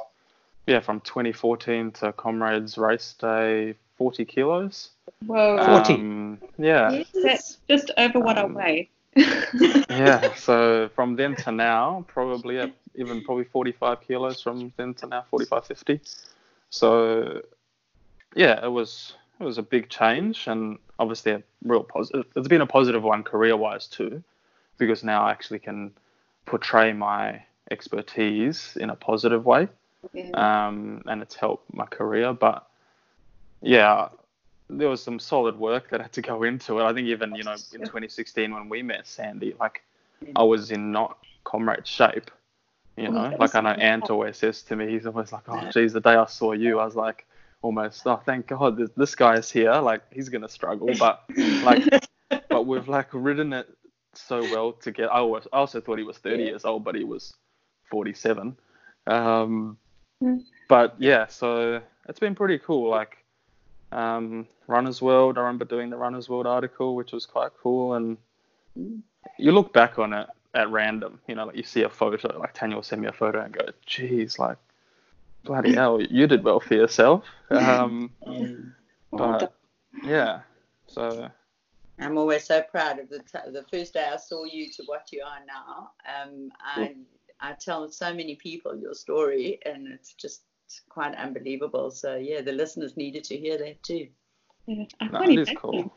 [0.66, 4.90] yeah, from 2014 to Comrades race day, 40 kilos.
[5.26, 5.64] Whoa.
[5.84, 5.94] 40.
[5.94, 7.02] Um, yeah.
[7.22, 8.90] That's just over what I Um, weigh.
[9.16, 10.34] Yeah.
[10.36, 15.24] So from then to now, probably at even probably 45 kilos from then to now,
[15.30, 16.00] 45, 50.
[16.70, 17.42] So
[18.34, 22.26] yeah, it was it was a big change and obviously a real positive.
[22.36, 24.22] It's been a positive one career wise too,
[24.78, 25.92] because now I actually can
[26.46, 29.68] portray my expertise in a positive way
[30.12, 30.30] Yeah.
[30.34, 32.32] um, and it's helped my career.
[32.32, 32.66] But
[33.60, 34.08] yeah,
[34.78, 36.84] there was some solid work that had to go into it.
[36.84, 39.82] I think even you know in 2016 when we met Sandy, like
[40.36, 42.30] I was in not comrade shape.
[42.96, 45.94] You know, like I know Ant always says to me, he's always like, "Oh, geez,
[45.94, 47.26] the day I saw you, I was like,
[47.62, 49.72] almost, oh, thank God, this, this guy is here.
[49.76, 51.22] Like he's gonna struggle, but
[51.62, 51.82] like,
[52.50, 53.68] but we've like ridden it
[54.14, 55.10] so well together.
[55.12, 56.50] I, I also thought he was 30 Yeah.
[56.50, 57.32] years old, but he was
[57.90, 58.56] 47.
[59.06, 59.78] Um,
[60.22, 60.44] Mm.
[60.68, 62.88] but yeah, so it's been pretty cool.
[62.88, 63.21] Like
[63.92, 67.94] um, Runners World, I remember doing the Runners World article, which was quite cool.
[67.94, 68.16] And
[69.38, 72.54] you look back on it at random, you know, like you see a photo, like
[72.54, 74.58] Tanya will send me a photo and go, geez, like,
[75.44, 77.24] bloody hell, you did well for yourself.
[77.50, 78.12] Um,
[79.12, 79.52] but
[80.02, 80.40] yeah,
[80.86, 81.30] so
[81.98, 85.12] I'm always so proud of the t- the first day I saw you to what
[85.12, 85.90] you are now.
[86.06, 86.94] Um, I
[87.40, 90.42] I tell so many people your story, and it's just
[90.88, 91.90] quite unbelievable.
[91.90, 94.08] So yeah, the listeners needed to hear that too.
[94.66, 94.84] Yeah.
[95.00, 95.56] I no, it is imagine.
[95.56, 95.92] cool.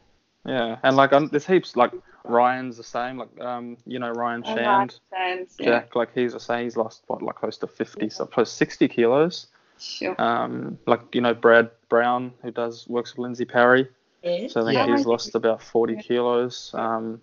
[0.48, 1.92] Yeah, and like um, there's heaps like
[2.24, 5.66] Ryan's the same, like um, you know Ryan I Shand, understand, yeah.
[5.66, 6.66] Jack, like he's the same.
[6.66, 9.48] He's lost what like close to 50, so close to 60 kilos.
[9.80, 10.16] Sure.
[10.22, 13.88] Um, like you know Brad Brown, who does works with Lindsey Parry,
[14.24, 14.54] Yes.
[14.54, 14.96] so I think Yeah.
[14.96, 16.02] he's lost about 40 Yeah.
[16.02, 16.72] kilos.
[16.76, 17.22] Um,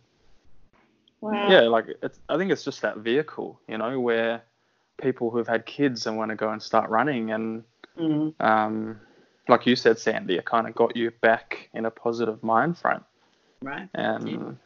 [1.20, 1.49] Wow.
[1.49, 4.43] yeah, like it's, I think it's just that vehicle, you know, where
[5.01, 7.64] people who've had kids and want to go and start running, and
[7.98, 8.32] Mm.
[8.40, 8.98] um,
[9.48, 13.05] like you said, Sandy, it kind of got you back in a positive mind frame.
[13.60, 13.89] Right.
[13.94, 14.56] And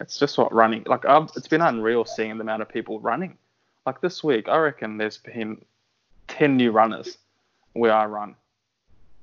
[0.00, 3.38] it's just what running like I've, it's been unreal seeing the amount of people running.
[3.86, 5.64] Like this week, I reckon there's been
[6.28, 7.16] ten new runners
[7.72, 8.34] where I run.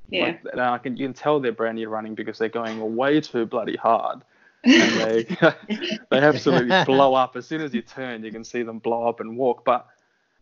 [0.10, 0.26] Yeah.
[0.26, 3.22] Like, and I can you can tell they're brand new running because they're going way
[3.22, 4.22] too bloody hard.
[4.64, 5.24] And they
[6.10, 8.24] they absolutely blow up as soon as you turn.
[8.24, 9.64] You can see them blow up and walk.
[9.66, 9.88] But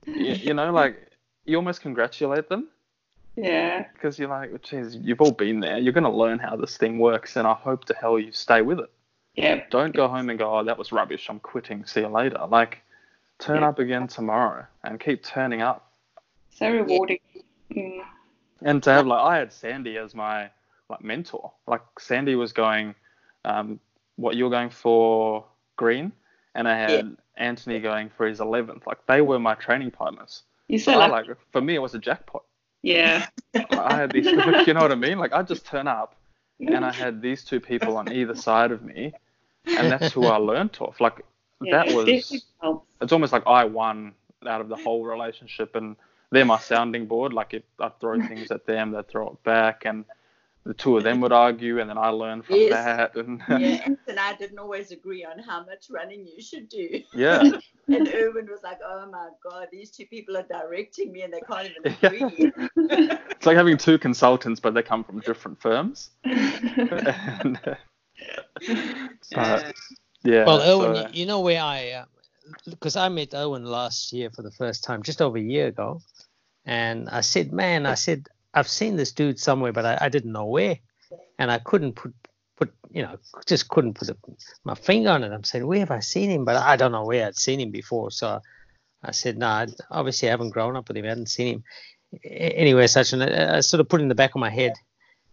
[0.05, 1.11] you, you know, like
[1.45, 2.67] you almost congratulate them
[3.35, 3.85] yeah.
[3.93, 5.77] because you're like, geez, you've all been there.
[5.77, 8.61] You're going to learn how this thing works, and I hope to hell you stay
[8.61, 8.91] with it.
[9.35, 9.63] Yeah.
[9.69, 11.27] Don't go home and go, oh, that was rubbish.
[11.29, 11.85] I'm quitting.
[11.85, 12.39] See you later.
[12.49, 12.79] Like,
[13.39, 13.69] turn Yeah.
[13.69, 15.91] up again tomorrow and keep turning up.
[16.49, 17.19] So rewarding.
[17.71, 18.01] Mm.
[18.61, 20.49] And to have like, I had Sandy as my
[20.89, 21.51] like mentor.
[21.67, 22.95] Like Sandy was going,
[23.45, 23.79] um,
[24.17, 25.45] what you're going for
[25.77, 26.11] green,
[26.55, 28.85] and I had Anthony going for his 11th.
[28.85, 30.43] Like they were my training partners.
[30.67, 32.43] You So so I like for me it was a jackpot.
[32.83, 33.27] Yeah.
[33.71, 34.25] I had these,
[34.67, 35.17] you know what I mean?
[35.17, 36.15] Like I just turn up,
[36.59, 39.13] and I had these two people on either side of me,
[39.65, 41.01] and that's who I learned off.
[41.01, 41.25] Like
[41.61, 42.43] Yeah, that was
[43.01, 44.13] it's almost like I won
[44.45, 45.95] out of the whole relationship, and
[46.31, 47.33] they're my sounding board.
[47.33, 50.05] Like if I throw things at them, they throw it back, and
[50.65, 52.71] the two of them would argue, and then I learn from Yes.
[52.71, 53.15] that.
[53.15, 57.01] And yeah, and I didn't always agree on how much running you should do.
[57.13, 57.49] yeah,
[57.87, 61.41] And Erwin was like, oh my God, these two people are directing me and they
[61.41, 62.09] can't even Yeah.
[62.09, 62.51] agree.
[63.31, 66.11] it's like having two consultants, but they come from different firms.
[66.23, 67.75] and, uh,
[69.21, 69.71] so,
[70.23, 70.45] yeah.
[70.45, 72.05] Well, Owen, so- you know where I, am,
[72.69, 76.01] because I met Owen last year for the first time, just over a year ago,
[76.65, 80.31] and I said, man, I said I've seen this dude somewhere, but I, I didn't
[80.31, 80.77] know where,
[81.37, 82.13] and I couldn't put
[82.57, 84.17] put you know just couldn't put a,
[84.63, 85.31] my finger on it.
[85.31, 86.45] I'm saying, where have I seen him?
[86.45, 88.11] But I don't know where I'd seen him before.
[88.11, 88.41] So
[89.03, 91.05] I said, no, I obviously I haven't grown up with him.
[91.05, 91.63] I hadn't seen him.
[92.23, 94.73] anywhere Anyway, such an I sort of put it in the back of my head.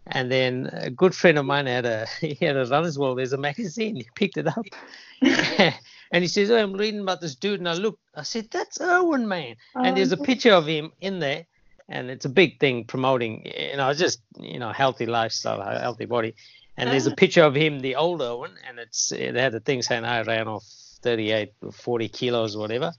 [0.09, 3.17] And then a good friend of mine had a he had a runner's world.
[3.17, 3.95] There's a magazine.
[4.01, 4.65] He picked it up,
[5.21, 8.01] and he says, "Oh, I'm reading about this dude." And I looked.
[8.15, 10.23] I said, "That's Irwin, man." And there's a oh.
[10.23, 11.45] picture of him in there,
[11.89, 16.05] and it's a big thing promoting, you know, just you know, healthy lifestyle, a healthy
[16.05, 16.35] body.
[16.79, 19.81] And there's a picture of him, the older one and it's it had a thing
[19.81, 20.63] saying I ran off
[21.01, 22.93] 38 or 40 kilos or whatever.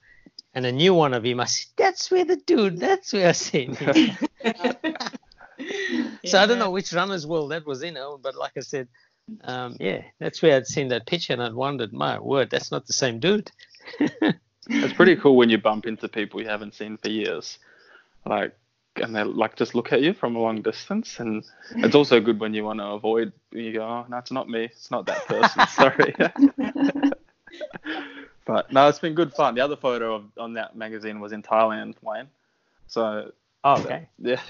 [0.54, 2.80] And a new one of him, I said, "That's where the dude.
[2.80, 4.16] That's where I seen him."
[6.24, 8.88] So I don't know which runner's world that was in, but like I said,
[9.42, 12.86] um, yeah, that's where I'd seen that picture and I'd wondered, my word, that's not
[12.86, 13.50] the same dude.
[14.00, 17.58] it's pretty cool when you bump into people you haven't seen for years,
[18.26, 18.56] like,
[19.00, 21.20] and they like just look at you from a long distance.
[21.20, 21.44] And
[21.76, 23.32] it's also good when you want to avoid.
[23.52, 24.64] You go, oh no, it's not me.
[24.64, 25.66] It's not that person.
[25.68, 26.14] Sorry.
[28.46, 29.54] but no, it's been good fun.
[29.54, 32.28] The other photo of, on that magazine was in Thailand, Wayne.
[32.86, 33.32] So
[33.64, 34.08] Oh, okay.
[34.18, 34.40] yeah.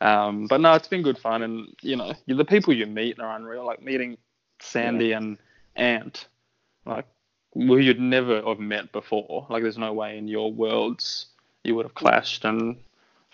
[0.00, 3.36] Um, but no, it's been good fun, and you know, the people you meet are
[3.36, 3.64] unreal.
[3.64, 4.18] Like meeting
[4.60, 5.38] Sandy and
[5.76, 6.26] Ant,
[6.84, 7.06] like
[7.52, 9.46] who you'd never have met before.
[9.48, 11.26] Like there's no way in your worlds
[11.62, 12.44] you would have clashed.
[12.44, 12.76] And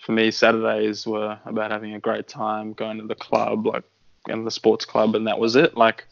[0.01, 3.83] for me, Saturdays were about having a great time, going to the club, like
[4.29, 5.77] in the sports club, and that was it.
[5.77, 6.07] Like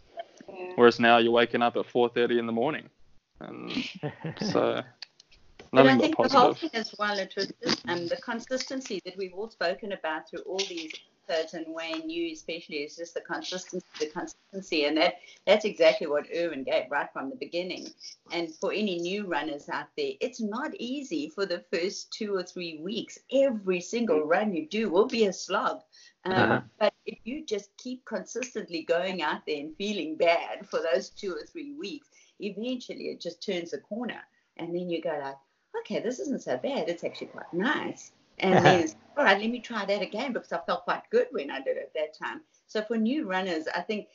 [0.47, 0.73] Yeah.
[0.75, 2.89] whereas now you're waking up at 4:30 in the morning,
[3.41, 3.71] and
[4.39, 4.81] so
[5.73, 6.71] But nothing I but think the whole positive.
[6.71, 10.41] thing as well, it was just, um, the consistency that we've all spoken about through
[10.41, 10.91] all these
[11.29, 15.15] episodes, and Wayne, you especially, is just the consistency, the consistency, and that
[15.45, 17.87] that's exactly what Irwin gave right from the beginning.
[18.31, 22.43] And for any new runners out there, it's not easy for the first two or
[22.43, 23.19] three weeks.
[23.31, 25.81] Every single run you do will be a slog.
[26.25, 26.61] Um, Uh-huh.
[26.79, 31.33] But if you just keep consistently going out there and feeling bad for those two
[31.33, 32.07] or three weeks,
[32.39, 34.21] eventually it just turns a corner,
[34.57, 35.37] and then you go like
[35.81, 36.89] okay, this isn't so bad.
[36.89, 38.11] It's actually quite nice.
[38.39, 38.87] And then,
[39.17, 41.77] all right, let me try that again because I felt quite good when I did
[41.77, 42.41] it that time.
[42.67, 44.07] So for new runners, I think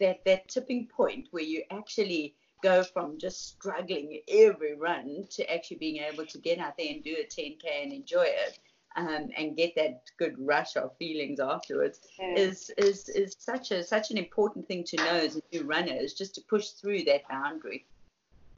[0.00, 5.78] that that tipping point where you actually go from just struggling every run to actually
[5.78, 8.58] being able to get out there and do a 10k and enjoy it.
[8.94, 12.34] Um, and get that good rush of feelings afterwards Yeah.
[12.36, 15.94] is is is such a such an important thing to know as a new runner
[15.94, 17.86] is just to push through that boundary.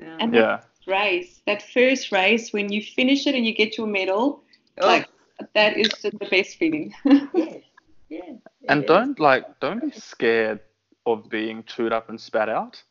[0.02, 0.62] Um, And Yeah.
[0.86, 4.43] race, that first race when you finish it and you get your medal,
[4.80, 5.08] oh, like
[5.54, 6.94] that is just the best feeling.
[7.04, 7.58] yeah,
[8.08, 8.32] yeah.
[8.68, 10.60] And don't like don't be scared
[11.06, 12.82] of being chewed up and spat out.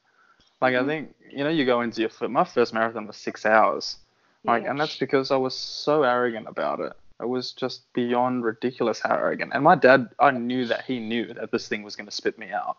[0.62, 0.88] Like I mm-hmm.
[0.88, 3.98] think you know you go into your foot my first marathon was six hours,
[4.44, 4.72] like Yeah.
[4.72, 6.94] and that's because I was so arrogant about it.
[7.22, 9.52] It was just beyond ridiculous how arrogant.
[9.54, 12.38] And my dad, I knew that he knew that this thing was going to spit
[12.38, 12.78] me out.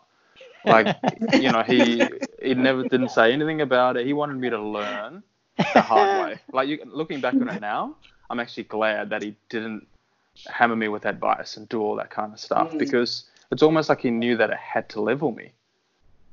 [0.65, 0.95] Like
[1.33, 2.03] you know he
[2.41, 4.05] he never didn't say anything about it.
[4.05, 5.23] He wanted me to learn
[5.57, 6.39] the hard way.
[6.51, 7.95] Like you, looking back on it now,
[8.29, 9.87] I'm actually glad that he didn't
[10.47, 12.79] hammer me with advice and do all that kind of stuff Mm.
[12.79, 15.51] because it's almost like he knew that it had to level me.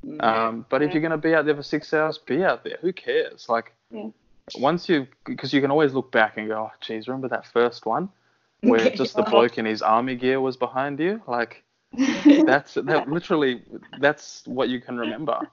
[0.05, 0.23] Mm.
[0.25, 2.79] Um, but if you're going to be out there for six hours, be out there.
[2.81, 3.49] Who cares?
[3.49, 3.73] Like,
[4.59, 7.87] once you, because you can always look back and go, oh, geez, remember that first
[7.87, 8.09] one
[8.63, 11.23] where just the bloke in his army gear was behind you?
[11.29, 11.63] Like,
[12.47, 13.63] that's that literally,
[14.01, 15.39] that's what you can remember.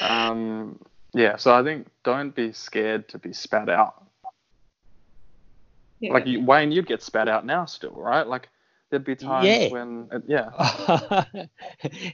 [0.00, 0.78] Um,
[1.14, 4.04] yeah, so I think don't be scared to be spat out.
[6.00, 6.14] Yeah.
[6.14, 8.26] Like you, Wayne, you'd get spat out now still, right?
[8.26, 8.48] Like
[8.90, 9.68] there'd be times Yeah.
[9.68, 11.24] when, uh, yeah,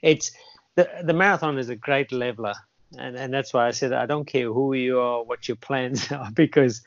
[0.03, 0.33] it's
[0.75, 2.55] the the marathon is a great leveler,
[2.99, 6.11] and and that's why I said I don't care who you are, what your plans
[6.13, 6.83] are, because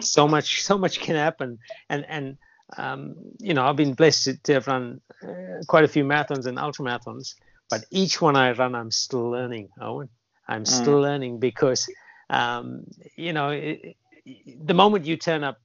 [0.00, 1.58] so much so much can happen,
[1.88, 2.36] and and
[2.76, 6.58] um, you know I've been blessed to, have run uh, quite a few marathons and
[6.58, 7.34] ultra marathons,
[7.70, 10.08] but each one I run I'm still learning, Owen.
[10.48, 11.86] I'm still learning because
[12.30, 12.84] um,
[13.16, 13.96] you know it,
[14.64, 15.58] the moment you turn up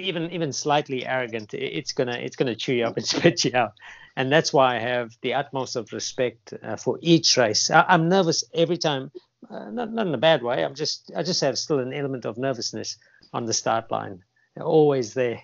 [0.00, 3.72] even even slightly arrogant, it's gonna it's gonna chew you up and spit you out.
[4.16, 7.70] And that's why I have the utmost of respect uh, for each race.
[7.70, 9.10] I, I'm nervous every time,
[9.48, 10.64] uh, not not in a bad way.
[10.64, 12.98] I'm just I just have still an element of nervousness
[13.32, 14.22] on the start line,
[14.60, 15.42] always there.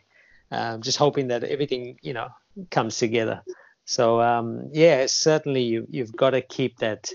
[0.51, 2.29] Um, just hoping that everything you know
[2.71, 3.43] comes together.
[3.85, 7.11] So um, yeah, certainly you you've got to keep that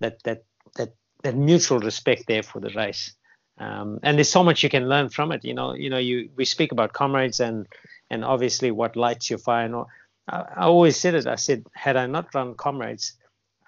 [0.00, 0.44] that that
[0.76, 3.14] that that mutual respect there for the race.
[3.60, 5.44] Um, and there's so much you can learn from it.
[5.44, 7.66] You know, you know, you we speak about comrades and
[8.10, 9.64] and obviously what lights your fire.
[9.64, 9.88] And all.
[10.28, 11.26] I, I always said it.
[11.26, 13.14] I said, had I not run comrades,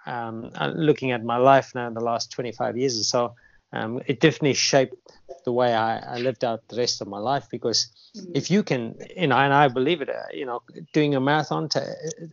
[0.07, 3.35] um, uh, looking at my life now in the last 25 years or so,
[3.73, 4.97] um, it definitely shaped
[5.45, 7.47] the way I, I lived out the rest of my life.
[7.51, 7.89] Because
[8.35, 10.63] if you can, you know, and I believe it, uh, you know,
[10.93, 11.81] doing a marathon ta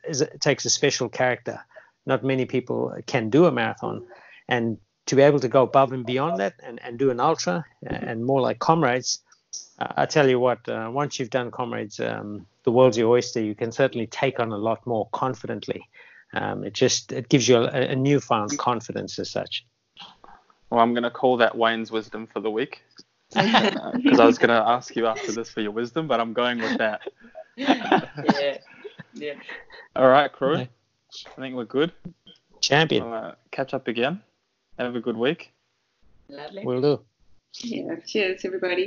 [0.07, 1.59] is, takes a special character.
[2.05, 4.05] Not many people can do a marathon,
[4.47, 4.77] and
[5.07, 7.93] to be able to go above and beyond that and, and do an ultra uh,
[7.93, 9.19] and more like comrades,
[9.79, 13.41] uh, I tell you what, uh, once you've done comrades, um, the world's your oyster.
[13.41, 15.87] You can certainly take on a lot more confidently.
[16.33, 19.65] Um, it just it gives you a, a newfound confidence as such.
[20.69, 22.83] Well, I'm going to call that Wayne's wisdom for the week.
[23.33, 26.59] Because I was going to ask you after this for your wisdom, but I'm going
[26.59, 27.01] with that.
[27.57, 28.57] yeah.
[29.13, 29.33] Yeah.
[29.95, 30.53] All right, crew.
[30.53, 30.69] Okay.
[31.35, 31.91] I think we're good.
[32.61, 34.21] Champion, We'll uh, catch up again.
[34.77, 35.51] Have a good week.
[36.29, 36.65] Lovely.
[36.65, 37.01] will do.
[37.61, 37.95] Yeah.
[38.05, 38.85] Cheers, everybody.